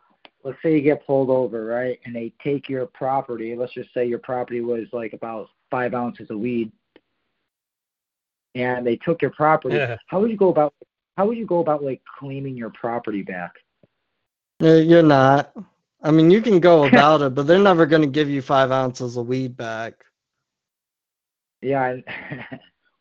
[0.44, 2.00] let's say you get pulled over, right?
[2.06, 3.56] And they take your property.
[3.56, 6.72] Let's just say your property was like about five ounces of weed,
[8.54, 9.76] and they took your property.
[9.76, 9.98] Yeah.
[10.08, 10.74] How would you go about?
[11.18, 13.52] How would you go about like claiming your property back?
[14.62, 15.52] Uh, You're not.
[16.04, 18.72] I mean, you can go about it, but they're never going to give you five
[18.72, 19.94] ounces of weed back.
[21.62, 21.98] Yeah.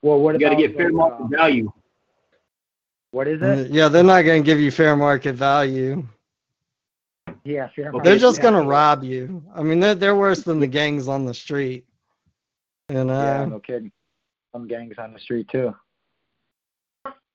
[0.03, 1.73] Well, what You got to about get fair market um, value.
[3.15, 3.71] What is Uh, it?
[3.71, 6.05] Yeah, they're not going to give you fair market value.
[7.45, 8.09] Yeah, fair market.
[8.09, 9.41] They're just going to rob you.
[9.55, 11.87] I mean, they're they're worse than the gangs on the street.
[12.89, 13.23] You know.
[13.23, 13.93] Yeah, no kidding.
[14.53, 15.73] Some gangs on the street too.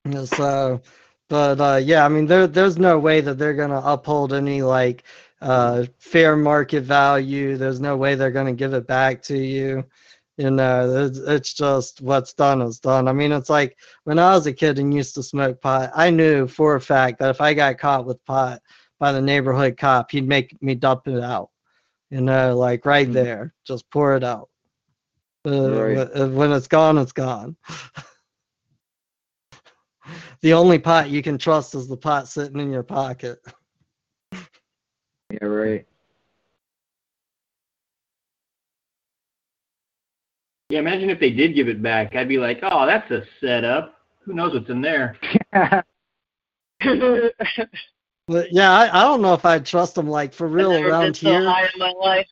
[0.04, 0.82] Yeah, So,
[1.30, 5.04] but uh, yeah, I mean, there there's no way that they're gonna uphold any like
[5.42, 7.56] uh, fair market value.
[7.56, 9.86] There's no way they're gonna give it back to you.
[10.40, 13.10] You know, it's, it's just what's done is done.
[13.10, 16.12] I mean, it's like when I was a kid and used to smoke pot, I
[16.12, 18.62] knew for a fact that if I got caught with pot
[19.02, 21.50] by the neighborhood cop, he'd make me dump it out.
[22.10, 23.14] You know, like right Mhm.
[23.14, 24.48] there, just pour it out.
[25.46, 26.30] Uh, Right.
[26.30, 27.58] When it's gone, it's gone.
[30.42, 33.40] the only pot you can trust is the pot sitting in your pocket.
[35.32, 35.86] Yeah, right.
[40.70, 42.16] Yeah, imagine if they did give it back.
[42.16, 43.96] I'd be like, oh, that's a setup.
[44.22, 45.18] Who knows what's in there?
[48.30, 50.84] But yeah, I, I don't know if I'd trust them like for real I've never
[50.84, 51.44] been around so here.
[51.44, 52.28] high in my life.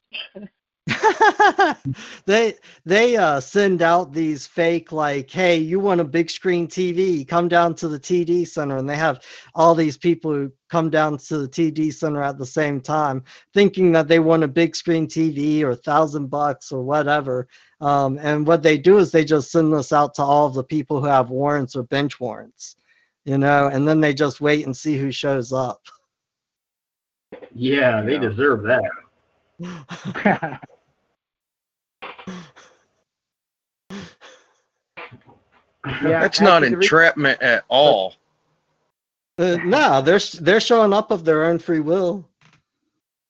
[2.26, 2.53] they
[2.85, 7.49] they uh send out these fake like hey you want a big screen tv come
[7.49, 9.22] down to the td center and they have
[9.53, 13.22] all these people who come down to the td center at the same time
[13.53, 17.49] thinking that they want a big screen tv or a thousand bucks or whatever
[17.80, 20.64] um, and what they do is they just send this out to all of the
[20.64, 22.76] people who have warrants or bench warrants
[23.26, 25.82] you know and then they just wait and see who shows up
[27.54, 28.20] Yeah, they Yeah.
[28.20, 30.60] deserve that.
[36.02, 38.16] Yeah, That's not actually, the re- entrapment at all.
[39.40, 42.26] Uh, no, they're they're showing up of their own free will.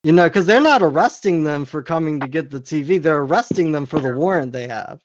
[0.04, 3.02] You know, because they're not arresting them for coming to get the TV.
[3.02, 5.00] They're arresting them for the warrant they have.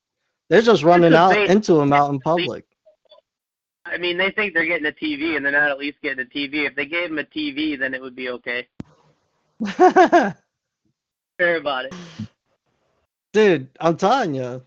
[0.49, 2.65] They're just running out into them out in public.
[3.85, 6.29] I mean, they think they're getting a TV, and they're not at least getting a
[6.29, 6.67] TV.
[6.67, 8.69] If they gave them a TV, then it would be okay.
[9.67, 10.37] Fair
[11.57, 11.95] about it.
[13.33, 14.63] Dude, I'm telling you,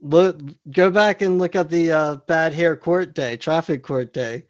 [0.00, 4.44] look, go back and look at the uh, bad hair court day, traffic court day.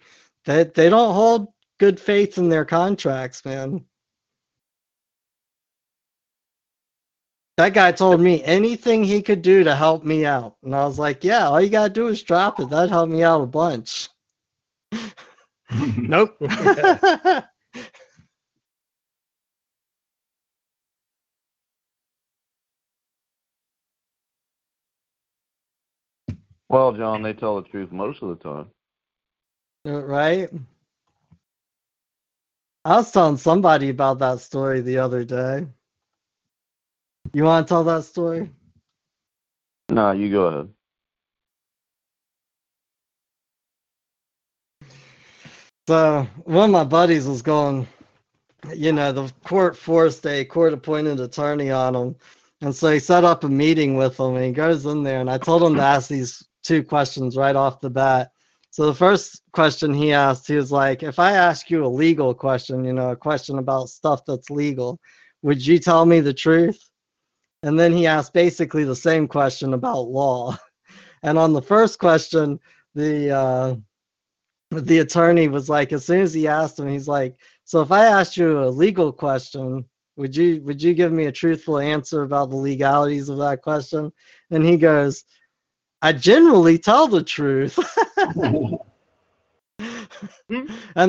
[0.44, 3.84] they they don't hold good faith in their contracts, man.
[7.56, 10.56] That guy told me anything he could do to help me out.
[10.64, 12.70] And I was like, yeah, all you got to do is drop it.
[12.70, 14.08] That helped me out a bunch.
[15.96, 16.36] nope.
[26.68, 28.70] Well, John, they tell the truth most of the time.
[29.86, 30.50] Uh, right?
[32.84, 35.68] I was telling somebody about that story the other day.
[37.32, 38.50] You want to tell that story?
[39.88, 40.68] No, you go ahead.
[45.86, 47.86] So one of my buddies was going,
[48.74, 52.16] you know, the court forced a court appointed attorney on him.
[52.62, 55.28] And so he set up a meeting with him and he goes in there and
[55.28, 58.30] I told him to ask these two questions right off the bat.
[58.70, 62.34] So the first question he asked, he was like, if I ask you a legal
[62.34, 64.98] question, you know, a question about stuff that's legal,
[65.42, 66.80] would you tell me the truth?
[67.64, 70.54] And then he asked basically the same question about law.
[71.22, 72.60] And on the first question,
[72.94, 73.76] the uh,
[74.70, 78.04] the attorney was like, as soon as he asked him, he's like, so if I
[78.04, 79.86] asked you a legal question,
[80.16, 84.12] would you would you give me a truthful answer about the legalities of that question?
[84.50, 85.24] And he goes,
[86.02, 87.78] I generally tell the truth.
[88.18, 88.78] and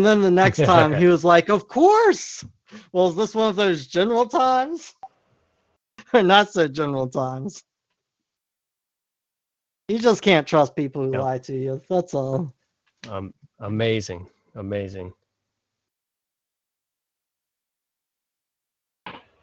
[0.05, 2.45] then the next time he was like, Of course.
[2.93, 4.93] Well, is this one of those general times?
[6.15, 7.63] Or not so general times?
[9.87, 11.21] You just can't trust people who Yep.
[11.21, 11.81] lie to you.
[11.89, 12.53] That's all.
[13.09, 15.13] Um, amazing, amazing.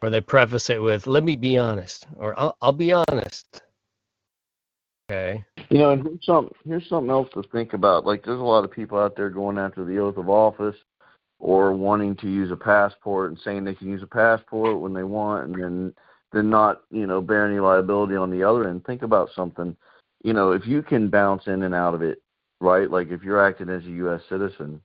[0.02, 3.62] Or they preface it with, "Let me be honest," or "I'll, I'll be honest."
[5.10, 5.44] Okay.
[5.70, 8.04] You know, and here's something here's something else to think about.
[8.04, 10.76] Like there's a lot of people out there going after the oath of office
[11.38, 15.02] or wanting to use a passport and saying they can use a passport when they
[15.04, 15.94] want and then
[16.32, 18.84] then not, you know, bear any liability on the other end.
[18.84, 19.76] Think about something.
[20.24, 22.22] You know, if you can bounce in and out of it,
[22.60, 22.90] right?
[22.90, 24.80] Like if you're acting as a US citizen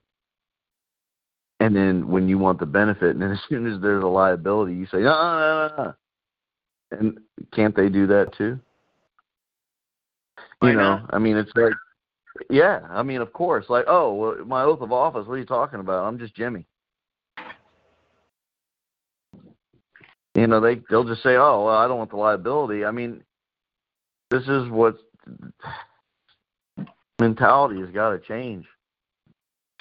[1.60, 4.74] and then when you want the benefit and then as soon as there's a liability
[4.74, 5.94] you say, no, no, no, no.
[6.90, 7.18] And
[7.52, 8.58] can't they do that too?
[10.60, 11.10] Why you know, not?
[11.12, 11.74] I mean, it's like,
[12.50, 15.26] yeah, I mean, of course, like, oh, well, my oath of office.
[15.26, 16.04] What are you talking about?
[16.04, 16.66] I'm just Jimmy.
[20.38, 22.84] You know, they they'll just say, oh, well, I don't want the liability.
[22.84, 23.22] I mean,
[24.30, 24.96] this is what
[27.18, 28.66] mentality has got to change.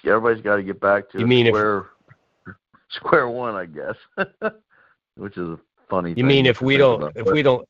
[0.06, 1.86] Everybody's got to get back to You mean if- square
[2.90, 3.96] square one, I guess,
[5.16, 5.60] which is a
[5.90, 6.14] funny.
[6.16, 7.68] You mean if we don't, about, if but- we don't,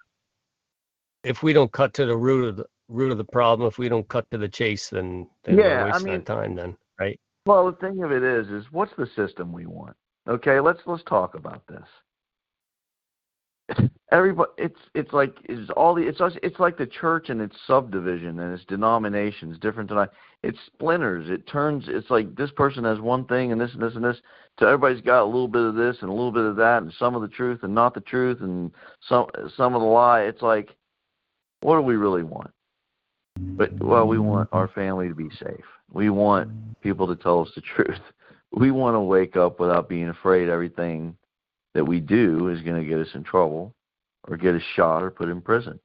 [1.23, 3.89] if we don't cut to the root of the root of the problem, if we
[3.89, 6.55] don't cut to the chase, then then Yeah, we're I wasting our mean- time.
[6.55, 7.19] Then, right?
[7.45, 9.95] Well, the thing of it is, is what's the system we want?
[10.27, 11.85] Okay, let's let's talk about this.
[14.10, 18.39] Everybody, it's it's like it's all the it's it's like the church and its subdivision
[18.39, 20.10] and its denominations, different tonight.
[20.44, 21.30] It splinters.
[21.30, 21.85] It turns.
[21.88, 24.15] It's like this person has one thing and this and this and this.
[24.60, 26.94] So everybody's got a little bit of this and a little bit of that and
[26.98, 28.72] some of the truth and not the truth and
[29.10, 29.26] some
[29.57, 30.22] some of the lie.
[30.22, 30.73] It's like,
[31.60, 32.52] what do we really want?
[33.38, 35.65] But well, we want our family to be safe.
[35.91, 36.49] We want
[36.81, 37.99] people to tell us the truth.
[38.53, 41.18] We want to wake up without being afraid everything
[41.78, 43.72] that we do is going to get us in trouble
[44.28, 45.80] or get us shot or put in prison.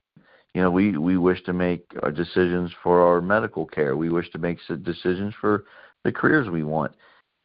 [0.54, 3.94] You know, we we wish to make our decisions for our medical care.
[3.94, 5.64] We wish to make decisions for
[6.02, 6.92] the careers we want.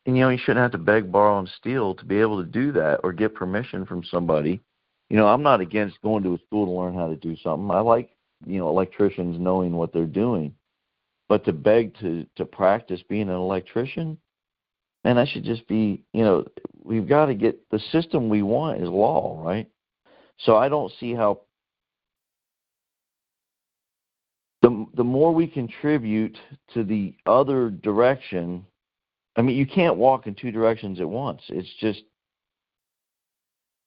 [0.06, 2.50] And you know, you shouldn't have to beg, borrow, and steal to be able to
[2.50, 4.62] do that or get permission from somebody.
[5.10, 7.70] You know, I'm not against going to a school to learn how to do something.
[7.70, 8.12] I like
[8.46, 10.54] you know electricians knowing what they're doing,
[11.28, 14.18] but to beg to to practice being an electrician,
[15.08, 16.46] man, that should just be you know
[16.84, 19.70] we've got to get the system we want is law, right?
[20.40, 21.42] So I don't see how
[24.62, 26.38] the the more we contribute
[26.74, 28.66] to the other direction,
[29.38, 31.42] I mean, you can't walk in two directions at once.
[31.48, 32.02] It's just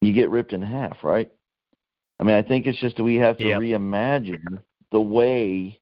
[0.01, 1.31] you get ripped in half, right?
[2.19, 3.61] I mean, I think it's just that we have to Yep.
[3.61, 5.80] reimagine the way.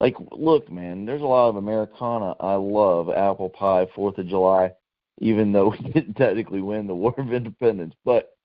[0.00, 4.72] Like, look, man, there's a lot of Americana I love, apple pie, Fourth of July,
[5.18, 7.94] even though we didn't technically win the War of Independence.
[8.04, 8.36] But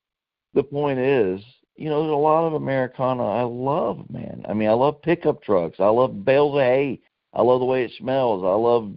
[0.54, 1.42] the point is,
[1.76, 4.46] you know, there's a lot of Americana I love, man.
[4.48, 5.80] I mean, I love pickup trucks.
[5.80, 7.00] I love bales of hay.
[7.34, 8.44] I love the way it smells.
[8.44, 8.96] I love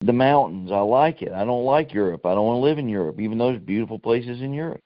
[0.00, 0.70] the mountains.
[0.72, 1.32] I like it.
[1.32, 2.24] I don't like Europe.
[2.26, 4.80] I don't want to live in Europe, even though there's beautiful places in Europe.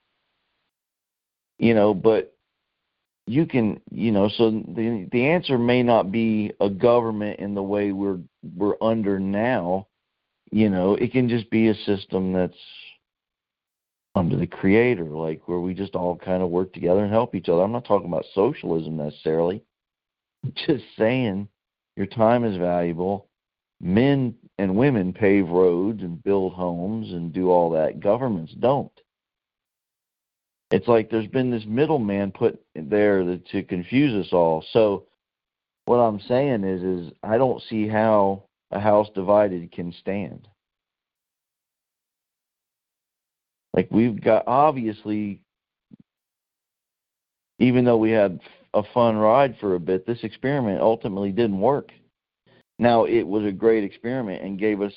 [1.58, 2.35] You know, but
[3.26, 7.62] you can you know so the the answer may not be a government in the
[7.62, 8.20] way we're
[8.54, 9.88] we're under now.
[10.52, 12.54] You know it can just be a system that's
[14.14, 17.48] under the creator like where we just all kind of work together and help each
[17.48, 17.62] other.
[17.62, 19.62] I'm not talking about socialism necessarily.
[20.44, 21.48] I'm just saying
[21.96, 23.28] your time is valuable.
[23.80, 28.00] Men and women pave roads and build homes and do all that.
[28.00, 28.90] Governments don't
[30.70, 34.64] it's like there's been this middleman put there that, to confuse us all.
[34.72, 35.06] So
[35.84, 40.48] what I'm saying is is I don't see how a house divided can stand.
[43.74, 45.40] Like we've got obviously
[47.58, 48.40] even though we had
[48.74, 51.90] a fun ride for a bit, this experiment ultimately didn't work.
[52.78, 54.92] Now it was a great experiment and gave us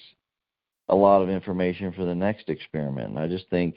[0.90, 3.18] a lot of information for the next experiment.
[3.18, 3.76] I just think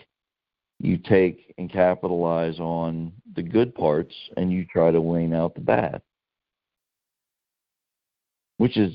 [0.83, 5.61] you take and capitalize on the good parts and you try to wane out the
[5.61, 6.03] bad,
[8.59, 8.93] which is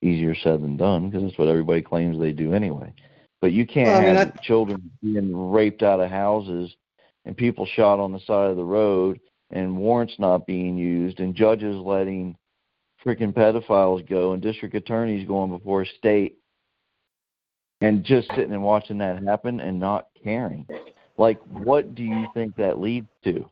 [0.00, 2.92] easier said than done because that's what everybody claims they do anyway.
[3.40, 4.42] But you can't well, I mean, have I...
[4.44, 6.72] children being raped out of houses
[7.24, 9.18] and people shot on the side of the road
[9.50, 12.36] and warrants not being used and judges letting
[13.04, 16.38] freaking pedophiles go and district attorneys going before state
[17.80, 20.66] and just sitting and watching that happen and not caring.
[21.16, 23.48] Like, what do you think that leads to?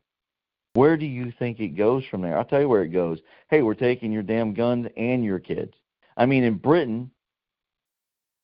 [0.74, 2.36] Where do you think it goes from there?
[2.36, 3.18] I'll tell you where it goes.
[3.50, 5.74] Hey, we're taking your damn guns and your kids.
[6.16, 7.10] I mean, in Britain,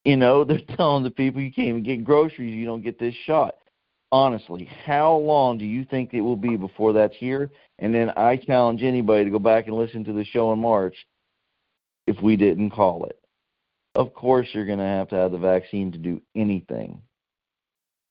[0.04, 3.14] you know, they're telling the people you can't even get groceries, you don't get this
[3.24, 3.54] shot.
[4.10, 7.50] Honestly, how long do you think it will be before that's here?
[7.78, 10.96] And then I challenge anybody to go back and listen to the show in March
[12.06, 13.18] if we didn't call it.
[13.94, 17.02] Of course, you're going to have to have the vaccine to do anything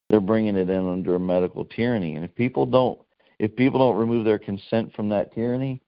[0.10, 2.16] they're bringing it in under a medical tyranny.
[2.16, 3.00] And if people don't,
[3.40, 5.82] if people don't remove their consent from that tyranny,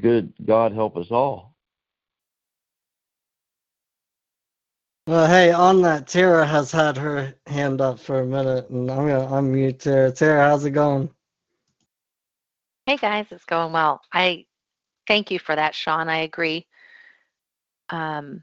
[0.00, 1.54] good God help us all.
[5.06, 9.06] Well, hey, on that, Tara has had her hand up for a minute, and I'm
[9.06, 10.10] gonna unmute Tara.
[10.10, 11.08] Tara, how's it going?
[12.86, 14.00] Hey guys, it's going well.
[14.12, 14.46] I
[15.06, 16.08] thank you for that, Sean.
[16.08, 16.66] I agree.
[17.90, 18.42] Um,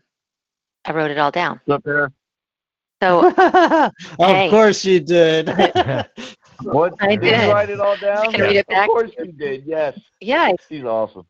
[0.86, 1.60] I wrote it all down.
[1.66, 2.14] What's up, Tara?
[3.04, 4.50] So, of hey.
[4.50, 5.48] course you did.
[6.62, 6.94] what?
[7.02, 7.22] I did.
[7.22, 7.48] did.
[7.48, 8.32] you write it all down?
[8.32, 8.88] Can I read it back?
[8.88, 9.66] Of course you did.
[9.66, 10.00] Yes.
[10.22, 10.54] Yeah.
[10.70, 11.26] She's awesome.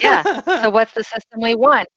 [0.00, 0.22] Yeah.
[0.62, 1.88] So what's the system we want?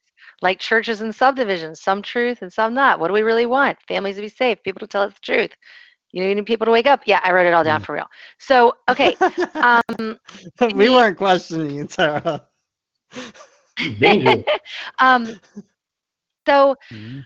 [0.41, 2.99] Like churches and subdivisions, some truth and some not.
[2.99, 3.77] What do we really want?
[3.88, 5.51] Families to be safe, people to tell us the truth.
[6.11, 7.01] You need people to wake up.
[7.05, 8.07] Yeah, I wrote it all down for real.
[8.39, 9.15] So okay.
[9.53, 10.17] Um,
[10.73, 12.43] we weren't questioning you, Tara.
[14.97, 15.39] um,
[16.47, 16.75] so.
[16.91, 17.19] Mm-hmm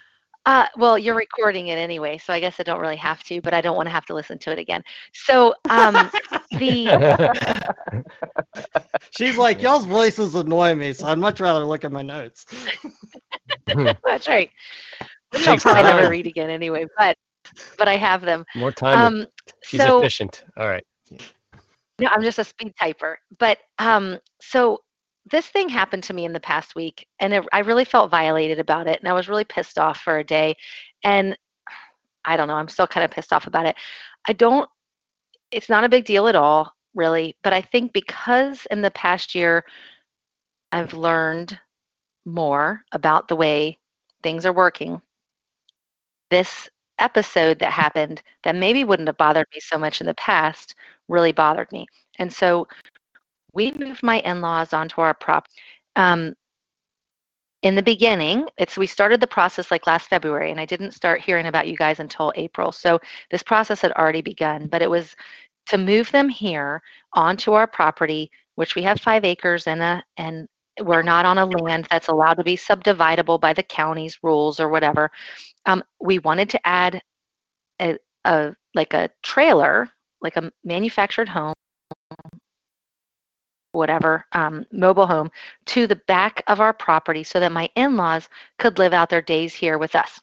[0.45, 3.53] uh, well, you're recording it anyway, so I guess I don't really have to, but
[3.53, 4.83] I don't want to have to listen to it again.
[5.13, 6.09] So um,
[6.51, 8.03] the
[9.11, 12.45] she's like, y'all's voices annoy me, so I'd much rather look at my notes.
[14.03, 14.49] That's right.
[15.33, 17.15] I'll probably never read again anyway, but
[17.77, 18.43] but I have them.
[18.55, 18.99] More time.
[18.99, 19.27] Um,
[19.63, 20.43] she's so, efficient.
[20.57, 20.85] All right.
[21.99, 23.15] No, I'm just a speed typer.
[23.37, 24.79] But um, so
[25.29, 28.59] this thing happened to me in the past week and it, I really felt violated
[28.59, 30.55] about it and I was really pissed off for a day
[31.03, 31.37] and
[32.25, 33.75] I don't know, I'm still kind of pissed off about it.
[34.27, 34.69] I don't
[35.51, 39.35] it's not a big deal at all, really, but I think because in the past
[39.35, 39.63] year
[40.71, 41.59] I've learned
[42.25, 43.77] more about the way
[44.23, 45.01] things are working.
[46.29, 46.69] This
[46.99, 50.75] episode that happened that maybe wouldn't have bothered me so much in the past
[51.09, 51.85] really bothered me.
[52.19, 52.67] And so
[53.53, 55.47] we moved my in-laws onto our prop.
[55.95, 56.33] Um,
[57.63, 61.21] in the beginning, it's we started the process like last February, and I didn't start
[61.21, 62.71] hearing about you guys until April.
[62.71, 62.99] So
[63.29, 65.15] this process had already begun, but it was
[65.67, 66.81] to move them here
[67.13, 70.47] onto our property, which we have five acres and a and
[70.81, 74.69] we're not on a land that's allowed to be subdividable by the county's rules or
[74.69, 75.11] whatever.
[75.65, 77.01] Um, we wanted to add
[77.79, 79.89] a, a like a trailer,
[80.21, 81.53] like a manufactured home
[83.71, 85.31] whatever um, mobile home
[85.65, 88.27] to the back of our property so that my in-laws
[88.59, 90.19] could live out their days here with us.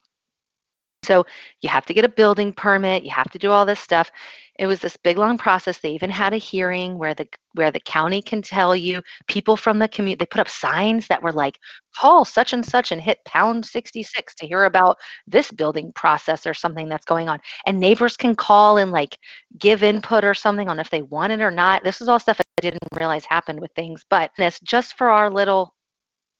[1.05, 1.25] So
[1.63, 4.11] you have to get a building permit you have to do all this stuff
[4.59, 5.79] it was this big long process.
[5.79, 9.79] They even had a hearing where the where the county can tell you people from
[9.79, 11.59] the community they put up signs that were like
[11.97, 16.55] call such and such and hit pound 66 to hear about this building process or
[16.55, 17.41] something that's going on.
[17.67, 19.19] And neighbors can call and like
[19.59, 21.85] give input or something on if they want it or not.
[21.85, 25.31] This is all stuff i didn't realize happened with things but this just for our
[25.31, 25.75] little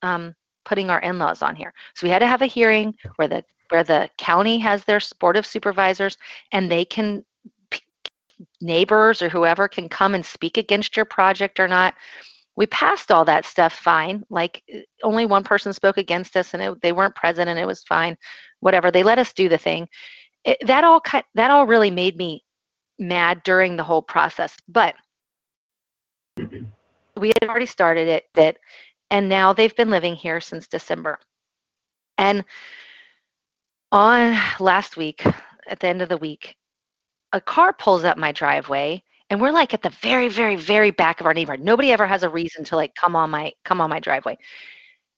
[0.03, 0.35] um,
[0.65, 1.73] putting our in-laws on here.
[1.95, 5.37] So we had to have a hearing where the where the county has their board
[5.37, 6.17] of supervisors
[6.53, 7.23] and they can
[8.61, 11.95] neighbors or whoever can come and speak against your project or not.
[12.57, 14.25] We passed all that stuff fine.
[14.31, 14.63] Like
[15.03, 18.17] only one person spoke against us and it, they weren't present and it was fine.
[18.61, 18.91] Whatever.
[18.91, 19.89] They let us do the thing.
[20.45, 21.03] It, that all
[21.35, 22.43] that all really made me
[22.99, 24.57] mad during the whole process.
[24.69, 24.95] But
[26.37, 28.57] we had already started it that
[29.11, 31.19] and now they've been living here since December.
[32.19, 32.45] And
[33.91, 35.25] on last week,
[35.69, 36.57] at the end of the week,
[37.33, 41.21] a car pulls up my driveway and we're like at the very very very back
[41.21, 43.91] of our neighborhood nobody ever has a reason to like come on my come on
[43.91, 44.37] my driveway.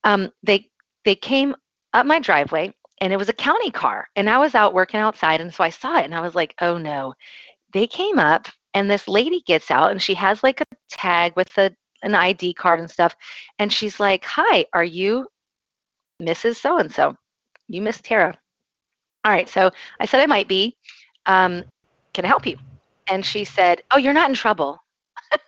[0.04, 0.68] Um they
[1.04, 1.54] they came
[1.92, 5.40] up my driveway and it was a county car and i was out working outside
[5.40, 7.14] and so i saw it and i was like oh no.
[7.72, 11.56] They came up and this lady gets out and she has like a tag with
[11.58, 11.70] a,
[12.02, 13.14] an id card and stuff
[13.58, 15.26] and she's like hi are you
[16.22, 17.16] mrs so and so
[17.68, 18.36] you miss tara.
[19.24, 19.70] All right so
[20.00, 20.76] i said i might be.
[21.26, 21.64] Um,
[22.12, 22.56] can I help you?
[23.08, 24.78] And she said, Oh, you're not in trouble.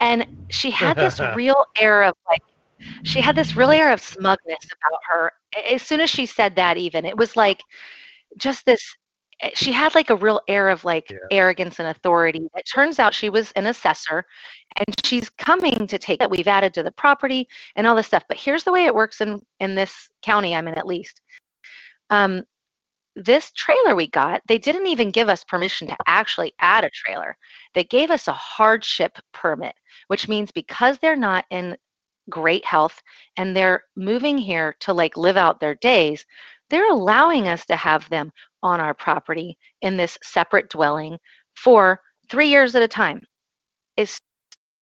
[0.00, 2.42] and she had this real air of like,
[3.04, 5.32] she had this real air of smugness about her.
[5.70, 7.60] As soon as she said that, even, it was like
[8.36, 8.82] just this.
[9.40, 11.16] Eh, she had like a real air of like yeah.
[11.30, 12.48] arrogance and authority.
[12.54, 14.24] It turns out she was an assessor
[14.76, 18.24] and she's coming to take that we've added to the property and all this stuff.
[18.28, 21.20] But here's the way it works in, in this county I'm in, at least.
[22.10, 22.44] Um,
[23.16, 27.36] this trailer we got, they didn't even give us permission to actually add a trailer.
[27.74, 29.74] They gave us a hardship permit,
[30.08, 31.76] which means because they're not in
[32.28, 33.00] great health
[33.38, 36.24] and they're moving here to like live out their days,
[36.68, 38.30] they're allowing us to have them
[38.62, 41.18] on our property in this separate dwelling
[41.54, 43.22] for three years at a time.
[43.96, 44.20] As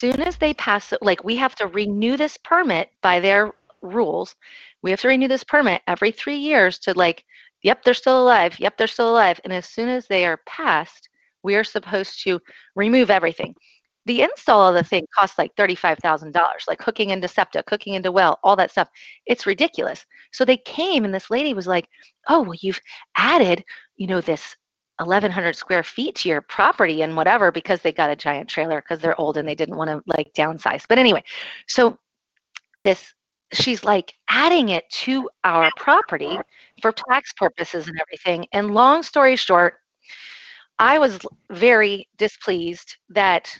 [0.01, 4.35] soon as they pass it, like we have to renew this permit by their rules.
[4.82, 7.24] We have to renew this permit every three years to like
[7.65, 8.59] Yep, they're still alive.
[8.61, 9.41] Yep, they're still alive.
[9.43, 11.09] And as soon as they are passed,
[11.43, 12.39] we are supposed to
[12.77, 13.55] remove everything.
[14.07, 16.35] The install of the thing costs like $35,000,
[16.69, 18.89] like hooking into septic, hooking into well, all that stuff.
[19.24, 20.05] It's ridiculous.
[20.31, 21.89] So they came and this lady was like,
[22.28, 22.81] oh, well, you've
[23.16, 23.65] added,
[23.97, 24.55] you know, this
[24.99, 29.01] 1100 square feet to your property and whatever because they got a giant trailer because
[29.01, 30.85] they're old and they didn't want to like downsize.
[30.86, 31.24] But anyway,
[31.66, 31.99] so
[32.85, 33.15] this
[33.53, 36.39] she's like adding it to our property
[36.83, 38.47] for tax purposes and everything.
[38.53, 39.75] And long story short,
[40.79, 41.19] I was
[41.51, 43.57] very displeased that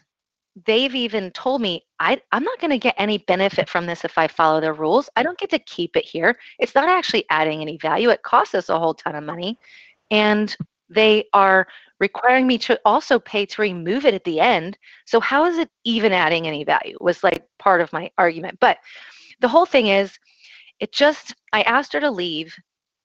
[0.67, 4.19] they've even told me I, I'm not going to get any benefit from this if
[4.19, 5.09] I follow their rules.
[5.17, 6.39] I don't get to keep it here.
[6.59, 8.11] It's not actually adding any value.
[8.11, 9.59] It costs us a whole ton of money.
[10.11, 10.57] And
[10.89, 11.67] they are
[11.99, 14.77] requiring me to also pay to remove it at the end.
[15.07, 16.97] So how is it even adding any value?
[17.01, 18.59] Was like part of my argument.
[18.61, 18.79] But
[19.45, 20.11] the whole thing is,
[20.81, 22.57] it just, I asked her to leave.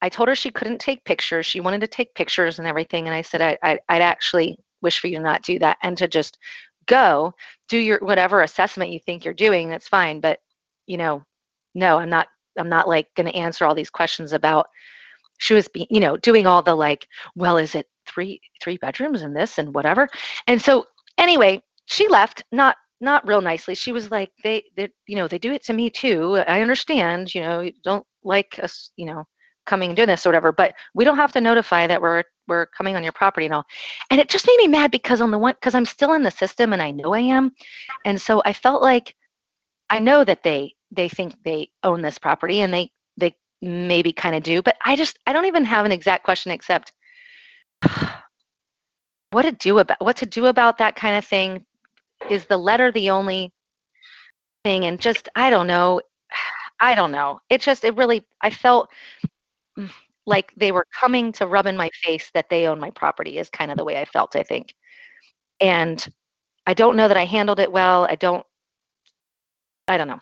[0.01, 1.45] I told her she couldn't take pictures.
[1.45, 3.07] She wanted to take pictures and everything.
[3.07, 5.97] And I said, I, I, I'd actually wish for you to not do that and
[5.97, 6.37] to just
[6.85, 7.33] go
[7.67, 9.69] do your whatever assessment you think you're doing.
[9.69, 10.21] That's fine.
[10.21, 10.39] But,
[10.87, 11.23] you know,
[11.75, 14.67] no, I'm not, I'm not like going to answer all these questions about
[15.39, 17.05] she was you know, doing all the like,
[17.35, 20.07] well, is it three, three bedrooms and this and whatever.
[20.47, 20.85] And so
[21.17, 23.75] anyway, she left, not not real nicely.
[23.75, 26.37] She was like, they, they, you know, they do it to me too.
[26.47, 29.25] I understand, you know, you don't like us, you know,
[29.65, 32.65] coming and doing this or whatever, but we don't have to notify that we're we're
[32.65, 33.63] coming on your property and all.
[34.09, 36.31] And it just made me mad because on the one, because I'm still in the
[36.31, 37.51] system and I know I am,
[38.05, 39.15] and so I felt like
[39.89, 44.35] I know that they they think they own this property and they they maybe kind
[44.35, 46.91] of do, but I just I don't even have an exact question except
[49.31, 51.65] what to do about what to do about that kind of thing
[52.29, 53.51] is the letter the only
[54.63, 54.85] thing?
[54.85, 56.01] And just i don't know.
[56.81, 57.41] I don't know.
[57.49, 58.89] It just it really i felt
[60.25, 63.49] like they were coming to rub in my face that they own my property is
[63.49, 64.73] kind of the way i felt i think.
[65.59, 66.05] And
[66.67, 68.05] i don't know that i handled it well.
[68.09, 68.45] I don't
[69.87, 70.21] i don't know.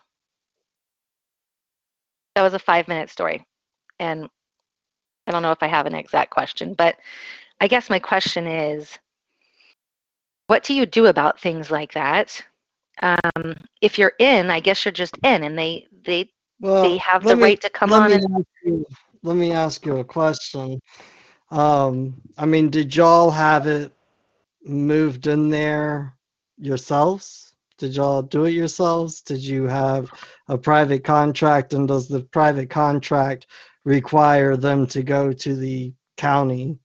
[2.34, 3.44] That was a five minute story.
[4.00, 4.28] And
[5.26, 6.96] i don't know if i have an exact question but
[7.60, 8.98] i guess my question is
[10.48, 12.42] what do you do about things like that?
[13.00, 17.22] Um, if you're in, I guess you're just in, and they they well, they have
[17.22, 18.12] the me, right to come on.
[18.12, 18.44] And...
[18.64, 18.84] You,
[19.22, 20.80] let me ask you a question.
[21.50, 23.92] Um, I mean, did y'all have it
[24.64, 26.16] moved in there
[26.58, 27.52] yourselves?
[27.78, 29.20] Did y'all do it yourselves?
[29.20, 30.10] Did you have
[30.48, 33.46] a private contract, and does the private contract
[33.84, 36.78] require them to go to the county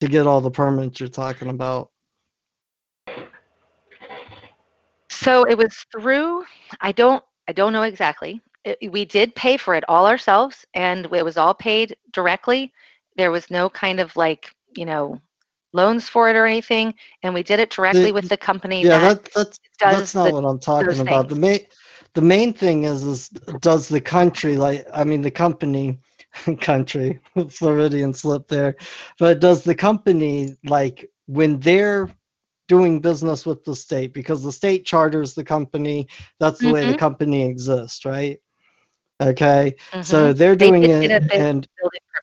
[0.00, 1.90] to get all the permits you're talking about?
[5.24, 6.44] So it was through.
[6.80, 7.24] I don't.
[7.48, 8.40] I don't know exactly.
[8.64, 12.72] It, we did pay for it all ourselves, and it was all paid directly.
[13.16, 15.20] There was no kind of like you know
[15.72, 18.98] loans for it or anything, and we did it directly The- with the company Yeah,
[19.00, 21.28] that that, that's that's not the- what I'm talking about.
[21.28, 21.60] The main
[22.14, 23.28] the main thing is is
[23.60, 25.98] does the country like I mean the company
[26.60, 27.20] country
[27.50, 28.76] Freudian slip there,
[29.18, 32.08] but does the company like when they're
[32.68, 36.08] doing business with the state because the state charters the company
[36.40, 36.98] that's the way the Mhm.
[36.98, 38.40] company exists right
[39.22, 40.36] okay so Mhm.
[40.38, 41.68] they're doing did it get a big and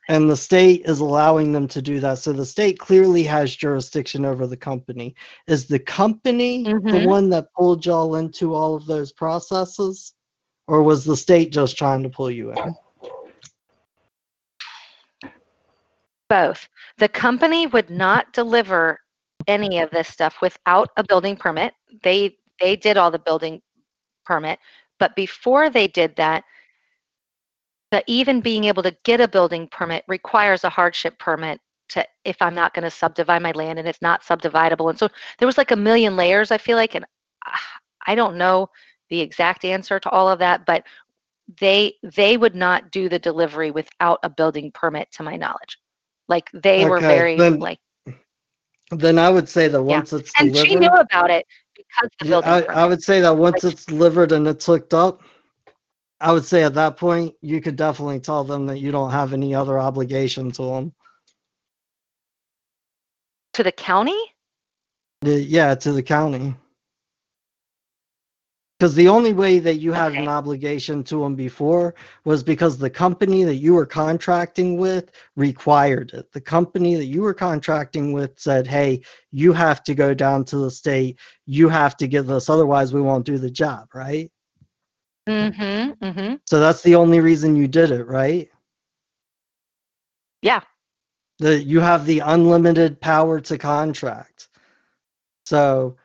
[0.10, 4.26] and the state is allowing them to do that so the state clearly has jurisdiction
[4.26, 5.16] over the company
[5.48, 7.06] is the company the Mhm.
[7.06, 10.14] one that pulled y'all into all of those processes
[10.68, 12.76] or was the state just trying to pull you in
[16.32, 16.70] both.
[16.98, 19.01] The company would not deliver
[19.48, 21.74] any of this stuff without a building permit.
[22.04, 23.62] They they did all the building
[24.26, 24.60] permit,
[25.00, 26.44] but before they did that,
[27.92, 31.60] the even being able to get a building permit requires a hardship permit
[31.90, 34.90] to if I'm not going to subdivide my land and it's not subdividable.
[34.90, 35.10] And so
[35.40, 37.06] there was like a million layers I feel like and
[38.08, 38.70] I don't know
[39.10, 40.84] the exact answer to all of that, but
[41.60, 45.78] they they would not do the delivery without a building permit to my knowledge.
[46.30, 47.80] Like they were very then- like
[48.92, 49.98] then i would say that yeah.
[49.98, 51.46] once it's And delivered she knew about it
[51.76, 52.62] because the building I.
[52.64, 55.22] I would say that once it's delivered and it's hooked up,
[56.20, 59.34] I would say at that point you could definitely tell them that you don't have
[59.34, 60.94] any other obligation to them.
[63.54, 64.18] to the county?
[65.24, 66.56] yeah, to the county.
[68.82, 71.94] Because the only way that you had an obligation to them before
[72.26, 76.32] was because the company that you were contracting with required it.
[76.32, 79.02] The company that you were contracting with said, hey,
[79.32, 81.20] you have to go down to the state.
[81.46, 82.50] You have to get this.
[82.50, 84.32] Otherwise, we won't do the job, right?
[85.30, 86.04] Mm-hmm.
[86.04, 86.36] Mm-hmm.
[86.48, 88.50] So that's the only reason you did it, right?
[90.42, 90.62] Yeah.
[91.38, 94.50] That you have the unlimited power to contract.
[95.46, 95.98] So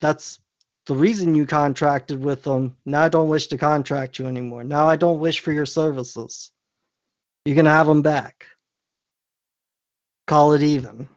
[0.00, 0.38] that's
[0.86, 2.76] the reason you contracted with them.
[2.84, 4.64] Now I don't wish to contract you anymore.
[4.64, 6.50] Now I don't wish for your services.
[7.44, 8.46] You can have them back.
[10.26, 11.08] Call it even.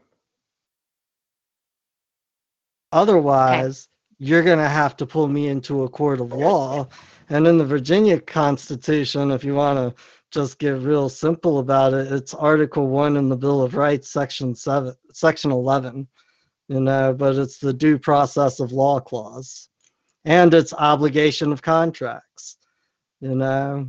[2.91, 3.87] Otherwise,
[4.19, 6.87] you're going to have to pull me into a court of law.
[7.29, 12.11] And in the Virginia Constitution, if you want to just get real simple about it,
[12.11, 16.07] it's Article 1 in the Bill of Rights, Section 7, Section 11,
[16.73, 19.69] you uh, know, but it's the due process of law clause
[20.25, 22.57] and it's obligation of contracts,
[23.21, 23.87] you know.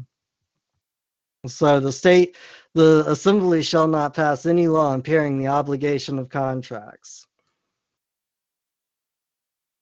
[1.46, 2.36] So the state,
[2.74, 7.26] the assembly shall not pass any law impairing the obligation of contracts.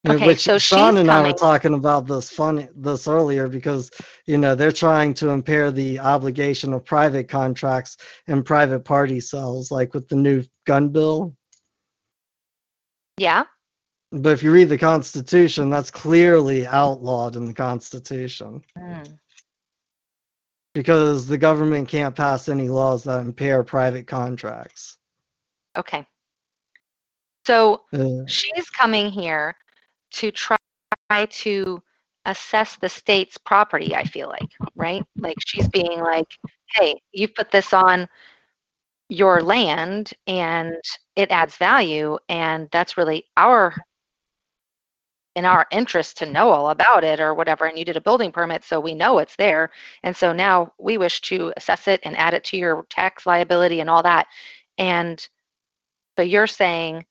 [0.06, 3.90] Okay, Which so Sean and I were talking about this funny this earlier because
[4.26, 7.96] you know they're trying to impair the obligation of private contracts
[8.26, 11.36] and private party cells, like with the new gun bill.
[13.23, 13.44] Yeah.
[14.11, 19.16] But if you read the Constitution, that's clearly outlawed in the Constitution Mm.
[20.74, 24.99] because the government can't pass any laws that impair private contracts.
[25.77, 26.05] Okay.
[27.47, 27.82] So
[28.27, 29.55] she's coming here
[30.15, 30.59] to try
[31.31, 31.81] to
[32.27, 35.05] assess the state's property, I feel like, right?
[35.16, 36.28] Like she's being like,
[36.74, 38.09] hey, you put this on
[39.08, 40.76] your land and
[41.16, 43.74] it adds value and that's really our
[45.34, 48.30] in our interest to know all about it or whatever and you did a building
[48.30, 49.70] permit so we know it's there.
[50.02, 53.80] And so now we wish to assess it and add it to your tax liability
[53.80, 54.26] and all that.
[54.78, 55.26] And
[56.18, 57.04] so you're saying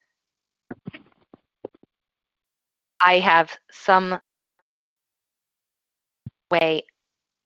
[2.99, 4.19] I have some
[6.51, 6.83] way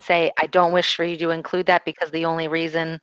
[0.01, 2.99] say I don't wish for you to include that because the only reason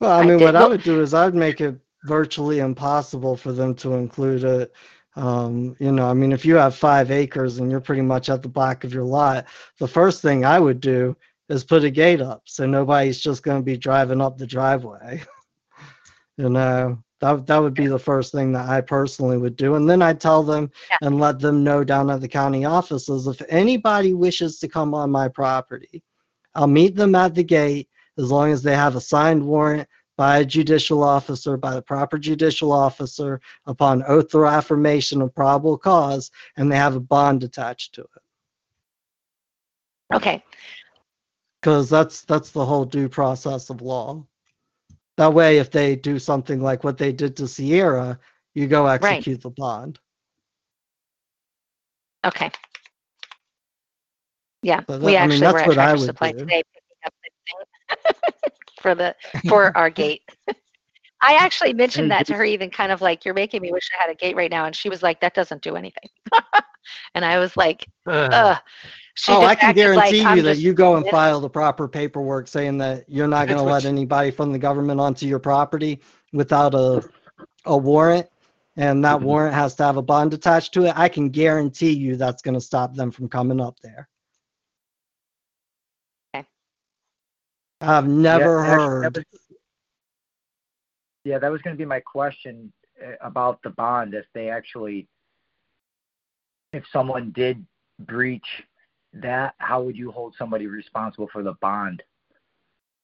[0.00, 3.36] Well, I I mean, did- what I would do is I'd make it virtually impossible
[3.36, 4.72] for them to include it.
[5.16, 8.42] Um, you know, I mean, if you have five acres and you're pretty much at
[8.42, 9.46] the back of your lot,
[9.78, 11.16] the first thing I would do
[11.48, 15.22] is put a gate up so nobody's just going to be driving up the driveway.
[16.36, 19.88] you know, that that would be the first thing that I personally would do, and
[19.88, 20.70] then I'd tell them
[21.00, 25.10] and let them know down at the county offices if anybody wishes to come on
[25.10, 26.02] my property,
[26.54, 30.38] I'll meet them at the gate as long as they have a signed warrant by
[30.38, 36.30] a judicial officer, by the proper judicial officer, upon oath or affirmation of probable cause,
[36.56, 38.22] and they have a bond attached to it.
[40.14, 40.42] okay
[41.60, 44.24] Because that's that's the whole due process of law.
[45.16, 48.18] That way, if they do something like what they did to Sierra,
[48.54, 49.98] you go execute the bond.
[52.24, 52.50] okay
[54.62, 56.62] yeah So we that- I mean, actually were that's at what I Tractor Supply today
[56.72, 57.66] picking up the thing
[58.80, 59.14] for the
[59.46, 60.22] for our gate
[61.22, 64.02] I actually mentioned that to her, even kind of like, "You're making me wish I
[64.02, 66.08] had a gate right now," and she was like, "That doesn't do anything."
[67.14, 67.88] and I was like,
[68.30, 68.58] "Ugh."
[69.14, 71.48] She oh, I can acted like, guarantee you that you go and this." file the
[71.48, 75.38] proper paperwork saying that you're not going to let anybody from the government onto your
[75.38, 76.00] property
[76.32, 77.02] without a
[77.66, 78.28] a warrant,
[78.76, 79.22] and that Mm-hmm.
[79.22, 80.94] warrant has to have a bond attached to it.
[80.96, 84.08] I can guarantee you that's going to stop them from coming up there.
[86.34, 86.46] Okay.
[87.80, 89.14] I've never Yeah, actually, heard.
[89.14, 89.56] that was-
[91.24, 92.72] yeah, that was going to be my question
[93.04, 94.14] uh, about the bond.
[94.14, 95.08] If they actually,
[96.72, 97.66] if someone did
[98.00, 98.64] breach
[99.12, 102.02] that, how would you hold somebody responsible for the bond?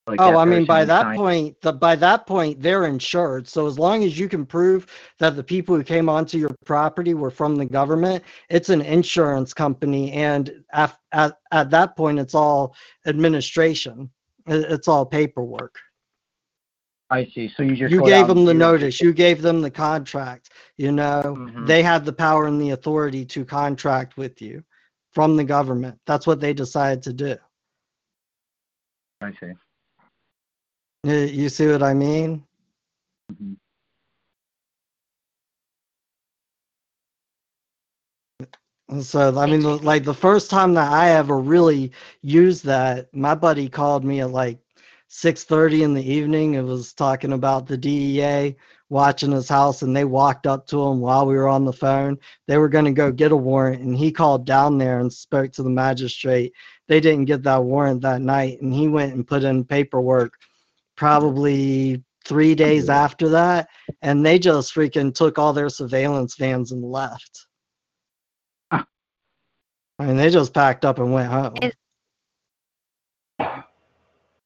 [0.09, 3.47] Like oh, I mean, by that signed- point, the by that point they're insured.
[3.47, 4.87] So as long as you can prove
[5.21, 9.55] that the people who came onto your property were from the government, it's an insurance
[9.55, 12.75] company, and at at, at that point, it's all
[13.07, 14.11] administration.
[14.47, 15.79] It- It's all paperwork.
[17.11, 17.49] I see.
[17.49, 19.01] So you just You gave them the notice.
[19.01, 20.51] You gave them the contract.
[20.79, 21.67] You know, Mhm.
[21.67, 24.65] they have the power and the authority to contract with you
[25.13, 26.01] from the government.
[26.07, 27.37] That's what they decided to do.
[29.21, 29.53] I see.
[31.05, 32.47] You, see what I mean?
[33.31, 33.57] Mhm.
[39.01, 41.93] So, I mean, like the first time that I ever really
[42.23, 44.59] used that, my buddy called me at like
[45.09, 46.55] 6:30 in the evening.
[46.55, 48.57] It was talking about the DEA
[48.89, 52.19] watching his house, and they walked up to him while we were on the phone.
[52.49, 55.53] They were going to go get a warrant, and he called down there and spoke
[55.53, 56.53] to the magistrate.
[56.89, 60.35] They didn't get that warrant that night, and he went and put in paperwork
[60.97, 63.69] probably three days after that,
[64.03, 67.47] and they just freaking took all their surveillance vans and left.
[70.03, 71.55] I mean, they just packed up and went home.
[71.63, 71.73] Is-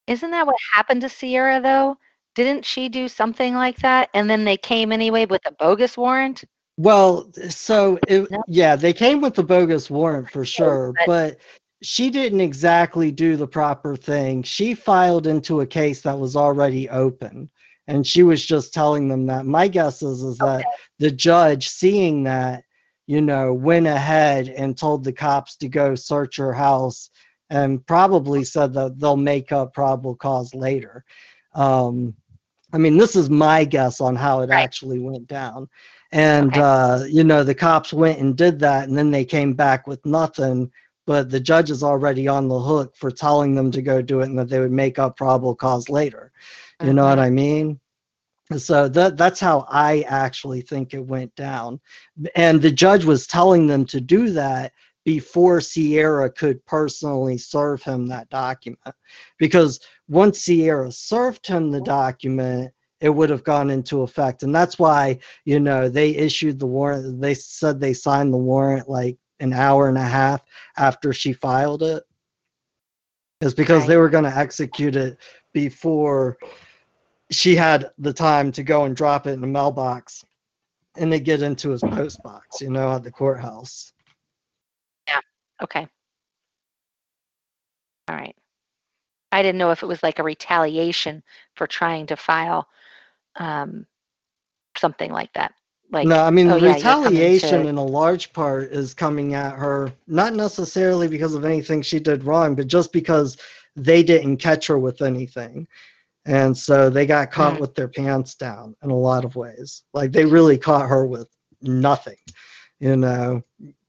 [0.06, 1.96] Isn't that what happened to Sierra though?
[2.34, 4.10] Didn't she do something like that?
[4.12, 6.44] And then they came anyway with a bogus warrant?
[6.76, 11.38] Well, so it, yeah, they came with the bogus warrant for sure, but- but
[11.82, 14.42] she didn't exactly do the proper thing.
[14.42, 17.48] She filed into a case that was already open,
[17.86, 19.46] and she was just telling them that.
[19.46, 20.64] My guess is is that
[20.98, 22.64] the judge, seeing that,
[23.06, 27.10] you know, went ahead and told the cops to go search her house,
[27.50, 31.04] and probably said that they'll make up probable cause later.
[31.54, 32.14] Um,
[32.72, 35.68] I mean, this is my guess on how it actually went down.
[36.12, 39.86] And, uh, you know, the cops went and did that, and then they came back
[39.86, 40.70] with nothing.
[41.06, 44.28] But the judge is already on the hook for telling them to go do it
[44.28, 46.32] and that they would make up probable cause later.
[46.82, 47.78] You know what I mean?
[48.56, 51.81] So that that's how I actually think it went down.
[52.36, 54.73] And the judge was telling them to do that
[55.05, 58.94] before Sierra could personally serve him that document.
[59.39, 64.43] Because once Sierra served him the document, it would have gone into effect.
[64.43, 67.20] And that's why, you know, they issued the warrant.
[67.20, 70.43] They said they signed the warrant like an hour and a half
[70.77, 72.05] after she filed it.
[73.40, 75.18] It's because they were going to execute it
[75.52, 76.39] before
[77.30, 80.24] she had the time to go and drop it in the mailbox
[80.96, 83.92] and to get into his post box, you know, at the courthouse.
[85.08, 85.20] Yeah.
[85.62, 85.86] Okay.
[88.08, 88.34] All right.
[89.32, 91.22] I didn't know if it was like a retaliation
[91.56, 92.68] for trying to file
[93.36, 93.86] um,
[94.76, 95.52] something like that.
[95.92, 99.34] Like no, I mean, oh, the yeah, retaliation to- in a large part is coming
[99.34, 103.36] at her, not necessarily because of anything she did wrong, but just because
[103.76, 105.66] they didn't catch her with anything.
[106.26, 107.60] And so they got caught Mm.
[107.60, 109.82] with their pants down in a lot of ways.
[109.94, 111.28] Like they really caught her with
[111.62, 112.18] nothing,
[112.80, 113.42] you know,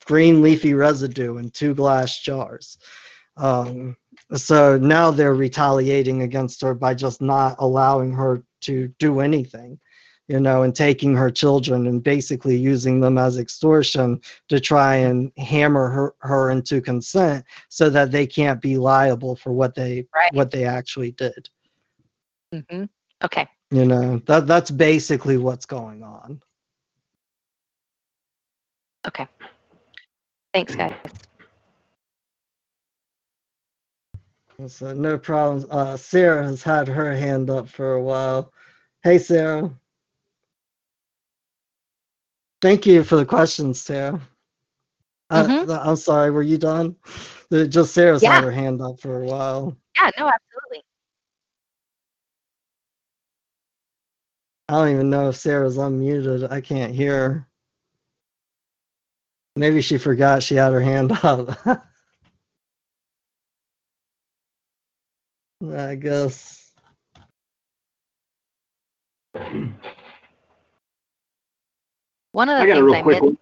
[0.05, 2.77] green leafy residue in two glass jars.
[3.35, 3.97] Um,
[4.35, 9.79] so now they're retaliating against her by just not allowing her to do anything
[10.29, 14.19] you know, and taking her children and basically using them as extortion
[14.49, 19.53] to try and hammer her, her into consent so that they can't be liable for
[19.53, 21.47] what they what they actually did.
[22.53, 22.85] Hmm
[23.23, 23.47] Okay.
[23.71, 26.41] You know, that that's basically what's going on.
[29.07, 29.27] Okay.
[30.53, 30.93] Thanks, guys.
[34.67, 35.65] So no problems.
[35.69, 38.51] Uh, Sarah has had her hand up for a while.
[39.03, 39.71] Hey, Sarah.
[42.61, 44.21] Thank you for the questions, Sarah.
[45.29, 45.79] Uh, Mhm.
[45.85, 46.95] I'm sorry, were you done?
[47.51, 48.35] Just Sarah's Yeah.
[48.35, 49.75] had her hand up for a while.
[49.97, 50.46] Yeah, no, absolutely.
[54.69, 56.51] I don't even know if Sarah's unmuted.
[56.51, 57.47] I can't hear her.
[59.55, 61.57] Maybe she forgot she had her hand up.
[65.73, 66.71] I guess.
[72.33, 73.23] One of the I got a things real I quick missed.
[73.23, 73.37] one.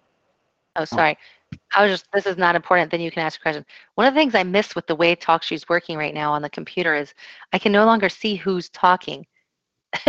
[0.76, 1.18] Oh, sorry.
[1.74, 2.06] I was just.
[2.12, 2.90] This is not important.
[2.90, 3.66] Then you can ask a question.
[3.96, 6.50] One of the things I miss with the way TalkShoe's working right now on the
[6.50, 7.12] computer is
[7.52, 9.26] I can no longer see who's talking.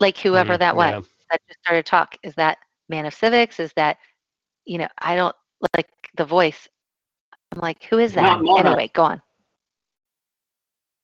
[0.00, 1.00] like whoever Mhm, that was yeah.
[1.30, 2.16] that just started talk.
[2.22, 2.58] Is that
[2.88, 3.58] Man of Civics?
[3.60, 3.96] Is that,
[4.64, 5.34] you know, I don't
[5.76, 6.68] like the voice.
[7.52, 8.40] I'm like, who is that?
[8.42, 9.22] Not Anyway, go on.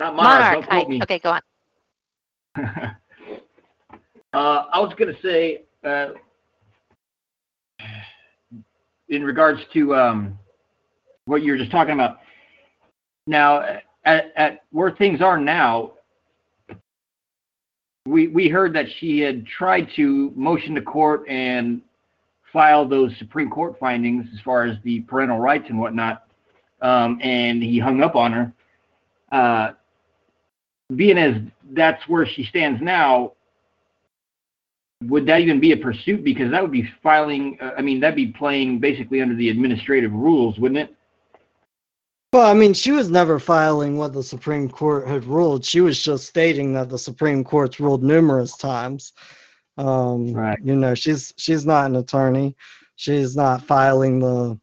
[0.00, 0.40] Not Monarch.
[0.40, 0.54] Monarch.
[0.54, 0.78] don't Hi.
[0.80, 1.02] quote me.
[1.02, 1.40] Okay, go on.
[4.34, 6.08] Uh, I was going to say, uh,
[9.08, 10.38] in regards to um,
[11.26, 12.18] what you were just talking about.
[13.26, 13.62] Now,
[14.04, 15.92] at, at where things are now,
[18.06, 21.80] we we heard that she had tried to motion to court and
[22.52, 26.24] file those Supreme Court findings as far as the parental rights and whatnot,
[26.82, 28.52] um, and he hung up on her.
[29.30, 29.72] Uh,
[30.96, 31.36] being as
[31.72, 33.32] that's where she stands now,
[35.04, 36.22] would that even be a pursuit?
[36.24, 37.56] Because that would be filing.
[37.62, 40.94] Uh, I mean, that'd be playing basically under the administrative rules, wouldn't it?
[42.32, 45.66] Well, I mean, she was never filing what the Supreme Court had ruled.
[45.66, 49.12] She was just stating that the Supreme Court's ruled numerous times.
[49.76, 50.58] Um, Right.
[50.62, 52.56] You know, she's she's not an attorney.
[52.96, 54.58] She's not filing the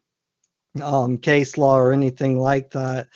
[0.82, 3.06] um, case law or anything like that.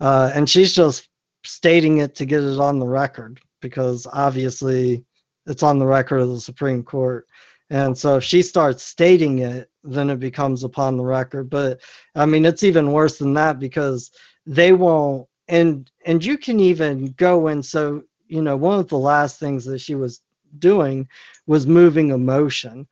[0.00, 1.08] Uh, and she's just
[1.44, 5.04] stating it to get it on the record because obviously
[5.46, 7.26] it's on the record of the Supreme Court.
[7.70, 11.50] And so if she starts stating it, then it becomes upon the record.
[11.50, 11.80] But
[12.14, 14.10] I mean, it's even worse than that because
[14.46, 18.98] they won't, and and you can even go and so you know one of the
[18.98, 20.20] last things that she was
[20.58, 21.08] doing
[21.46, 22.86] was moving a motion.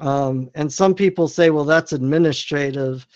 [0.00, 3.06] Um, and some people say, well, that's administrative.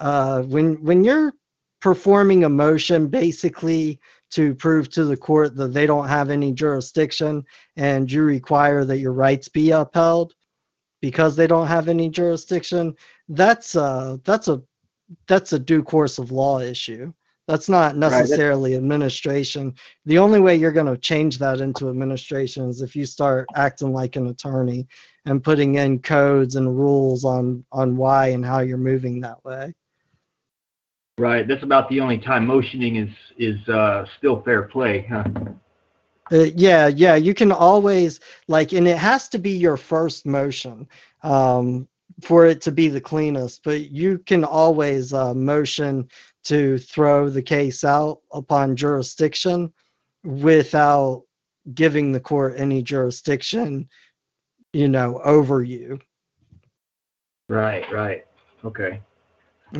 [0.00, 1.32] Uh, when when you're
[1.80, 7.44] performing a motion, basically to prove to the court that they don't have any jurisdiction
[7.76, 10.34] and you require that your rights be upheld
[11.04, 12.96] because they don't have any jurisdiction
[13.28, 14.58] that's a, that's a
[15.28, 17.12] that's a due course of law issue
[17.46, 19.74] that's not necessarily administration
[20.06, 23.92] the only way you're going to change that into administration is if you start acting
[23.92, 24.88] like an attorney
[25.26, 29.74] and putting in codes and rules on on why and how you're moving that way
[31.16, 31.46] Right.
[31.46, 35.06] That's about the only time motioning is is uh, still fair play.
[35.08, 35.22] Huh?
[36.32, 40.88] Uh, yeah, yeah, you can always like, and it has to be your first motion
[41.22, 41.86] um,
[42.22, 43.62] for it to be the cleanest.
[43.62, 46.08] But you can always uh, motion
[46.44, 49.72] to throw the case out upon jurisdiction
[50.24, 51.24] without
[51.74, 53.88] giving the court any jurisdiction,
[54.72, 55.98] you know, over you.
[57.48, 57.90] Right.
[57.92, 58.24] Right.
[58.64, 59.00] Okay.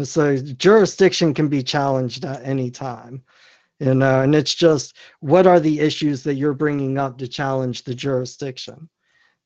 [0.02, 3.22] So jurisdiction can be challenged at any time,
[3.80, 7.28] you uh, know, and it's just what are the issues that you're bringing up to
[7.28, 8.88] challenge the jurisdiction?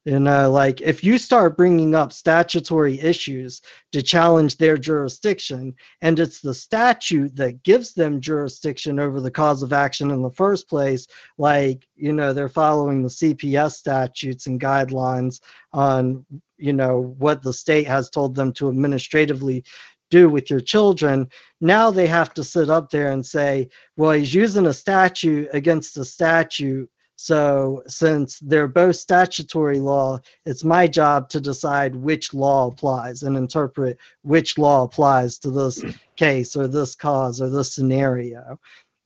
[0.05, 3.61] You uh, know, like if you start bringing up statutory issues
[3.93, 9.63] to challenge their jurisdiction, and it's the statute that gives them jurisdiction over the cause
[9.63, 11.07] of action in the first place,
[11.37, 15.41] like, you know, they're following the CPS statutes and guidelines
[15.73, 16.25] on,
[16.57, 19.65] you know, what the state has told them to administratively
[20.11, 21.29] do with your children.
[21.61, 25.97] Now they have to sit up there and say, well, he's using a statute against
[25.99, 26.91] a statute.
[27.17, 33.37] So since they're both statutory law, it's my job to decide which law applies and
[33.37, 35.83] interpret which law applies to this
[36.17, 38.59] case or this cause or this scenario.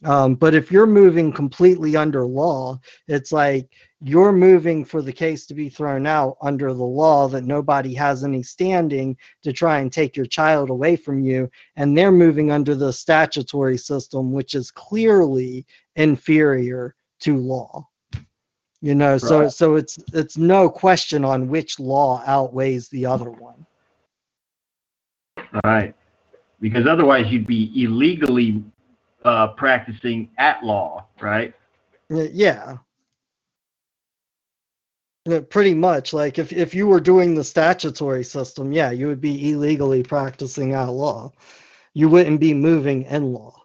[0.05, 3.69] Um, but if you're moving completely under law, it's like
[4.01, 8.25] you're moving for the case to be thrown out under the law that nobody has
[8.25, 11.49] any standing to try and take your child away from you.
[11.77, 15.65] And they're moving under the statutory system, which is clearly
[15.95, 17.87] inferior to law.
[18.81, 19.53] You know, so Right.
[19.53, 23.65] so it's it's no question on which law outweighs the other one.
[25.65, 25.95] Right.
[26.61, 28.65] Because otherwise, you'd be illegally
[29.25, 31.07] uh, practicing at law.
[31.21, 31.55] Right.
[32.11, 32.79] Yeah.
[35.25, 39.21] Yeah, Pretty much like if, if you were doing the statutory system, yeah, you would
[39.21, 41.33] be illegally practicing at law.
[41.95, 43.63] You wouldn't be moving in law.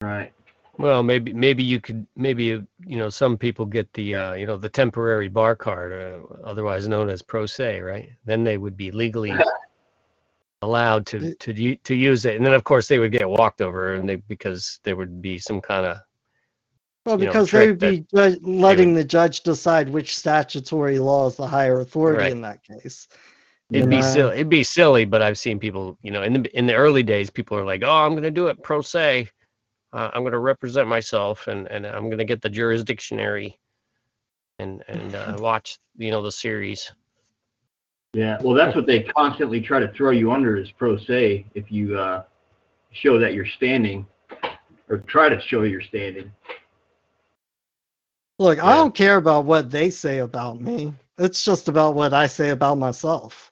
[0.00, 0.32] Right.
[0.78, 4.56] Well, maybe maybe you could maybe you know some people get the uh, you know
[4.56, 8.08] the temporary bar card, uh, otherwise known as pro se, right?
[8.24, 9.32] Then they would be legally
[10.62, 13.94] allowed to to to use it, and then of course they would get walked over,
[13.94, 15.98] and they because there would be some kind of
[17.06, 21.28] Well, you know, because they would be ju- letting the judge decide which statutory law
[21.28, 22.32] is the higher authority Right.
[22.32, 23.08] in that case.
[23.72, 24.02] It'd be know?
[24.02, 24.34] silly.
[24.36, 27.30] It'd be silly, but I've seen people, you know, in the in the early days,
[27.30, 29.28] people are like, "Oh, I'm going to do it pro se.
[29.92, 33.54] Uh, I'm going to represent myself, and and I'm going to get the jurisdictionary
[34.58, 36.92] and and uh, watch you know the series.
[38.14, 41.70] Yeah, well, that's what they constantly try to throw you under is pro se if
[41.70, 42.24] you uh,
[42.92, 44.06] show that you're standing
[44.88, 46.32] or try to show you're standing.
[48.38, 50.94] Look, I don't care about what they say about me.
[51.18, 53.50] It's just about what I say about myself.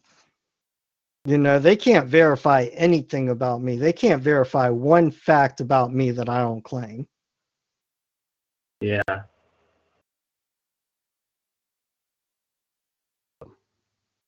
[1.24, 3.76] You know, they can't verify anything about me.
[3.76, 7.08] They can't verify one fact about me that I don't claim.
[8.80, 9.02] Yeah.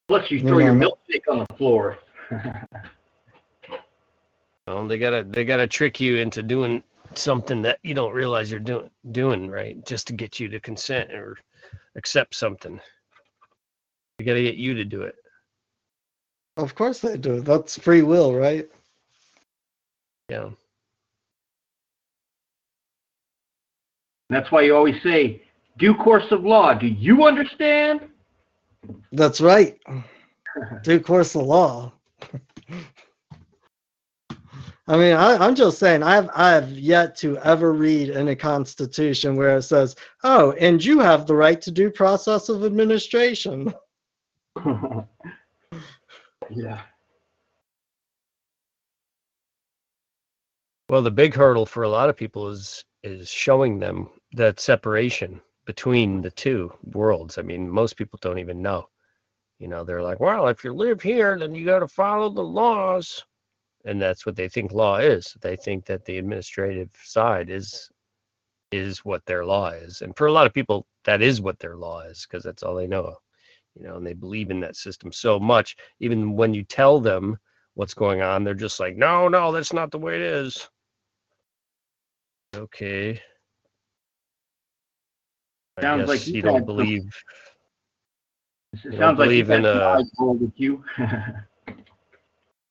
[0.08, 1.98] Plus, you You throw your milkshake on the floor.
[4.66, 6.82] Well, they gotta they gotta trick you into doing
[7.14, 11.10] something that you don't realize you're doing doing right, just to get you to consent
[11.10, 11.38] or
[11.96, 12.78] accept something.
[14.18, 15.14] They gotta get you to do it.
[16.58, 17.40] Of course they do.
[17.40, 18.68] That's free will, right?
[20.28, 20.50] Yeah.
[24.28, 25.44] That's why you always say,
[25.78, 26.74] due course of law.
[26.74, 28.00] Do you understand?
[29.12, 29.78] That's right.
[30.82, 31.92] Due course of law.
[34.88, 39.36] I mean, I, I'm just saying, I've I've yet to ever read in a constitution
[39.36, 39.94] where it says,
[40.24, 43.74] "Oh, and you have the right to due process of administration."
[46.50, 46.80] yeah.
[50.88, 55.40] Well, the big hurdle for a lot of people is is showing them that separation
[55.68, 57.36] between the two worlds.
[57.36, 58.88] I mean, most people don't even know.
[59.58, 62.42] You know, they're like, "Well, if you live here, then you got to follow the
[62.42, 63.22] laws."
[63.84, 65.36] And that's what they think law is.
[65.42, 67.90] They think that the administrative side is
[68.72, 70.00] is what their law is.
[70.00, 72.74] And for a lot of people, that is what their law is because that's all
[72.74, 73.14] they know.
[73.74, 75.76] You know, and they believe in that system so much.
[76.00, 77.36] Even when you tell them
[77.74, 80.70] what's going on, they're just like, "No, no, that's not the way it is."
[82.56, 83.20] Okay.
[85.78, 87.16] I Sounds guess like you you don't had some- believe.
[88.74, 90.84] It don't sounds like believe you've in had some uh eyes rolled with you.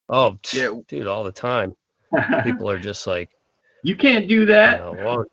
[0.09, 0.37] oh
[0.87, 1.75] dude all the time.
[2.43, 3.29] People are just like
[3.83, 4.79] you can't do you that.
[4.79, 5.25] know, well,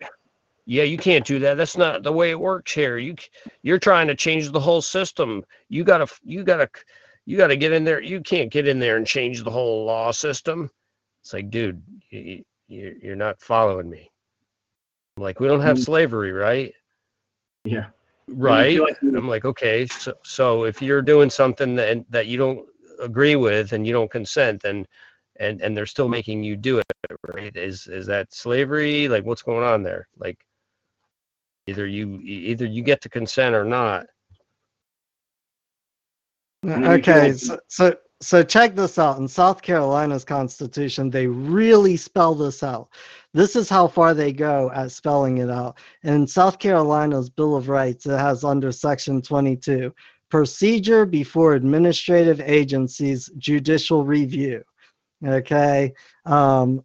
[0.66, 1.56] yeah, you can't do that.
[1.56, 2.98] That's not the way it works here.
[2.98, 3.14] You
[3.62, 5.44] you're trying to change the whole system.
[5.68, 6.68] You gotta you gotta
[7.26, 8.02] you gotta get in there.
[8.02, 10.70] You can't get in there and change the whole law system.
[11.22, 14.10] It's like, dude, you, you, you're not following me.
[15.16, 15.84] Like we don't have Mm.
[15.84, 16.74] slavery, right?
[17.65, 17.86] Yeah.
[18.28, 22.66] right like i'm like okay so, so if you're doing something that, that you don't
[23.01, 24.86] agree with and you don't consent then
[25.41, 26.85] and and they're still making you do it
[27.35, 30.39] right is is that slavery like what's going on there like
[31.66, 34.07] either you either you get to consent or not
[36.66, 39.19] uh, then you feel Okay, so, so so check this out.
[39.19, 42.89] In South Carolina's constitution, they really spell this out.
[43.35, 45.78] This is how far they go at spelling it out.
[46.05, 49.93] In South Carolina's Bill of Rights, it has under section 22,
[50.31, 54.62] procedure before administrative agencies, judicial review.
[55.27, 55.93] Okay.
[56.24, 56.85] Um,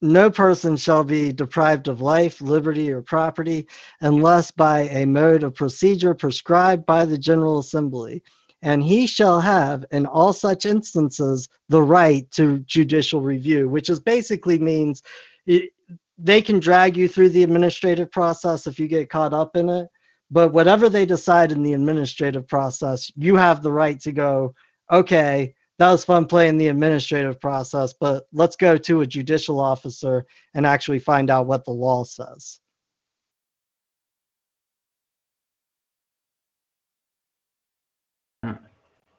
[0.00, 3.66] no person shall be deprived of life, liberty, or property
[4.00, 8.22] unless by a mode of procedure prescribed by the General Assembly
[8.62, 14.00] and he shall have in all such instances the right to judicial review which is
[14.00, 15.02] basically means
[15.46, 15.70] it,
[16.18, 19.88] they can drag you through the administrative process if you get caught up in it
[20.30, 24.54] but whatever they decide in the administrative process you have the right to go
[24.92, 30.26] okay that was fun playing the administrative process but let's go to a judicial officer
[30.54, 32.58] and actually find out what the law says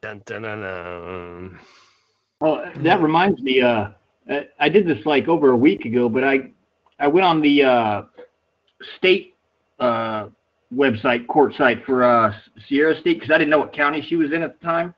[0.01, 1.59] Dun, dun, dun, dun.
[2.41, 3.61] Oh, that reminds me.
[3.61, 3.89] Uh,
[4.31, 6.51] uh, I did this like over a week ago, but I
[6.99, 8.01] I went on the uh,
[8.97, 9.35] state
[9.79, 10.27] uh,
[10.73, 12.33] website, court site for uh,
[12.67, 14.93] Sierra State because I didn't know what county she was in at the time,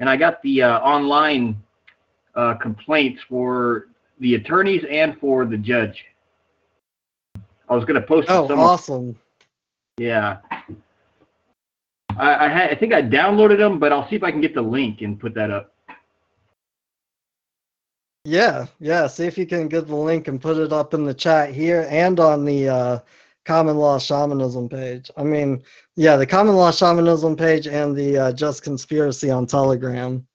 [0.00, 1.56] and I got the uh, online
[2.34, 3.86] uh, complaints for
[4.18, 6.04] the attorneys and for the judge.
[7.68, 8.66] I was going to post it oh somewhere.
[8.66, 9.16] awesome
[9.96, 10.38] Yeah.
[12.20, 14.54] I, I had I think I downloaded them, but I'll see if I can get
[14.54, 15.72] the link and put that up.
[18.24, 19.06] Yeah, yeah.
[19.06, 21.86] See if you can get the link and put it up in the chat here
[21.88, 22.98] and on the uh,
[23.46, 25.10] Common Law Shamanism page.
[25.16, 25.62] I mean,
[25.96, 30.26] yeah, the Common Law Shamanism page and the uh, Just Conspiracy on Telegram.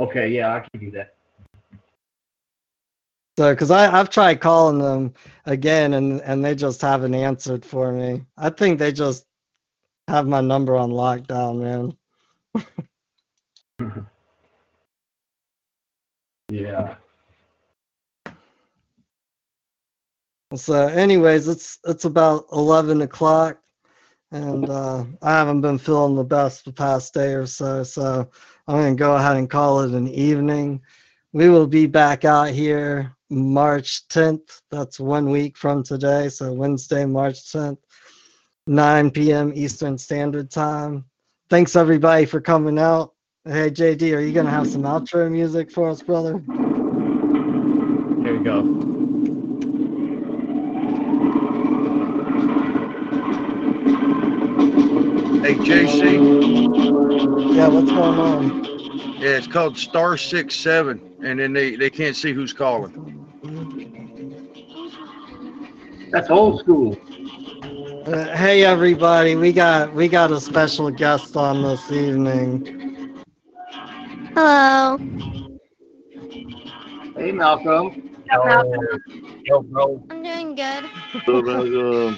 [0.00, 1.14] Okay, yeah, I can do that.
[3.38, 5.14] So, because I I've tried calling them
[5.46, 8.24] again and and they just haven't answered for me.
[8.36, 9.26] I think they just
[10.08, 11.96] have my number on lockdown,
[12.58, 12.66] man.
[16.50, 16.96] Yeah.
[20.54, 23.58] So, anyways, it's it's about eleven o'clock.
[24.32, 27.82] and uh, I haven't been feeling the best the past day or so.
[27.84, 28.28] So
[28.68, 30.82] I'm going to go ahead and call it an evening.
[31.32, 34.60] We will be back out here March 10th.
[34.70, 36.28] That's one week from today.
[36.28, 37.78] So Wednesday, March 10th,
[38.66, 39.52] 9 p.m.
[39.54, 41.04] Eastern Standard Time.
[41.50, 43.12] Thanks everybody for coming out.
[43.44, 46.38] Hey JD, are you gonna have some outro music for us, brother?
[48.22, 48.62] Here we go.
[55.42, 57.54] Hey, JC.
[57.54, 58.64] Yeah, what's going on?
[59.20, 63.14] Yeah, it's called Star Six Seven, and then they they can't see who's calling.
[66.10, 66.96] That's old school.
[68.06, 72.62] Uh, hey everybody, we got we got a special guest on this evening.
[74.34, 74.98] Hello.
[77.16, 77.90] Hey, Malcolm.
[79.46, 80.06] Yo, bro.
[80.10, 80.90] I'm doing good.
[81.24, 82.14] So, uh,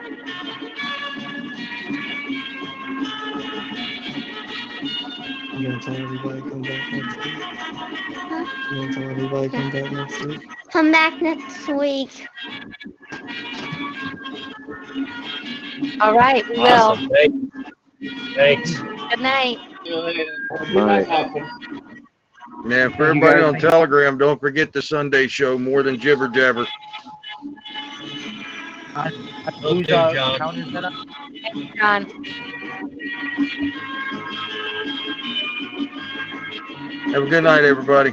[5.60, 7.34] You gonna tell everybody come back next week?
[8.70, 10.40] You gonna tell everybody come back next week?
[10.72, 12.26] Come back next week.
[16.00, 16.64] All right, we will.
[16.66, 17.10] Awesome.
[17.10, 17.52] Thank-
[18.34, 18.78] Thanks.
[18.80, 19.58] Good night.
[22.66, 26.66] Yeah, for everybody on Telegram, don't forget the Sunday show, more than jibber jabber.
[28.96, 30.14] Okay, John.
[31.76, 32.06] John.
[37.12, 38.12] Have a good night, everybody.